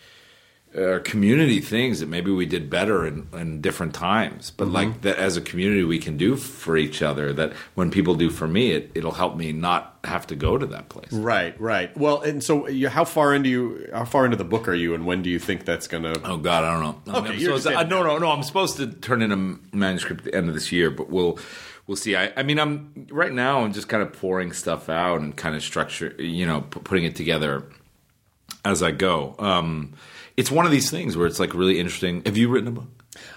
[0.76, 5.18] are community things that maybe we did better in, in different times, but like that
[5.18, 7.32] as a community we can do for each other.
[7.34, 10.66] That when people do for me, it, it'll help me not have to go to
[10.68, 11.12] that place.
[11.12, 11.96] Right, right.
[11.98, 13.90] Well, and so you, how far into you?
[13.94, 16.14] How far into the book are you, and when do you think that's gonna?
[16.24, 17.20] Oh God, I don't know.
[17.20, 18.32] Okay, you're supposed uh, no, no, no.
[18.32, 21.40] I'm supposed to turn in a manuscript at the end of this year, but we'll
[21.88, 22.16] we'll see.
[22.16, 23.62] I, I mean, I'm right now.
[23.62, 27.06] I'm just kind of pouring stuff out and kind of structure, you know, p- putting
[27.06, 27.64] it together
[28.64, 29.36] as I go.
[29.40, 29.94] Um,
[30.38, 32.22] it's one of these things where it's like really interesting.
[32.26, 32.88] Have you written a book?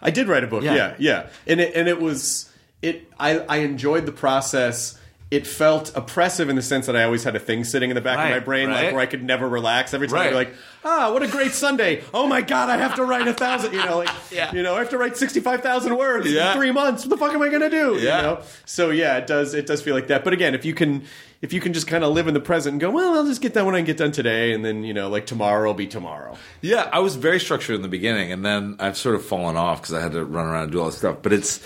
[0.02, 0.62] I did write a book.
[0.64, 0.74] Yeah.
[0.74, 2.50] Yeah, yeah, and it and it was
[2.82, 3.10] it.
[3.18, 4.98] I I enjoyed the process.
[5.30, 8.00] It felt oppressive in the sense that I always had a thing sitting in the
[8.00, 8.84] back of my brain, right.
[8.86, 9.92] like where I could never relax.
[9.92, 10.26] Every time Right.
[10.28, 10.54] I'd be like,
[10.86, 12.02] ah, what a great Sunday!
[12.14, 13.74] Oh my god, I have to write a thousand.
[13.74, 14.54] You know, like Yeah.
[14.54, 16.52] you know, I have to write sixty five thousand words Yeah.
[16.52, 17.04] in three months.
[17.04, 17.98] What the fuck am I gonna do?
[18.00, 18.16] Yeah.
[18.16, 18.42] You know?
[18.64, 19.52] So yeah, it does.
[19.52, 20.24] It does feel like that.
[20.24, 21.04] But again, if you can.
[21.40, 23.40] If you can just kind of live in the present and go, well, I'll just
[23.40, 25.86] get that when I get done today, and then you know, like tomorrow will be
[25.86, 26.36] tomorrow.
[26.62, 29.80] Yeah, I was very structured in the beginning, and then I've sort of fallen off
[29.80, 31.18] because I had to run around and do all this stuff.
[31.22, 31.62] But it's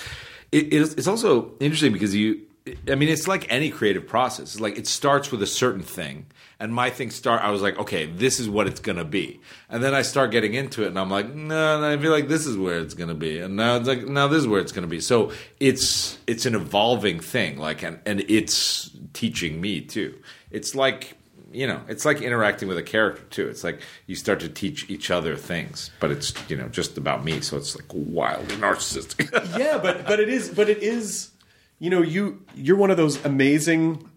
[0.53, 2.43] it, it's, also interesting because you,
[2.87, 4.53] I mean, it's like any creative process.
[4.53, 6.27] It's like it starts with a certain thing,
[6.61, 7.43] and my thing start.
[7.43, 9.41] I was like, okay, this is what it's gonna be,
[9.71, 12.29] and then I start getting into it, and I'm like, no, no I feel like
[12.29, 14.73] this is where it's gonna be, and now it's like, now this is where it's
[14.73, 15.01] gonna be.
[15.01, 20.19] So it's it's an evolving thing, like, and and it's teaching me too.
[20.51, 21.17] It's like
[21.53, 23.49] you know, it's like interacting with a character too.
[23.49, 27.25] It's like you start to teach each other things, but it's you know just about
[27.25, 29.31] me, so it's like wildly narcissistic.
[29.59, 31.31] yeah, but but it is but it is
[31.79, 34.09] you know you you're one of those amazing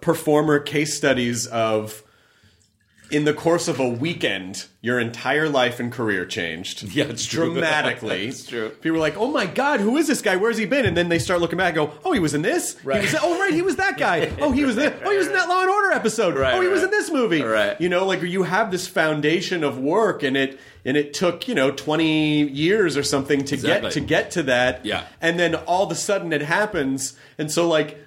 [0.00, 2.02] performer case studies of
[3.10, 7.52] in the course of a weekend your entire life and career changed Yeah, it's true.
[7.52, 8.70] dramatically It's true.
[8.70, 11.08] people were like oh my god who is this guy where's he been and then
[11.08, 13.00] they start looking back and go oh he was in this Right.
[13.02, 15.32] he was, oh right he was that guy oh he was oh he was in
[15.34, 17.80] that law and order episode Right, oh he was in this movie Right.
[17.80, 21.54] you know like you have this foundation of work and it and it took you
[21.54, 23.88] know 20 years or something to Exactly.
[23.88, 25.04] get to get to that Yeah.
[25.20, 27.98] and then all of a sudden it happens and so like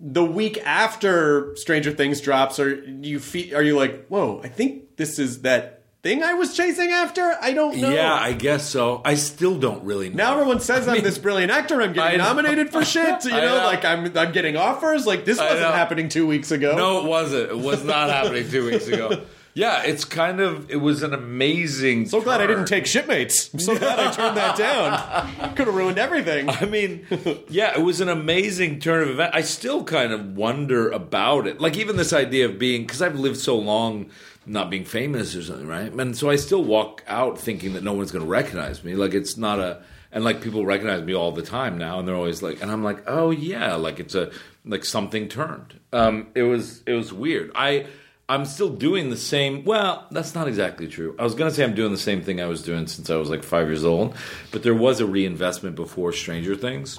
[0.00, 4.96] the week after stranger things drops are you feel are you like whoa i think
[4.96, 9.02] this is that thing i was chasing after i don't know yeah, I guess so.
[9.04, 10.16] I still don't really know.
[10.16, 11.80] now everyone says I'm this brilliant actor.
[11.80, 13.24] I'm getting nominated for shit.
[13.24, 13.64] You know, know.
[13.64, 15.06] like I'm I'm getting offers.
[15.06, 16.76] Like this wasn't happening two weeks ago.
[16.76, 17.50] No, it wasn't.
[17.50, 19.24] It was not happening two weeks ago.
[19.56, 20.70] Yeah, it's kind of.
[20.70, 22.08] It was an amazing.
[22.08, 23.54] So glad I didn't take shipmates.
[23.54, 25.54] I'm so glad I turned that down.
[25.56, 26.50] Could have ruined everything.
[26.50, 27.06] I mean,
[27.48, 29.34] yeah, it was an amazing turn of event.
[29.34, 31.58] I still kind of wonder about it.
[31.58, 34.10] Like even this idea of being because I've lived so long
[34.44, 35.90] not being famous or something, right?
[35.90, 38.94] And so I still walk out thinking that no one's going to recognize me.
[38.94, 42.14] Like it's not a and like people recognize me all the time now and they're
[42.14, 44.30] always like and I'm like, "Oh yeah, like it's a
[44.66, 47.52] like something turned." Um it was it was weird.
[47.54, 47.86] I
[48.28, 49.64] I'm still doing the same.
[49.64, 51.14] Well, that's not exactly true.
[51.18, 53.16] I was going to say I'm doing the same thing I was doing since I
[53.16, 54.16] was like five years old,
[54.50, 56.98] but there was a reinvestment before Stranger Things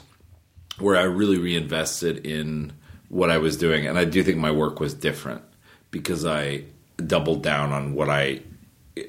[0.80, 2.74] where I really reinvested in
[3.10, 5.42] what I was doing, and I do think my work was different
[5.92, 6.64] because I
[6.98, 8.42] doubled down on what I,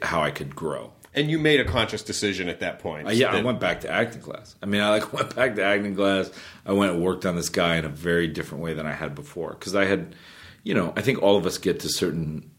[0.02, 0.92] how I could grow.
[1.14, 3.08] And you made a conscious decision at that point.
[3.08, 4.54] Uh, yeah, I went back to acting class.
[4.62, 6.30] I mean, I like went back to acting class.
[6.64, 9.14] I went and worked on this guy in a very different way than I had
[9.14, 10.14] before because I had,
[10.62, 12.50] you know, I think all of us get to certain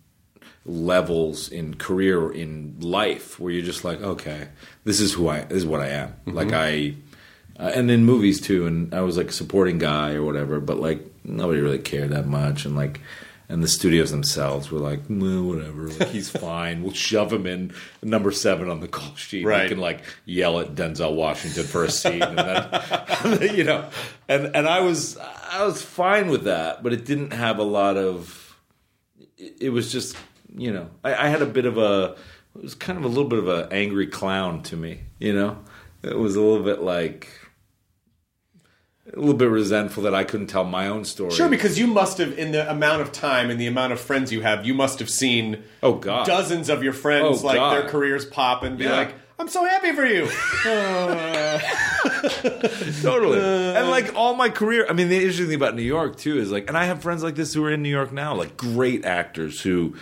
[0.65, 4.49] levels in career or in life where you're just like, okay,
[4.83, 6.15] this is who I, this is what I am.
[6.25, 6.95] Like I,
[7.59, 8.67] uh, and in movies too.
[8.67, 12.27] And I was like a supporting guy or whatever, but like nobody really cared that
[12.27, 12.65] much.
[12.65, 13.01] And like,
[13.51, 16.83] And the studios themselves were like, well, whatever, like, he's fine.
[16.83, 17.73] We'll shove him in
[18.03, 19.43] number seven on the call sheet.
[19.43, 19.63] Right.
[19.63, 23.89] We can like yell at Denzel Washington for a scene, and then you know,
[24.27, 27.97] and and I was I was fine with that, but it didn't have a lot
[27.97, 28.45] of.
[29.37, 30.17] It, was just
[30.55, 32.15] you know, I, I had a bit of a.
[32.55, 35.57] It was kind of a little bit of an angry clown to me, you know.
[36.03, 37.29] It was a little bit like
[39.13, 41.31] a little bit resentful that I couldn't tell my own story.
[41.31, 44.31] Sure, because you must have, in the amount of time and the amount of friends
[44.31, 46.25] you have, you must have seen Oh, God.
[46.27, 47.73] dozens of your friends Oh, like God.
[47.75, 48.95] their careers pop and be Yeah.
[48.97, 50.25] like, "I'm so happy for you."
[53.01, 53.39] totally.
[53.39, 53.79] Uh.
[53.79, 56.51] and like all my career, I mean, the interesting thing about New York too is
[56.51, 59.05] like, and I have friends like this who are in New York now, like great
[59.05, 59.95] actors who,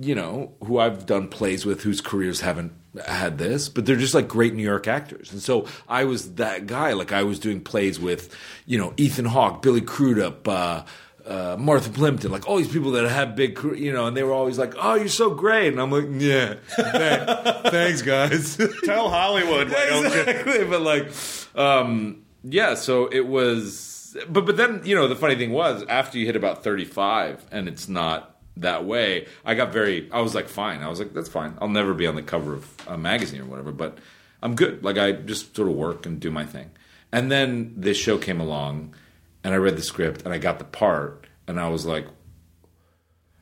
[0.00, 2.72] you know, who I've done plays with whose careers haven't
[3.06, 5.32] had this, but they're just like great New York actors.
[5.32, 6.92] And so I was that guy.
[6.92, 8.34] Like I was doing plays with,
[8.66, 10.82] you know, Ethan Hawke, Billy Crudup, uh,
[11.26, 14.32] uh, Martha Plimpton, like all these people that had big, you know, and they were
[14.32, 19.70] always like, "Oh, you're so great," and I'm like, "Yeah, thanks, thanks guys." Tell Hollywood,
[19.70, 20.20] why don't you?
[20.20, 20.64] exactly.
[20.64, 21.12] But like,
[21.54, 22.74] um, yeah.
[22.74, 26.36] So it was, but but then you know the funny thing was after you hit
[26.36, 29.26] about thirty five and it's not that way.
[29.44, 30.10] I got very.
[30.12, 30.82] I was like, fine.
[30.82, 31.56] I was like, that's fine.
[31.60, 33.98] I'll never be on the cover of a magazine or whatever, but
[34.42, 34.84] I'm good.
[34.84, 36.70] Like I just sort of work and do my thing.
[37.12, 38.94] And then this show came along,
[39.42, 42.06] and I read the script and I got the part, and I was like,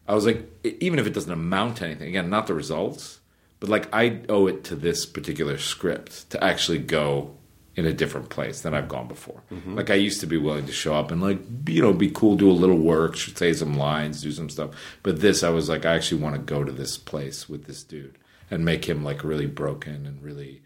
[0.09, 3.21] I was like, even if it doesn't amount to anything, again, not the results,
[3.59, 7.37] but like I owe it to this particular script to actually go
[7.77, 9.43] in a different place than I've gone before.
[9.53, 9.75] Mm-hmm.
[9.75, 11.39] Like I used to be willing to show up and like
[11.69, 14.71] you know be cool, do a little work, say some lines, do some stuff.
[15.03, 17.85] But this, I was like, I actually want to go to this place with this
[17.85, 18.19] dude
[18.51, 20.63] and make him like really broken and really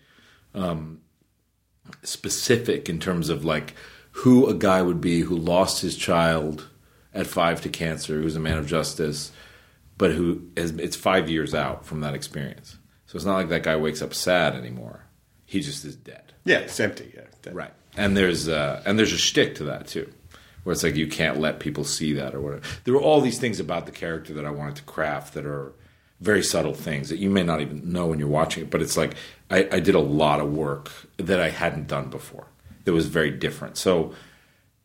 [0.55, 1.01] um,
[2.05, 3.75] specific in terms of like
[4.13, 6.69] who a guy would be who lost his child
[7.13, 9.33] at five to cancer, who's a man of justice,
[9.99, 12.77] but who is it's five years out from that experience.
[13.07, 15.07] So it's not like that guy wakes up sad anymore.
[15.45, 16.30] He just is dead.
[16.51, 17.13] Yeah, it's empty.
[17.15, 17.73] Yeah, That- Right.
[17.97, 20.11] And there's uh, and there's a shtick to that too,
[20.63, 22.63] where it's like you can't let people see that or whatever.
[22.85, 25.73] There were all these things about the character that I wanted to craft that are
[26.21, 28.71] very subtle things that you may not even know when you're watching it.
[28.71, 29.15] But it's like
[29.51, 32.47] I, I did a lot of work that I hadn't done before.
[32.85, 33.77] That was very different.
[33.77, 34.15] So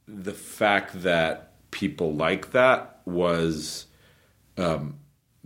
[0.07, 3.85] the fact that people like that was
[4.57, 4.95] um,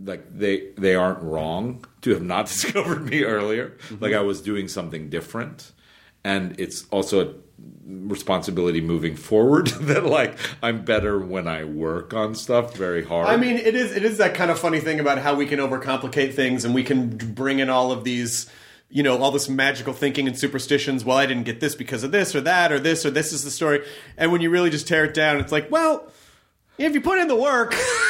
[0.02, 3.76] like they they aren't wrong to have not discovered me earlier.
[4.00, 5.72] Like I was doing something different,
[6.24, 7.34] and it's also a
[7.86, 13.28] responsibility moving forward that like I'm better when I work on stuff very hard.
[13.28, 15.58] I mean, it is it is that kind of funny thing about how we can
[15.58, 18.48] overcomplicate things and we can bring in all of these,
[18.88, 21.04] you know, all this magical thinking and superstitions.
[21.04, 23.44] Well, I didn't get this because of this or that or this or this is
[23.44, 23.84] the story.
[24.16, 26.10] And when you really just tear it down, it's like, well,
[26.78, 27.74] if you put in the work,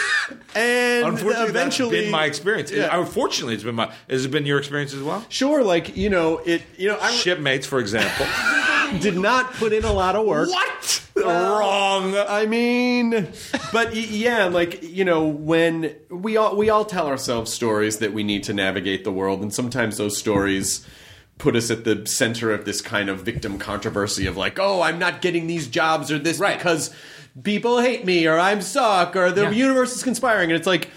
[0.55, 2.71] and unfortunately, eventually, that's been my experience.
[2.71, 2.99] Yeah.
[2.99, 3.93] Unfortunately, it's been my.
[4.09, 5.25] Has it been your experience as well?
[5.29, 6.63] sure, like you know, it.
[6.77, 8.27] You know, I Shipmates, for example.
[9.01, 10.49] did not put in a lot of work.
[10.49, 11.07] what?
[11.15, 12.15] Well, Wrong.
[12.17, 13.29] I mean,
[13.73, 18.23] but yeah, like you know, when we all we all tell ourselves stories that we
[18.23, 20.87] need to navigate the world, and sometimes those stories
[21.39, 24.99] put us at the center of this kind of victim controversy of like, oh, I'm
[24.99, 26.59] not getting these jobs or this Right.
[26.59, 26.95] because
[27.43, 29.51] people hate me or I'm suck or the Yeah.
[29.51, 30.91] universe is conspiring, and it's like,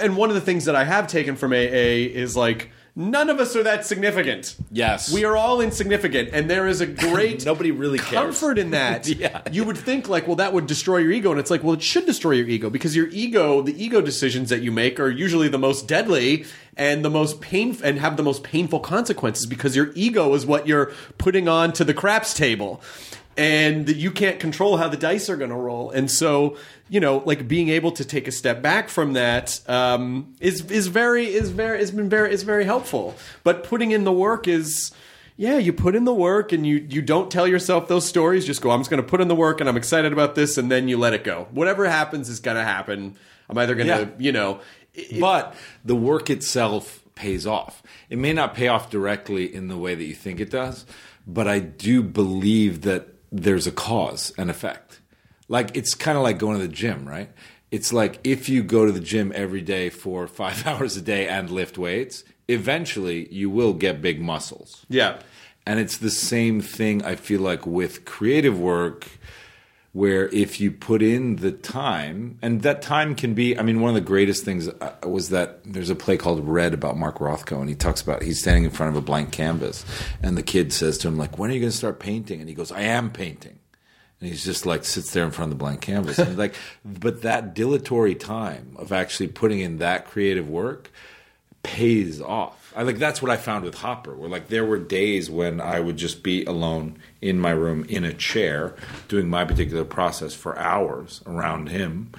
[0.00, 2.70] and one of the things that I have taken from AA is like.
[3.00, 4.56] None of us are that significant.
[4.72, 5.12] Yes.
[5.12, 8.10] We are all insignificant, and there is a great Nobody really cares.
[8.40, 9.06] comfort in that.
[9.18, 9.40] Yeah.
[9.52, 11.82] You would think like, well, that would destroy your ego, and it's like, well, it
[11.82, 15.46] should destroy your ego because your ego, the ego decisions that you make, are usually
[15.46, 16.44] the most deadly
[16.76, 20.66] and the most painful, and have the most painful consequences because your ego is what
[20.66, 20.86] you're
[21.18, 22.80] putting on to the craps table,
[23.38, 26.56] and you can't control how the dice are going to roll, and so.
[26.90, 30.86] You know, like being able to take a step back from that um, is is
[30.86, 33.14] very is very has been very is very helpful.
[33.44, 34.90] But putting in the work is
[35.36, 38.46] yeah, you put in the work and you you don't tell yourself those stories.
[38.46, 40.56] Just go, I'm just going to put in the work and I'm excited about this,
[40.56, 41.46] and then you let it go.
[41.50, 43.16] Whatever happens is going to happen.
[43.50, 44.08] I'm either going to, Yeah.
[44.18, 44.60] you know,
[44.94, 45.54] it- but
[45.84, 47.82] the work itself pays off.
[48.08, 50.86] It may not pay off directly in the way that you think it does,
[51.26, 55.00] but I do believe that there's a cause and effect.
[55.48, 57.30] Like it's kind of like going to the gym, right?
[57.70, 61.28] It's like if you go to the gym every day for five hours a day
[61.28, 64.84] and lift weights, eventually you will get big muscles.
[64.88, 65.20] yeah,
[65.66, 69.17] And it's the same thing I feel like with creative work
[69.92, 73.88] where if you put in the time and that time can be I mean one
[73.88, 77.60] of the greatest things uh, was that there's a play called Red about Mark Rothko
[77.60, 79.84] and he talks about he's standing in front of a blank canvas
[80.22, 82.48] and the kid says to him like when are you going to start painting and
[82.48, 83.58] he goes I am painting
[84.20, 86.18] And he's just like sits there in front of the blank canvas.
[86.18, 86.54] And like,
[86.84, 90.90] but that dilatory time of actually putting in that creative work
[91.62, 92.72] pays off.
[92.76, 94.14] I like that's what I found with Hopper.
[94.14, 98.04] Where like there were days when I would just be alone in my room in
[98.04, 98.74] a chair
[99.08, 102.12] doing my particular process for hours around him,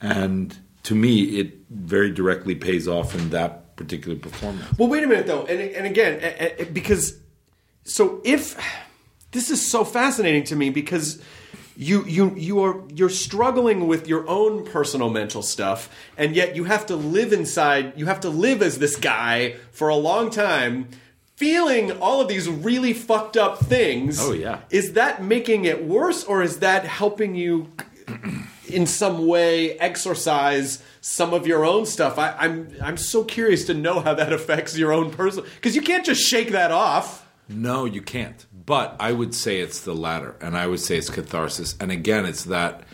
[0.00, 4.78] and to me it very directly pays off in that particular performance.
[4.78, 7.18] Well, wait a minute though, and and again, because
[7.84, 8.56] so if
[9.32, 11.20] this is so fascinating to me because
[11.76, 16.64] you you you are you're struggling with your own personal mental stuff, and yet you
[16.64, 17.94] have to live inside.
[17.96, 20.88] You have to live as this guy for a long time.
[21.36, 24.18] Feeling all of these really fucked up things.
[24.20, 24.60] Oh, yeah.
[24.70, 27.72] Is that making it worse, or is that helping you
[28.68, 32.18] in some way exorcise some of your own stuff.
[32.18, 35.82] I, I'm I'm so curious to know how that affects your own personal because you
[35.82, 37.26] can't just shake that off.
[37.48, 38.46] No, you can't.
[38.66, 41.76] But I would say it's the latter, and I would say it's catharsis.
[41.78, 42.84] And again, it's that.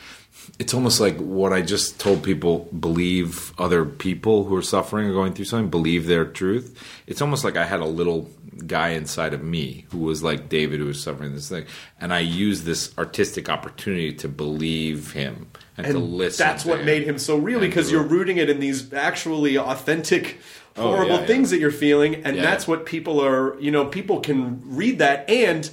[0.61, 5.13] It's almost like what I just told people: believe other people who are suffering or
[5.15, 6.79] going through something, believe their truth.
[7.07, 8.31] It's almost like I had a little
[8.67, 11.65] guy inside of me who was like David, who was suffering this thing,
[11.99, 15.47] and I used this artistic opportunity to believe him
[15.79, 16.47] and, to listen.
[16.47, 16.87] That's to what him.
[16.87, 20.39] made him so real because you're rooting it in these actually authentic
[20.77, 21.27] Oh, horrible yeah, yeah.
[21.27, 22.43] things that you're feeling and Yeah.
[22.43, 25.69] that's what people are you know people can read that and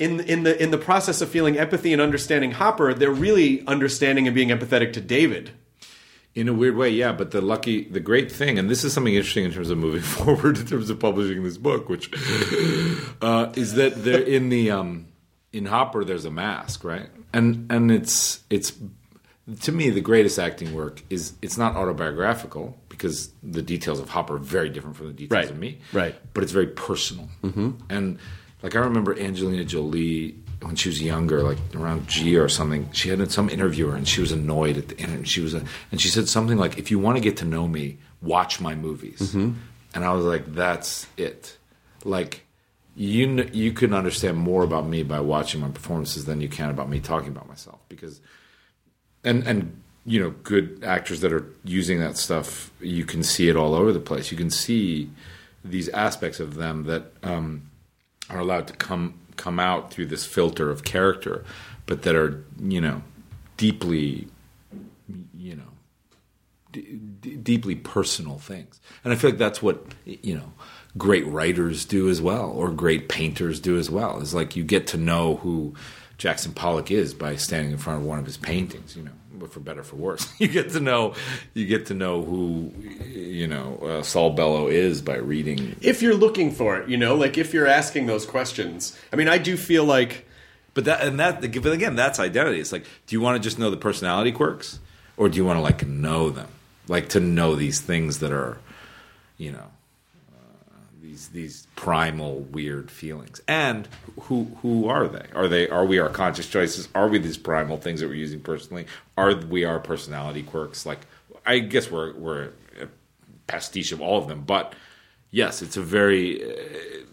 [0.00, 4.26] in in the in the process of feeling empathy and understanding Hopper they're really understanding
[4.26, 5.50] and being empathetic to David
[6.34, 7.12] In a weird way, yeah.
[7.12, 10.00] But the lucky, the great thing, and this is something interesting in terms of moving
[10.16, 12.06] forward, in terms of publishing this book, which
[13.20, 15.06] uh, is that there in the um,
[15.52, 17.08] in Hopper, there's a mask, right?
[17.32, 18.72] And and it's it's
[19.62, 24.36] to me the greatest acting work is it's not autobiographical because the details of Hopper
[24.36, 26.14] are very different from the details Right, of me, right.
[26.32, 27.70] But it's very personal, mm-hmm.
[27.88, 28.18] and
[28.62, 33.08] like I remember Angelina Jolie when she was younger, like around Gia or something, she
[33.08, 35.12] had some interviewer and she was annoyed at the end.
[35.12, 37.44] And she was, a, and she said something like, "If you want to get to
[37.44, 39.34] know me, watch my movies."
[39.94, 41.56] And I was like, "That's it."
[42.04, 42.44] Like
[42.94, 46.88] you, you can understand more about me by watching my performances than you can about
[46.88, 48.20] me talking about myself because,
[49.24, 53.56] and and you know, good actors that are using that stuff, you can see it
[53.56, 54.30] all over the place.
[54.30, 55.10] You can see
[55.64, 57.12] these aspects of them that.
[57.22, 57.69] Um,
[58.30, 61.44] are allowed to come come out through this filter of character,
[61.86, 63.02] but that are you know
[63.56, 64.28] deeply
[65.34, 65.72] you know
[66.72, 70.52] d- d- deeply personal things, and I feel like that's what you know
[70.96, 74.20] great writers do as well, or great painters do as well.
[74.20, 75.74] Is like you get to know who
[76.18, 79.12] Jackson Pollock is by standing in front of one of his paintings, you know.
[79.40, 81.14] But for better, for worse, you get to know
[81.54, 82.72] you get to know who
[83.08, 85.74] you know uh, Saul Bellow is by reading.
[85.80, 88.96] If you're looking for it you know like if you're asking those questions.
[89.12, 90.26] I mean I do feel like
[90.74, 92.60] But that and that but again, that's identity.
[92.60, 94.78] It's like, do you want to just know the personality quirks,
[95.16, 96.48] or do you want to like know them,
[96.86, 98.58] like to know these things that are,
[99.36, 99.66] you know,
[101.32, 103.40] these primal weird feelings?
[103.46, 103.88] And
[104.22, 105.26] who who are they?
[105.34, 106.88] Are they are we our conscious choices?
[106.94, 108.86] Are we these primal things that we're using personally?
[109.16, 110.86] Are we our personality quirks?
[110.86, 111.00] Like,
[111.46, 112.88] I guess we're we're a
[113.46, 114.74] pastiche of all of them, but.
[115.32, 116.56] Yes, it's a very, uh,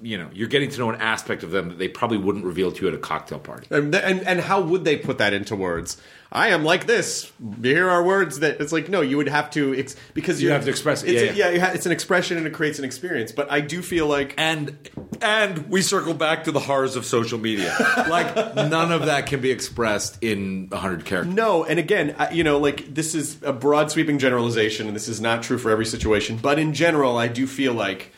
[0.01, 2.71] you know, you're getting to know an aspect of them that they probably wouldn't reveal
[2.71, 3.67] to you at a cocktail party.
[3.69, 6.01] And, and and how would they put that into words?
[6.31, 7.31] I am like this.
[7.61, 10.65] Here are words that it's like no, you would have to ex- because You have
[10.65, 11.11] to express it.
[11.15, 11.65] It's Yeah, a- yeah.
[11.67, 13.31] ha- it's an expression and it creates an experience.
[13.31, 14.77] But I do feel like and
[15.21, 17.73] and we circle back to the horrors of social media.
[18.09, 21.33] like none of that can be expressed in hundred characters.
[21.33, 21.63] no.
[21.63, 25.21] And again, I, you know, like this is a broad sweeping generalization, and this is
[25.21, 26.37] not true for every situation.
[26.37, 28.11] But in general, I do feel like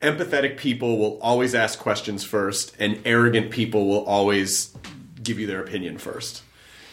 [0.00, 4.74] empathetic people will always ask questions first, and arrogant people will always
[5.22, 6.42] give you their opinion first.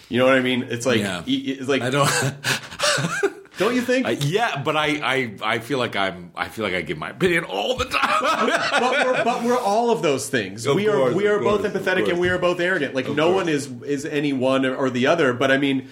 [0.09, 0.63] You know what I mean?
[0.69, 1.23] It's like Yeah.
[1.25, 2.09] it's like I don't.
[3.57, 4.05] don't you think?
[4.05, 7.09] I, yeah, but I, I I feel like I'm I feel like I give my
[7.09, 8.21] opinion all the time.
[8.79, 10.65] but, we're, but we're all of those things.
[10.65, 12.95] Of we are we are of both empathetic and we are both arrogant.
[12.95, 13.35] Like no course.
[13.35, 15.33] one is is any one or, or the other.
[15.33, 15.89] But I mean,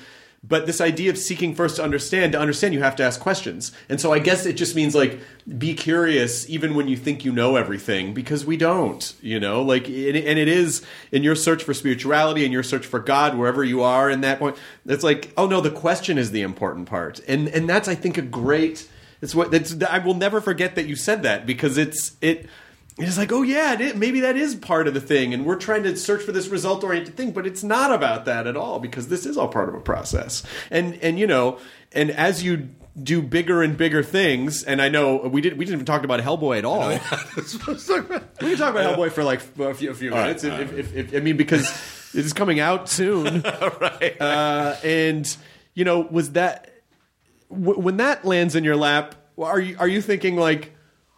[0.48, 3.72] but this idea of seeking first to understand, to understand, you have to ask questions.
[3.90, 5.20] And so I guess it just means like
[5.58, 9.14] be curious, even when you think you know everything, because we don't.
[9.22, 13.00] You know, like and it is in your search for spirituality and your search for
[13.00, 14.58] God, wherever you are in that point.
[14.86, 18.18] It's like, oh no, the question is the important part, and and that's I think
[18.18, 18.88] a great.
[19.22, 19.82] It's what that's.
[19.84, 22.48] I will never forget that you said that because it's it.
[22.98, 25.84] It's like, oh yeah, is, maybe that is part of the thing, and we're trying
[25.84, 29.26] to search for this result-oriented thing, but it's not about that at all because this
[29.26, 30.44] is all part of a process.
[30.72, 31.60] And and you know,
[31.92, 32.70] and as you
[33.02, 36.22] do bigger and bigger things, and I know we didn't we didn't even talk about
[36.22, 36.88] Hellboy at all.
[36.88, 40.62] we can talk about Hellboy for like a few, a few right, minutes, right.
[40.62, 41.70] if, if, if, I mean, because
[42.14, 43.42] it is coming out soon.
[43.82, 44.16] right.
[44.20, 45.36] Uh, and
[45.74, 46.72] you know, was that
[47.50, 49.16] w- when that lands in your lap?
[49.38, 50.75] Are you are you thinking like,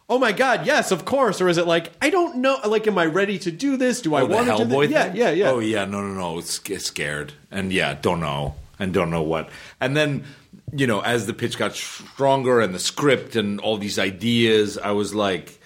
[0.08, 2.58] oh my god, yes, of course, or is it like I don't know?
[2.66, 4.00] Like, am I ready to do this?
[4.02, 4.90] Do I Oh, want to do this?
[4.90, 5.16] Yeah, thing?
[5.16, 5.50] yeah, yeah.
[5.50, 6.38] Oh yeah, no, no, no.
[6.38, 9.50] It's sc- scared and yeah, don't know and don't know what.
[9.80, 10.24] And then
[10.72, 14.90] you know, as the pitch got stronger and the script and all these ideas, I
[14.90, 15.58] was like,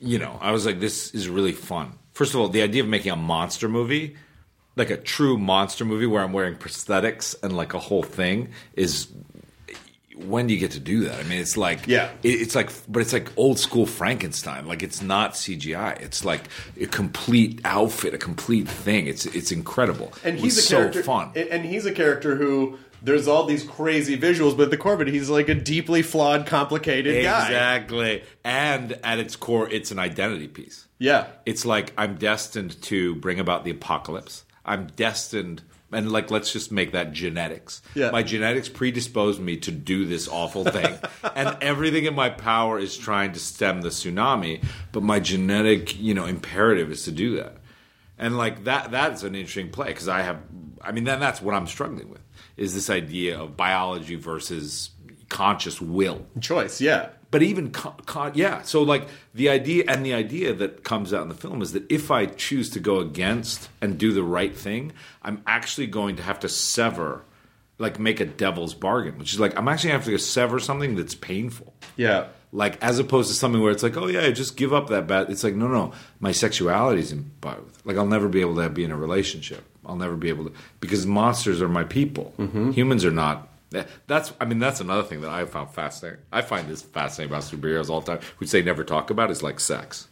[0.00, 1.92] you know, I was like, this is really fun.
[2.12, 4.16] First of all, the idea of making a monster movie,
[4.74, 9.06] like a true monster movie where I'm wearing prosthetics and like a whole thing, is
[10.26, 11.18] when do you get to do that?
[11.20, 12.10] I mean, it's like Yeah.
[12.22, 14.66] it- it's like, but it's like old school Frankenstein.
[14.66, 15.92] Like it's not CGI.
[16.00, 16.42] It's like
[16.80, 19.06] a complete outfit, a complete thing.
[19.06, 20.12] It's it's incredible.
[20.24, 21.30] and he's so character, fun.
[21.34, 25.00] and- he's a character who there's all these crazy visuals, but at the core of
[25.00, 27.46] it, he's like a deeply flawed, complicated guy.
[27.46, 28.22] Exactly.
[28.44, 30.86] And at its core, it's an identity piece.
[30.98, 34.42] Yeah, It's like I'm destined to bring about the apocalypse.
[34.64, 35.62] I'm destined,
[35.92, 37.82] and like let's just make that genetics.
[37.94, 38.10] Yeah.
[38.10, 40.98] My genetics predisposed me to do this awful thing,
[41.34, 44.64] and everything in my power is trying to stem the tsunami.
[44.92, 47.56] But my genetic, you know, imperative is to do that.
[48.18, 50.38] And like that, that's an interesting play because I have,
[50.82, 52.20] I mean, then that's what I'm struggling with
[52.56, 54.90] is this idea of biology versus
[55.28, 56.26] conscious will.
[56.40, 56.80] Choice.
[56.80, 58.62] Yeah, but even con- con- yeah.
[58.62, 61.90] So like the idea and the idea that comes out in the film is that
[61.92, 64.92] if i choose to go against and do the right thing
[65.22, 67.22] i'm actually going to have to sever
[67.78, 70.58] like make a devil's bargain which is like i'm actually going to have to sever
[70.58, 71.72] something that's painful.
[71.96, 72.28] Yeah.
[72.52, 75.30] like as opposed to something where it's like oh yeah just give up that bad
[75.30, 78.68] it's like no no my sexuality is in both like i'll never be able to
[78.70, 79.62] be in a relationship.
[79.86, 82.34] I'll never be able to because monsters are my people.
[82.38, 82.72] Mm-hmm.
[82.72, 83.47] Humans are not
[84.06, 87.42] that's i mean that's another thing that i found fascinating i find this fascinating about
[87.44, 90.08] superheroes all the time which they never talk about is like sex.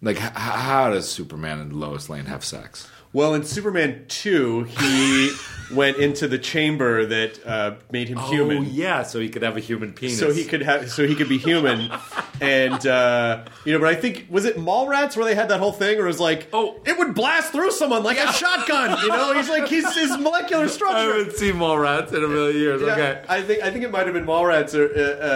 [0.00, 2.90] Like h- how does superman and lois lane have sex?
[3.12, 5.32] Well, in Superman 2, he
[5.72, 8.58] went into the chamber that uh, made him human.
[8.58, 11.14] oh yeah so he could have a human penis So he could have, so he
[11.14, 11.90] could be human,
[12.40, 13.78] and uh, you know.
[13.78, 16.20] But I think was it Mallrats where they had that whole thing, or it was
[16.20, 16.80] like, Oh.
[16.84, 18.98] it would blast through someone like a shotgun.
[19.02, 20.96] You know, he's like he's his molecular structure.
[20.96, 23.90] i haven't seen Mallrats in a million years Yeah, okay I think I think it
[23.90, 25.26] might have been Mallrats, or uh,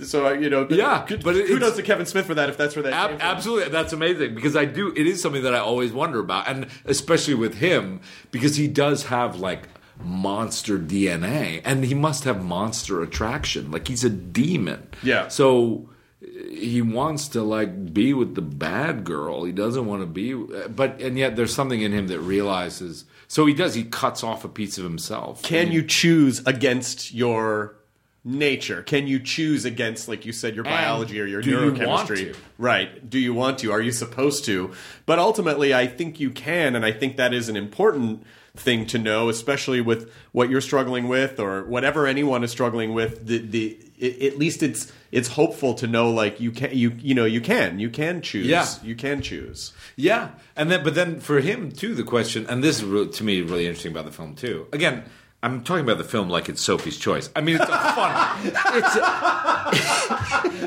[0.00, 0.66] uh, so you know.
[0.70, 2.48] Yeah, good- but it- kudos to Kevin Smith for that.
[2.48, 3.28] If that's where that Ab- came from.
[3.28, 4.92] absolutely, that's amazing because I do.
[4.94, 8.00] It is something that I always wonder about, and especially with him
[8.30, 9.68] because he does have like
[10.00, 13.70] monster DNA, and he must have monster attraction.
[13.70, 14.88] Like he's a demon.
[15.02, 15.28] Yeah.
[15.28, 15.88] So
[16.22, 19.44] uh, he wants to like be with the bad girl.
[19.44, 20.34] He doesn't want to be,
[20.68, 23.04] but and yet there's something in him that realizes.
[23.28, 23.74] So he does.
[23.74, 25.42] He cuts off a piece of himself.
[25.42, 27.76] Can you choose against your
[28.24, 28.82] nature?
[28.82, 31.56] Can you choose against, like you said, your biology or your do you
[31.86, 32.32] want neurochemistry?
[32.34, 32.38] to?
[32.58, 33.10] Right.
[33.10, 33.72] Do you want to?
[33.72, 34.72] Are you supposed to?
[35.06, 38.24] But ultimately, I think you can, and I think that is an important
[38.54, 43.26] thing to know, especially with what you're struggling with or whatever anyone is struggling with.
[43.26, 47.14] The the i at least it's it's hopeful to know like you can you you
[47.14, 48.66] know you can you can choose Yeah.
[48.82, 52.82] you can choose Yeah, and then but then for him too, the question, and this
[52.82, 54.66] is to me really interesting about the film too.
[54.72, 55.04] Again,
[55.44, 57.28] I'm talking about the film like it's Sophie's Choice.
[57.34, 58.38] I mean, it's a fun.
[58.44, 60.62] It's a,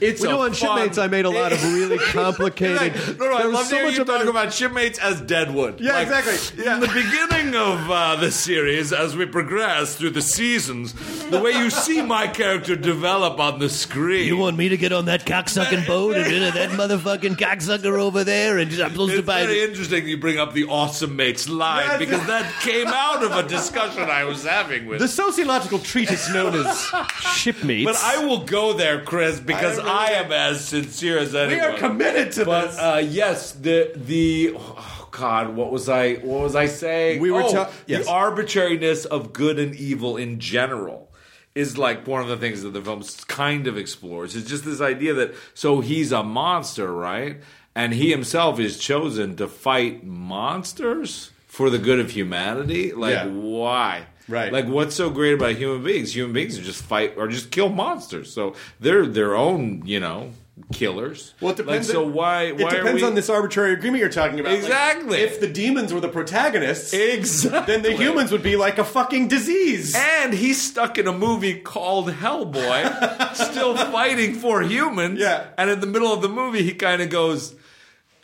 [0.00, 2.76] it's We a know on fun- Shipmates I made a lot of really complicated.
[2.94, 5.80] Like, no, no, I love so much you about talk about shipmates as Deadwood.
[5.80, 6.64] Yeah, exactly.
[6.64, 6.74] Yeah.
[6.76, 10.92] In the beginning of uh, the series, as we progress through the seasons,
[11.30, 14.26] the way you see my character develop on the screen.
[14.26, 18.24] You want me to get on that cocksucking boat and into that motherfucking cocksucker over
[18.24, 21.16] there and just, I'm supposed to It's buy very interesting you bring up the awesome
[21.16, 21.98] mates line Yes.
[21.98, 25.00] because that came out of a discussion I was having with.
[25.00, 26.92] The sociological treatise known as
[27.36, 27.84] Shipmates.
[27.90, 31.54] but I will go there, Chris, because I I, am as sincere as anyone.
[31.54, 32.78] we are committed to But this.
[32.78, 36.14] uh, yes, the the oh God, what was I?
[36.14, 37.20] What was I saying?
[37.20, 38.04] We were oh, ta- yes.
[38.04, 41.12] the arbitrariness of good and evil in general
[41.54, 44.34] is like one of the things that the film kind of explores.
[44.34, 47.40] It's just this idea that so he's a monster, right?
[47.76, 52.92] And he himself is chosen to fight monsters for the good of humanity.
[52.92, 53.26] Like Yeah.
[53.26, 54.06] why?
[54.28, 54.52] Right.
[54.52, 56.14] Like what's so great about human beings?
[56.14, 58.32] Human beings just fight or just kill monsters.
[58.32, 60.30] So they're their own, you know,
[60.72, 61.34] killers.
[61.40, 61.88] Well, it depends.
[61.88, 62.42] Like, so why?
[62.44, 64.50] It why are depends we- on this arbitrary agreement you're talking about.
[64.52, 65.18] Like, Exactly.
[65.20, 67.60] if the demons were the protagonists, Exactly.
[67.74, 69.94] then the humans would be like a fucking disease.
[69.94, 75.18] And he's stuck in a movie called Hellboy, still fighting for humans.
[75.20, 75.44] Yeah.
[75.58, 77.54] And in the middle of the movie, he kind of goes,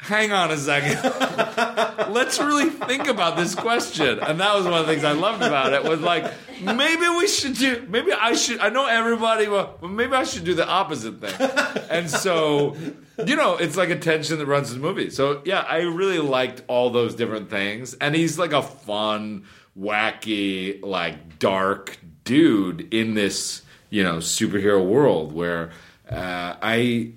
[0.00, 1.02] hang on a second.
[2.12, 4.18] Let's really think about this question.
[4.18, 6.24] And that was one of the things I loved about it was like,
[6.60, 10.44] maybe we should do, maybe I should, I know everybody, well, but maybe I should
[10.44, 11.50] do the opposite thing.
[11.90, 12.76] And so,
[13.24, 15.10] you know, it's like a tension that runs in the movie.
[15.10, 17.94] So yeah, I really liked all those different things.
[17.94, 19.44] And he's like a fun,
[19.78, 25.70] wacky, like dark dude in this, you know, superhero world where
[26.10, 27.12] uh, I,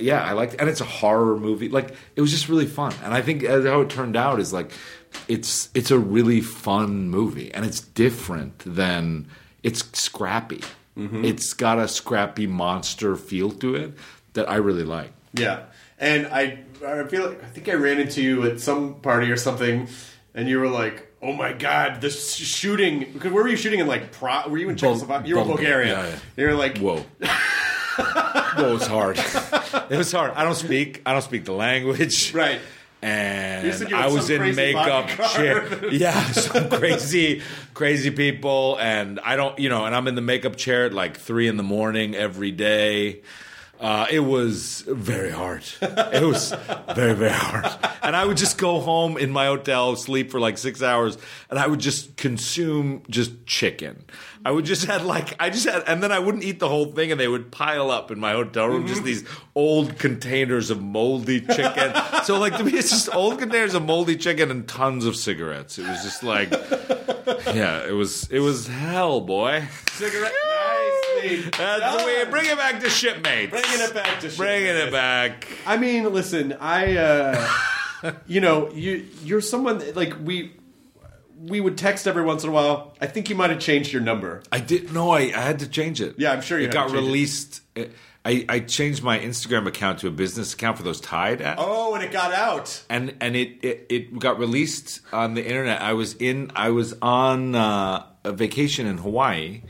[0.00, 1.68] yeah, I liked, and it's a horror movie.
[1.68, 4.52] Like it was just really fun, and I think uh, how it turned out is
[4.52, 4.72] like,
[5.28, 9.28] it's it's a really fun movie, and it's different than
[9.62, 10.60] it's scrappy.
[10.94, 13.94] It's got a scrappy monster feel to it
[14.34, 15.12] that I really like.
[15.32, 15.64] Yeah,
[15.98, 19.36] and I I feel like I think I ran into you at some party or
[19.36, 19.88] something,
[20.34, 21.08] and you were like.
[21.24, 22.00] Oh my God!
[22.00, 23.06] The sh- shooting.
[23.12, 23.86] Because where were you shooting in?
[23.86, 25.28] Like, Pro- were you in Czechoslovakia?
[25.28, 26.18] You were in Bulgaria, yeah, yeah.
[26.36, 27.06] You were like, Whoa.
[28.56, 29.18] Whoa, it was hard.
[29.18, 30.32] It was hard.
[30.34, 31.02] I don't speak.
[31.06, 32.32] I don't speak the language.
[32.34, 32.60] Right.
[33.04, 35.88] And You you I was in makeup chair.
[35.90, 37.42] Yeah, some crazy,
[37.74, 41.16] crazy people, and I don't, you know, and I'm in the makeup chair at like
[41.16, 43.22] three in the morning every day.
[43.82, 45.64] Uh, it was very hard.
[45.80, 46.54] It was
[46.94, 47.66] very, very hard.
[48.00, 51.18] And I would just go home in my hotel, sleep for like six hours,
[51.50, 54.04] and I would just consume just chicken.
[54.44, 56.92] I would just had like I just had, and then I wouldn't eat the whole
[56.92, 59.24] thing, and they would pile up in my hotel room, just these
[59.56, 61.92] old containers of moldy chicken.
[62.24, 65.76] so like to me, it's just old containers of moldy chicken and tons of cigarettes.
[65.76, 66.52] It was just like,
[67.52, 69.66] yeah, it was it was hell, boy.
[69.90, 70.32] cigarette.
[71.30, 71.50] Nicely.
[71.58, 72.24] That's the way.
[72.30, 73.50] Bring it back to shipmates.
[73.50, 74.36] Bringing it back to shipmates.
[74.36, 75.46] Bringing it back.
[75.66, 77.48] I mean, listen, I, uh,
[78.26, 80.52] you know, you you're someone that, like we
[81.38, 82.94] we would text every once in a while.
[83.00, 84.42] I think you might have changed your number.
[84.52, 85.10] I did no.
[85.10, 86.14] I, I had to change it.
[86.18, 87.06] Yeah, I'm sure you it got to change it.
[87.06, 87.60] released.
[88.24, 91.60] I, I changed my Instagram account to a business account for those Tide ads.
[91.60, 92.84] Oh, and it got out.
[92.88, 95.82] and and it, it it got released on the internet.
[95.82, 99.62] I was in I was on uh, a vacation in Hawaii,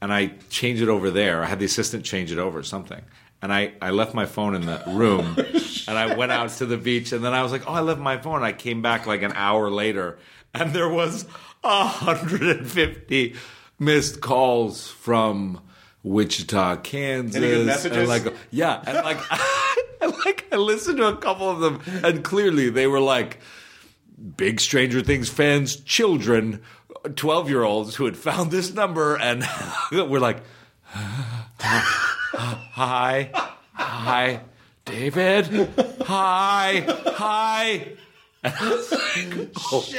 [0.00, 1.42] and I changed it over there.
[1.42, 3.02] I had the assistant change it over something,
[3.42, 5.36] and I I left my phone in the room,
[5.88, 8.00] and I went out to the beach, and then I was like, oh, I left
[8.00, 8.42] my phone.
[8.42, 10.18] I came back like an hour later,
[10.54, 11.26] and there was
[11.64, 13.34] hundred and fifty
[13.78, 15.60] missed calls from.
[16.04, 17.98] Wichita, Kansas, Any good messages?
[17.98, 19.18] and like yeah, and like,
[20.00, 23.38] and like I listened to a couple of them, and clearly they were like
[24.36, 26.60] big Stranger Things fans, children,
[27.14, 29.44] twelve year olds who had found this number, and
[29.92, 30.38] we're like,
[30.86, 33.30] hi,
[33.72, 34.40] hi,
[34.84, 35.68] David,
[36.02, 36.84] hi,
[37.14, 37.88] hi.
[39.70, 39.84] Oh,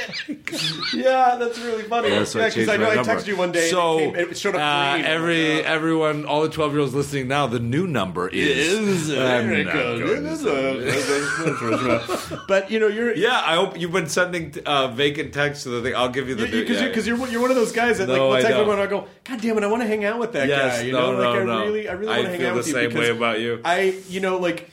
[0.94, 2.08] Yeah, that's really funny.
[2.08, 3.12] Yeah, yeah, I because changed I know my I number.
[3.14, 3.70] texted you one day.
[3.70, 5.04] So and it, came, it showed up uh, green.
[5.04, 5.62] every Yeah.
[5.64, 9.10] everyone, all the twelve year olds listening now, the new number is.
[9.10, 12.40] I'm not going to say.
[12.48, 15.82] but you know, you're Yeah, I hope you've been sending uh, vacant texts to the
[15.82, 15.94] thing.
[15.94, 16.60] I'll give you the new.
[16.60, 18.40] because yeah, you're, 'cause you're you're one of those guys that like No, we'll I
[18.42, 20.78] text everyone I go, God damn it, I want to hang out with that Yes,
[20.78, 20.82] guy.
[20.86, 22.56] You no, know, no, like I really, I really want to hang feel out the
[22.58, 22.72] with you.
[22.74, 23.60] same way about you.
[23.64, 24.68] I, you know, like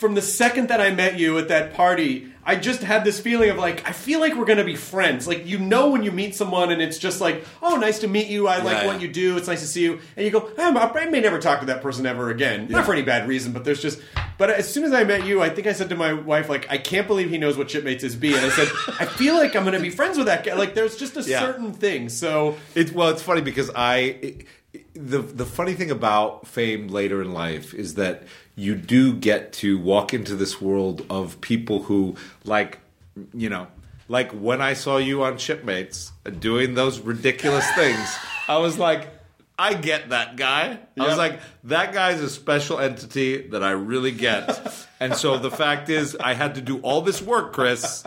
[0.00, 3.50] from the second that I met you at that party, I just had this feeling
[3.50, 5.28] of like I feel like we're gonna be friends.
[5.28, 8.28] Like you know when you meet someone and it's just like, oh, nice to meet
[8.28, 8.48] you.
[8.48, 9.02] I like Yeah, what yeah.
[9.06, 9.36] you do.
[9.36, 10.00] It's nice to see you.
[10.16, 12.66] And you go, "Um, I may never talk to that person ever again.
[12.70, 14.00] Not for any bad reason, but there's just.
[14.38, 16.66] But as soon as I met you, I think I said to my wife, like,
[16.70, 18.34] I can't believe he knows what shipmates is B.
[18.34, 18.68] And I said,
[18.98, 20.54] I feel like I'm gonna be friends with that guy.
[20.54, 21.40] Like, there's just a Yeah.
[21.40, 22.08] certain thing.
[22.08, 24.16] So It, well, it's funny because I
[25.06, 28.24] the the funny thing about fame later in life is that
[28.56, 32.78] you do get to walk into this world of people who like
[33.32, 33.66] you know
[34.08, 38.16] like when I saw you on Shipmates uh, doing those ridiculous things,
[38.48, 39.19] I was like.
[39.60, 40.78] I get that guy.
[40.98, 44.88] I was like, that guy's a special entity that I really get.
[45.00, 48.02] and so the fact is, I had to do all this work, Chris.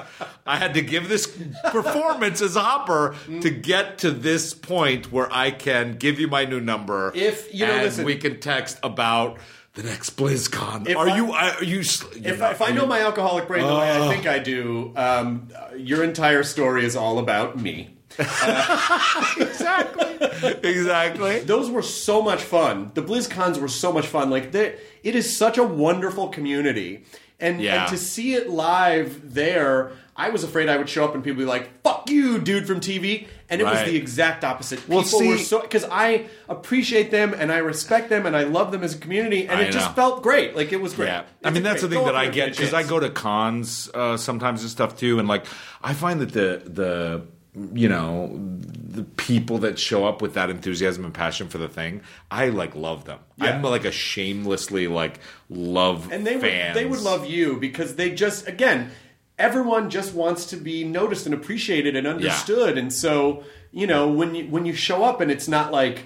[0.48, 1.28] I had to give this
[1.66, 6.60] performance as Hopper to get to this point where I can give you my new
[6.60, 7.12] number.
[7.14, 8.06] If- you know, and listen.
[8.06, 9.38] we can text about
[9.76, 10.90] the next BlizzCon.
[10.90, 11.32] If are I- you?
[11.34, 11.82] Are you?
[11.82, 15.50] if, not- if I know my alcoholic brain the way I think I do, um,
[15.78, 17.93] your entire story is all about me.
[19.38, 21.40] Exactly, exactly.
[21.40, 22.92] Those were so much fun.
[22.94, 24.30] The BlizzCons were so much fun.
[24.30, 27.04] Like they- it is such a wonderful community,
[27.40, 27.82] and, Yeah.
[27.82, 31.38] and to see it live there, I was afraid I would show up and people
[31.40, 34.88] would be like, "Fuck you, dude from TV," and it was the exact opposite.
[34.88, 38.72] Well, people were so because I appreciate them and I respect them and I love
[38.72, 40.56] them as a community, and I it just felt great.
[40.56, 41.08] Like it was great.
[41.08, 42.58] Yeah, It's I mean a that's the thing go that I and give it get
[42.58, 45.46] because I go to cons uh, sometimes and stuff too, and like
[45.84, 47.22] I find that the the
[47.74, 48.32] you know
[48.94, 52.02] the people that show up with that enthusiasm and passion for the thing,
[52.32, 53.20] I like love them.
[53.38, 53.56] Yeah.
[53.56, 55.20] I'm like a shamelessly like
[55.50, 56.76] love and they fans.
[56.76, 58.92] would they would love you because they just again
[59.38, 64.36] everyone just wants to be noticed and appreciated and understood and so you know when
[64.36, 66.06] you when you show up and it's not like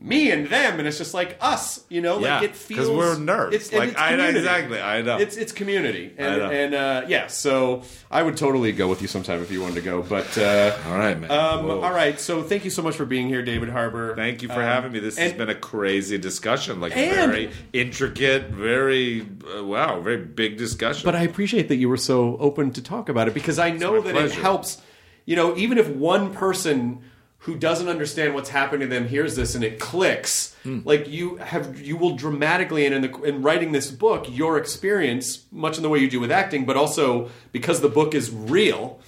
[0.00, 2.88] me and them and it's just like us you know Yeah, like it feels because
[2.88, 3.52] we're nerds.
[3.52, 5.16] it's, Like, it's I know exactly, I know.
[5.18, 9.42] it's it's community and and uh, yeah so I would totally go with you sometime
[9.42, 11.28] if you wanted to go but uh, All right, man.
[11.32, 14.48] um, all right so thank you so much for being here David Harbour Thank you
[14.48, 15.00] for Um, having me.
[15.00, 19.26] This has been a crazy discussion, like And- very intricate, very
[19.56, 21.02] uh, wow, very big discussion.
[21.04, 24.00] But I appreciate that you were so open to talk about it because I know
[24.00, 24.80] that it helps.
[25.26, 27.00] You know, even if one person
[27.42, 30.80] who doesn't understand what's happening to them hears this and it clicks, Hmm.
[30.84, 35.44] like you have, you will dramatically and in the in writing this book, your experience,
[35.52, 39.00] much in the way you do with acting, but also because the book is real,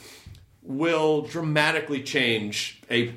[0.62, 3.12] will dramatically change a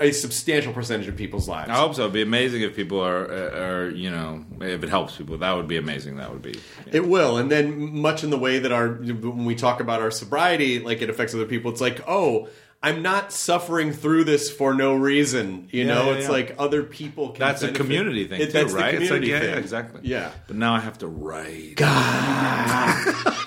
[0.00, 1.68] a substantial percentage of people's lives.
[1.68, 2.02] I hope so.
[2.02, 5.36] It'd be amazing if people are, are you know, if it helps people.
[5.36, 6.16] That would be amazing.
[6.16, 6.58] That would be.
[6.90, 10.10] It will, and then much in the way that our when we talk about our
[10.10, 11.70] sobriety, like it affects other people.
[11.70, 12.48] It's like, oh,
[12.86, 15.68] I'm not suffering through this for no reason.
[15.72, 16.32] You Yeah, know, yeah, it's yeah.
[16.32, 17.30] like other people.
[17.30, 18.94] Can That's a community thing It- too, right?
[18.94, 19.58] It's like, yeah, thing.
[19.58, 20.00] exactly.
[20.04, 20.30] Yeah.
[20.46, 21.74] But now I have to write.
[21.76, 22.94] God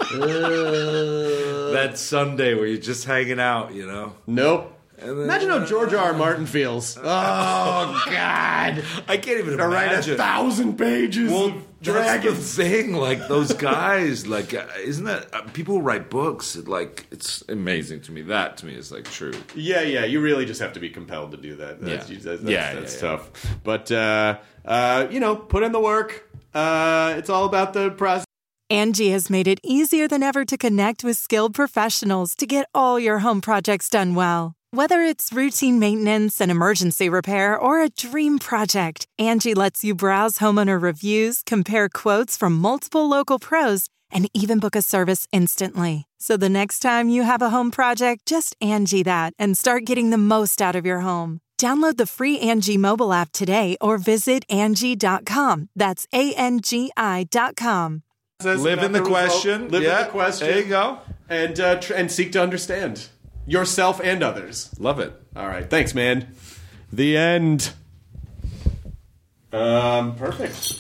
[1.74, 4.14] That Sunday where you're just hanging out, you know.
[4.28, 4.76] Nope.
[4.98, 6.08] Then- Imagine how uh, George R.
[6.08, 6.14] R.
[6.14, 6.98] Martin feels.
[7.02, 8.84] Oh God!
[9.08, 12.94] I can't even To write a thousand pages Well, of that's the thing.
[12.94, 16.56] Like those guys, like uh, isn't that uh, people who write books?
[16.58, 18.22] Like it's amazing to me.
[18.24, 19.34] That to me is like true.
[19.56, 20.06] Yeah, yeah.
[20.06, 21.82] You really just have to be compelled to do that.
[21.82, 22.18] That's, Yeah.
[22.22, 23.18] that's, Yeah, that's yeah, yeah.
[23.18, 23.32] tough.
[23.64, 26.30] But uh, uh, you know, put in the work.
[26.54, 28.26] Uh, it's all about the process.
[28.72, 33.00] Angi has made it easier than ever to connect with skilled professionals to get all
[33.00, 34.54] your home projects done well.
[34.72, 40.38] Whether it's routine maintenance, an emergency repair, or a dream project, Angi lets you browse
[40.38, 46.06] homeowner reviews, compare quotes from multiple local pros, and even book a service instantly.
[46.20, 50.12] So the next time you have a home project, just Angi that and start getting
[50.12, 51.40] the most out of your home.
[51.60, 55.70] Download the free Angi mobile app today or visit Angi.com.
[55.76, 58.04] That's A N G I.com.
[58.44, 59.08] Live in not the result.
[59.10, 59.68] question.
[59.70, 60.48] Live Yeah, in the question.
[60.48, 61.00] There you go.
[61.28, 63.08] and uh, tr- and seek to understand
[63.50, 64.74] yourself and others.
[64.80, 65.14] Love it.
[65.36, 66.34] All right, thanks, man.
[66.94, 67.74] The end.
[69.52, 70.76] Um, perfect.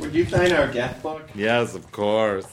[0.00, 1.28] Would you sign our guest book?
[1.34, 2.46] Yes, of course.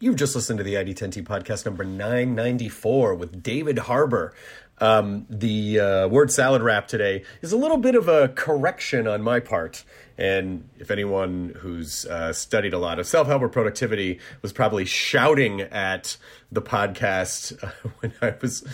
[0.00, 4.34] You've just listened to the ID10T podcast number 994 with David Harbour.
[4.80, 9.22] Um, the uh, word salad wrap today is a little bit of a correction on
[9.22, 9.82] my part.
[10.18, 14.84] And if anyone who's uh, studied a lot of self help or productivity was probably
[14.84, 16.16] shouting at
[16.50, 17.70] the podcast uh,
[18.00, 18.66] when I was.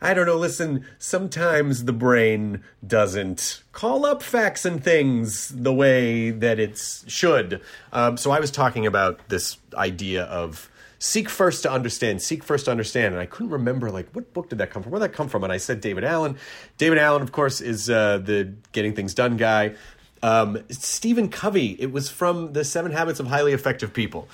[0.00, 0.36] I don't know.
[0.36, 7.62] Listen, sometimes the brain doesn't call up facts and things the way that it should.
[7.90, 10.70] Um, so I was talking about this idea of
[11.04, 13.14] seek first to understand, seek first to understand.
[13.14, 14.92] And I couldn't remember, like, what book did that come from?
[14.92, 15.44] Where did that come from?
[15.44, 16.36] And I said David Allen.
[16.78, 19.74] David Allen, of course, is uh, the Getting Things Done guy.
[20.24, 24.26] Um, Stephen Covey, it was from the Seven Habits of Highly Effective People.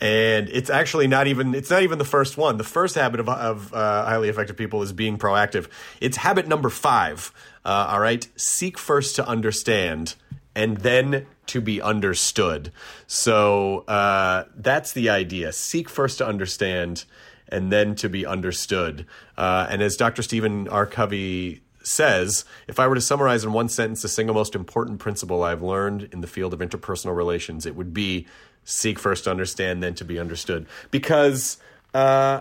[0.00, 2.56] And it's actually not even it's not even the first one.
[2.56, 5.68] The first habit of, of uh, highly effective people is being proactive.
[6.00, 7.32] It's habit number five
[7.64, 8.26] uh, all right?
[8.36, 10.14] Seek first to understand
[10.54, 12.72] and then to be understood.
[13.06, 15.52] So uh, that's the idea.
[15.52, 17.04] Seek first to understand
[17.48, 19.06] and then to be understood.
[19.36, 20.86] Uh, and as dr stephen r.
[20.86, 25.42] Covey says if I were to summarize in one sentence the single most important principle
[25.42, 28.26] I've learned in the field of interpersonal relations, it would be
[28.64, 30.66] seek first to understand, then to be understood.
[30.90, 31.58] Because
[31.92, 32.40] uh,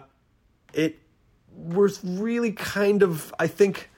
[0.73, 0.99] it
[1.55, 3.89] we're really kind of, I think,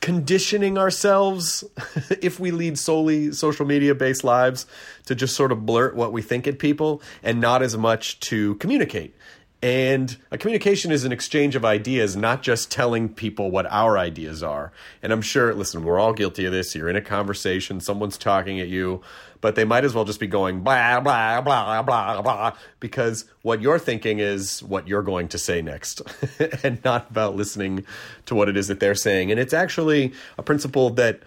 [0.00, 1.64] conditioning ourselves
[2.20, 4.66] if we lead solely social media based lives
[5.06, 8.54] to just sort of blurt what we think at people and not as much to
[8.56, 9.16] communicate.
[9.64, 14.42] And a communication is an exchange of ideas, not just telling people what our ideas
[14.42, 14.72] are.
[15.02, 16.74] And I'm sure, listen, we're all guilty of this.
[16.74, 19.00] You're in a conversation, someone's talking at you,
[19.40, 23.62] but they might as well just be going blah, blah, blah, blah, blah, because what
[23.62, 26.02] you're thinking is what you're going to say next
[26.62, 27.86] and not about listening
[28.26, 29.30] to what it is that they're saying.
[29.30, 31.22] And it's actually a principle that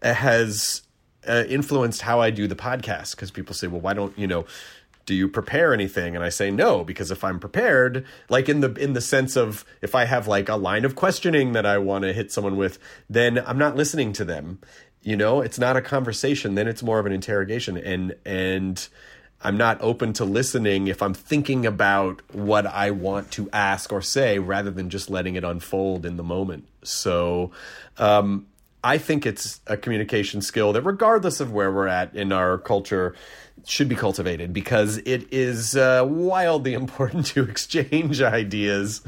[0.00, 0.82] has
[1.26, 4.46] uh, influenced how I do the podcast because people say, well, why don't, you know,
[5.08, 6.14] do you prepare anything?
[6.14, 9.64] And i say no because if i'm prepared like in the in the sense of
[9.80, 12.78] if i have like a line of questioning that i want to hit someone with
[13.08, 14.58] then i'm not listening to them.
[15.02, 17.78] You know it's not a conversation then it's more of an interrogation.
[17.78, 18.86] And and
[19.40, 24.02] I'm not open to listening if I'm thinking about what I want to ask or
[24.02, 26.66] say rather than just letting it unfold in the moment.
[26.82, 27.52] So,
[27.98, 28.46] um,
[28.82, 33.14] I think it's a communication skill that, regardless of where we're at in our culture,
[33.66, 39.02] should be cultivated because it is uh, wildly important to exchange ideas.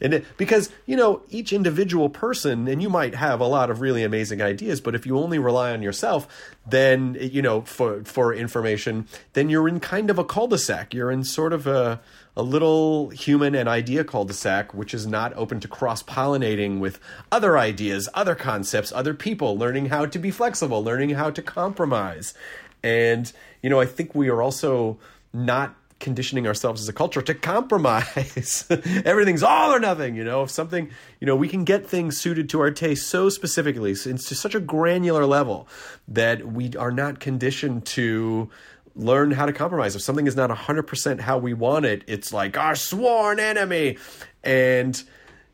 [0.00, 3.80] And it, because, you know, each individual person, and you might have a lot of
[3.80, 6.28] really amazing ideas, but if you only rely on yourself,
[6.66, 10.92] then, you know, for, for information, then you're in kind of a cul de sac.
[10.92, 12.00] You're in sort of a,
[12.36, 16.80] a little human and idea cul de sac, which is not open to cross pollinating
[16.80, 16.98] with
[17.30, 22.34] other ideas, other concepts, other people, learning how to be flexible, learning how to compromise.
[22.82, 23.32] And,
[23.64, 24.98] you know, I think we are also
[25.32, 28.66] not conditioning ourselves as a culture to compromise.
[29.06, 30.42] Everything's all or nothing, you know.
[30.42, 34.04] If something, you know, we can get things suited to our taste so specifically, it's
[34.04, 35.66] to such a granular level
[36.08, 38.50] that we are not conditioned to
[38.94, 39.96] learn how to compromise.
[39.96, 43.96] If something is not 100% how we want it, it's like our sworn enemy.
[44.42, 45.02] And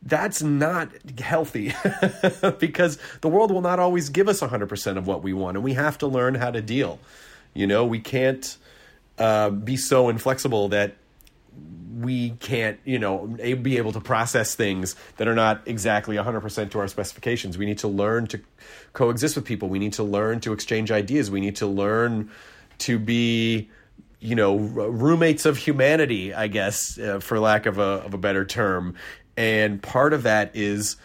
[0.03, 0.89] that's not
[1.21, 1.75] healthy
[2.59, 5.75] because the world will not always give us 100% of what we want and we
[5.75, 6.99] have to learn how to deal
[7.55, 8.57] you know we can't
[9.19, 10.97] uh, be so inflexible that
[11.99, 16.79] we can't you know be able to process things that are not exactly 100% to
[16.79, 17.59] our specifications.
[17.59, 18.41] We need to learn to
[18.93, 19.69] coexist with people.
[19.69, 21.31] We need to learn to exchange ideas.
[21.31, 22.31] We need to learn
[22.79, 23.69] to be
[24.21, 28.45] you know roommates of humanity i guess uh, for lack of a of a better
[28.45, 28.95] term.
[29.37, 30.97] And part of that is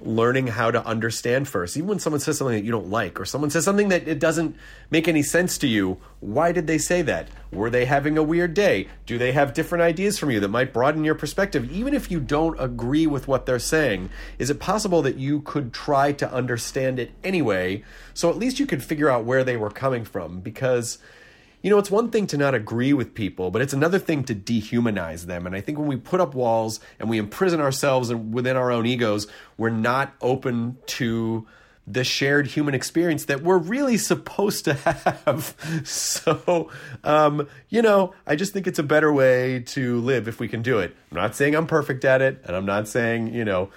[0.00, 1.76] learning how to understand first.
[1.76, 4.18] Even when someone says something that you don't like, or someone says something that it
[4.18, 4.54] doesn't
[4.90, 7.28] make any sense to you, why did they say that?
[7.50, 8.88] Were they having a weird day?
[9.06, 11.70] Do they have different ideas from you that might broaden your perspective?
[11.72, 15.72] Even if you don't agree with what they're saying, is it possible that you could
[15.72, 17.82] try to understand it anyway?
[18.12, 20.98] So at least you could figure out where they were coming from because
[21.62, 24.34] you know, it's one thing to not agree with people, but it's another thing to
[24.34, 25.46] dehumanize them.
[25.46, 28.86] And I think when we put up walls and we imprison ourselves within our own
[28.86, 29.26] egos,
[29.56, 31.46] we're not open to
[31.86, 35.54] the shared human experience that we're really supposed to have.
[35.84, 36.70] So,
[37.04, 40.62] um, you know, I just think it's a better way to live if we can
[40.62, 40.96] do it.
[41.10, 43.70] I'm not saying I'm perfect at it, and I'm not saying, you know,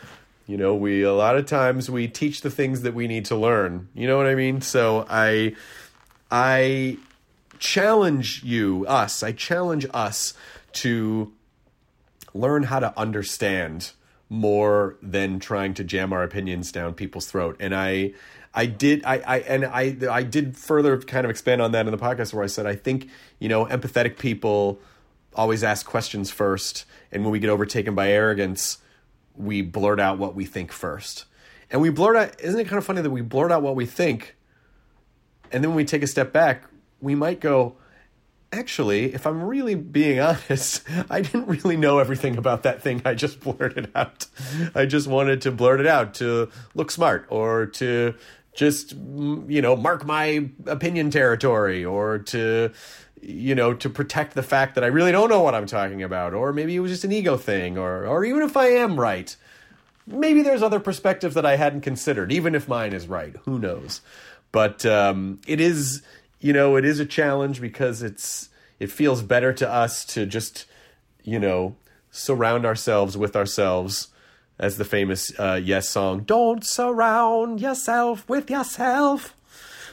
[0.48, 3.36] you know, we a lot of times we teach the things that we need to
[3.36, 3.88] learn.
[3.94, 4.62] You know what I mean?
[4.62, 5.56] So I
[6.32, 6.98] I
[7.60, 10.34] challenge you, us, I challenge us
[10.74, 11.34] to
[12.34, 13.92] learn how to understand
[14.30, 17.58] more than trying to jam our opinions down people's throat.
[17.60, 18.14] And I
[18.54, 21.92] I did I, I and I I did further kind of expand on that in
[21.92, 23.10] the podcast where I said I think,
[23.40, 24.80] you know, empathetic people
[25.36, 28.80] always ask questions first, and when we get overtaken by arrogance,
[29.36, 31.26] we blurt out what we think first.
[31.72, 33.86] And we blurt out isn't it kind of funny that we blurt out what we
[33.86, 34.36] think
[35.52, 36.64] and then when we take a step back,
[37.02, 37.76] we might go,
[38.52, 43.14] actually, if I'm really being honest, I didn't really know everything about that thing I
[43.14, 44.28] just blurted out.
[44.76, 48.16] I just wanted to blurt it out to look smart or to
[48.54, 52.72] just, you know, mark my opinion territory or to,
[53.22, 56.34] you know, to protect the fact that I really don't know what I'm talking about.
[56.34, 59.36] Or maybe it was just an ego thing or, or even if I am right.
[60.08, 63.36] Maybe there's other perspectives that I hadn't considered, even if mine is right.
[63.46, 64.02] Who knows?
[64.52, 66.02] But um, it is
[66.40, 68.50] you know, it is a challenge because it's
[68.80, 70.66] it feels better to us to just,
[71.24, 71.76] you know,
[72.12, 74.08] surround ourselves with ourselves
[74.58, 79.36] as the famous uh, Yes song, Don't surround yourself with yourself.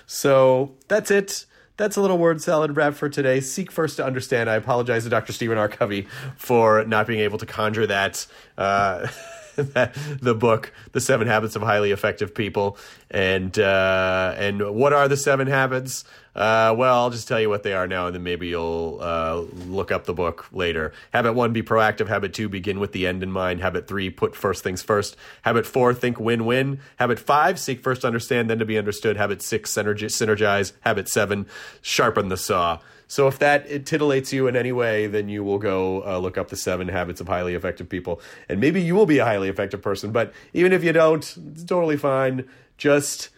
[0.06, 1.46] So that's it.
[1.76, 3.40] That's a little word salad wrap for today.
[3.40, 4.48] Seek first to understand.
[4.48, 5.32] I apologize to Dr.
[5.32, 5.68] Stephen R.
[5.68, 8.26] Covey for not being able to conjure that.
[8.56, 9.08] Uh,
[9.56, 12.76] the book, The Seven Habits of Highly Effective People,
[13.10, 16.04] and uh, and what are the seven habits?
[16.36, 19.40] Uh, well, I'll just tell you what they are now, and then maybe you'll uh,
[19.68, 20.92] look up the book later.
[21.14, 22.08] Habit one: be proactive.
[22.08, 23.60] Habit two: begin with the end in mind.
[23.60, 25.16] Habit three: put first things first.
[25.42, 26.78] Habit four: think win-win.
[26.96, 29.16] Habit five: seek first understand, then to be understood.
[29.16, 30.72] Habit six: synergize.
[30.80, 31.46] Habit seven:
[31.80, 32.80] sharpen the saw.
[33.08, 36.36] So if that it titillates you in any way, then you will go uh, look
[36.36, 39.48] up the seven habits of highly effective people, and maybe you will be a highly
[39.48, 40.12] effective person.
[40.12, 42.46] But even if you don't, it's totally fine.
[42.76, 43.30] Just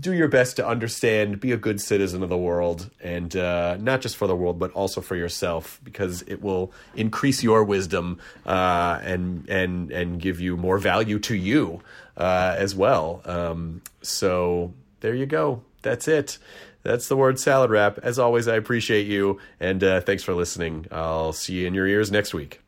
[0.00, 4.00] do your best to understand, be a good citizen of the world, and uh, not
[4.00, 8.98] just for the world, but also for yourself, because it will increase your wisdom uh,
[9.02, 11.80] and and and give you more value to you
[12.16, 13.22] uh, as well.
[13.24, 15.62] Um, so there you go.
[15.82, 16.38] That's it
[16.82, 17.98] that's the word salad wrap.
[18.02, 20.86] As always, I appreciate you, and uh, thanks for listening.
[20.90, 22.60] I'll see you in your ears next week.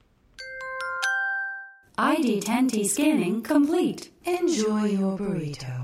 [1.98, 4.10] ID10T scanning complete.
[4.24, 5.83] Enjoy your burrito.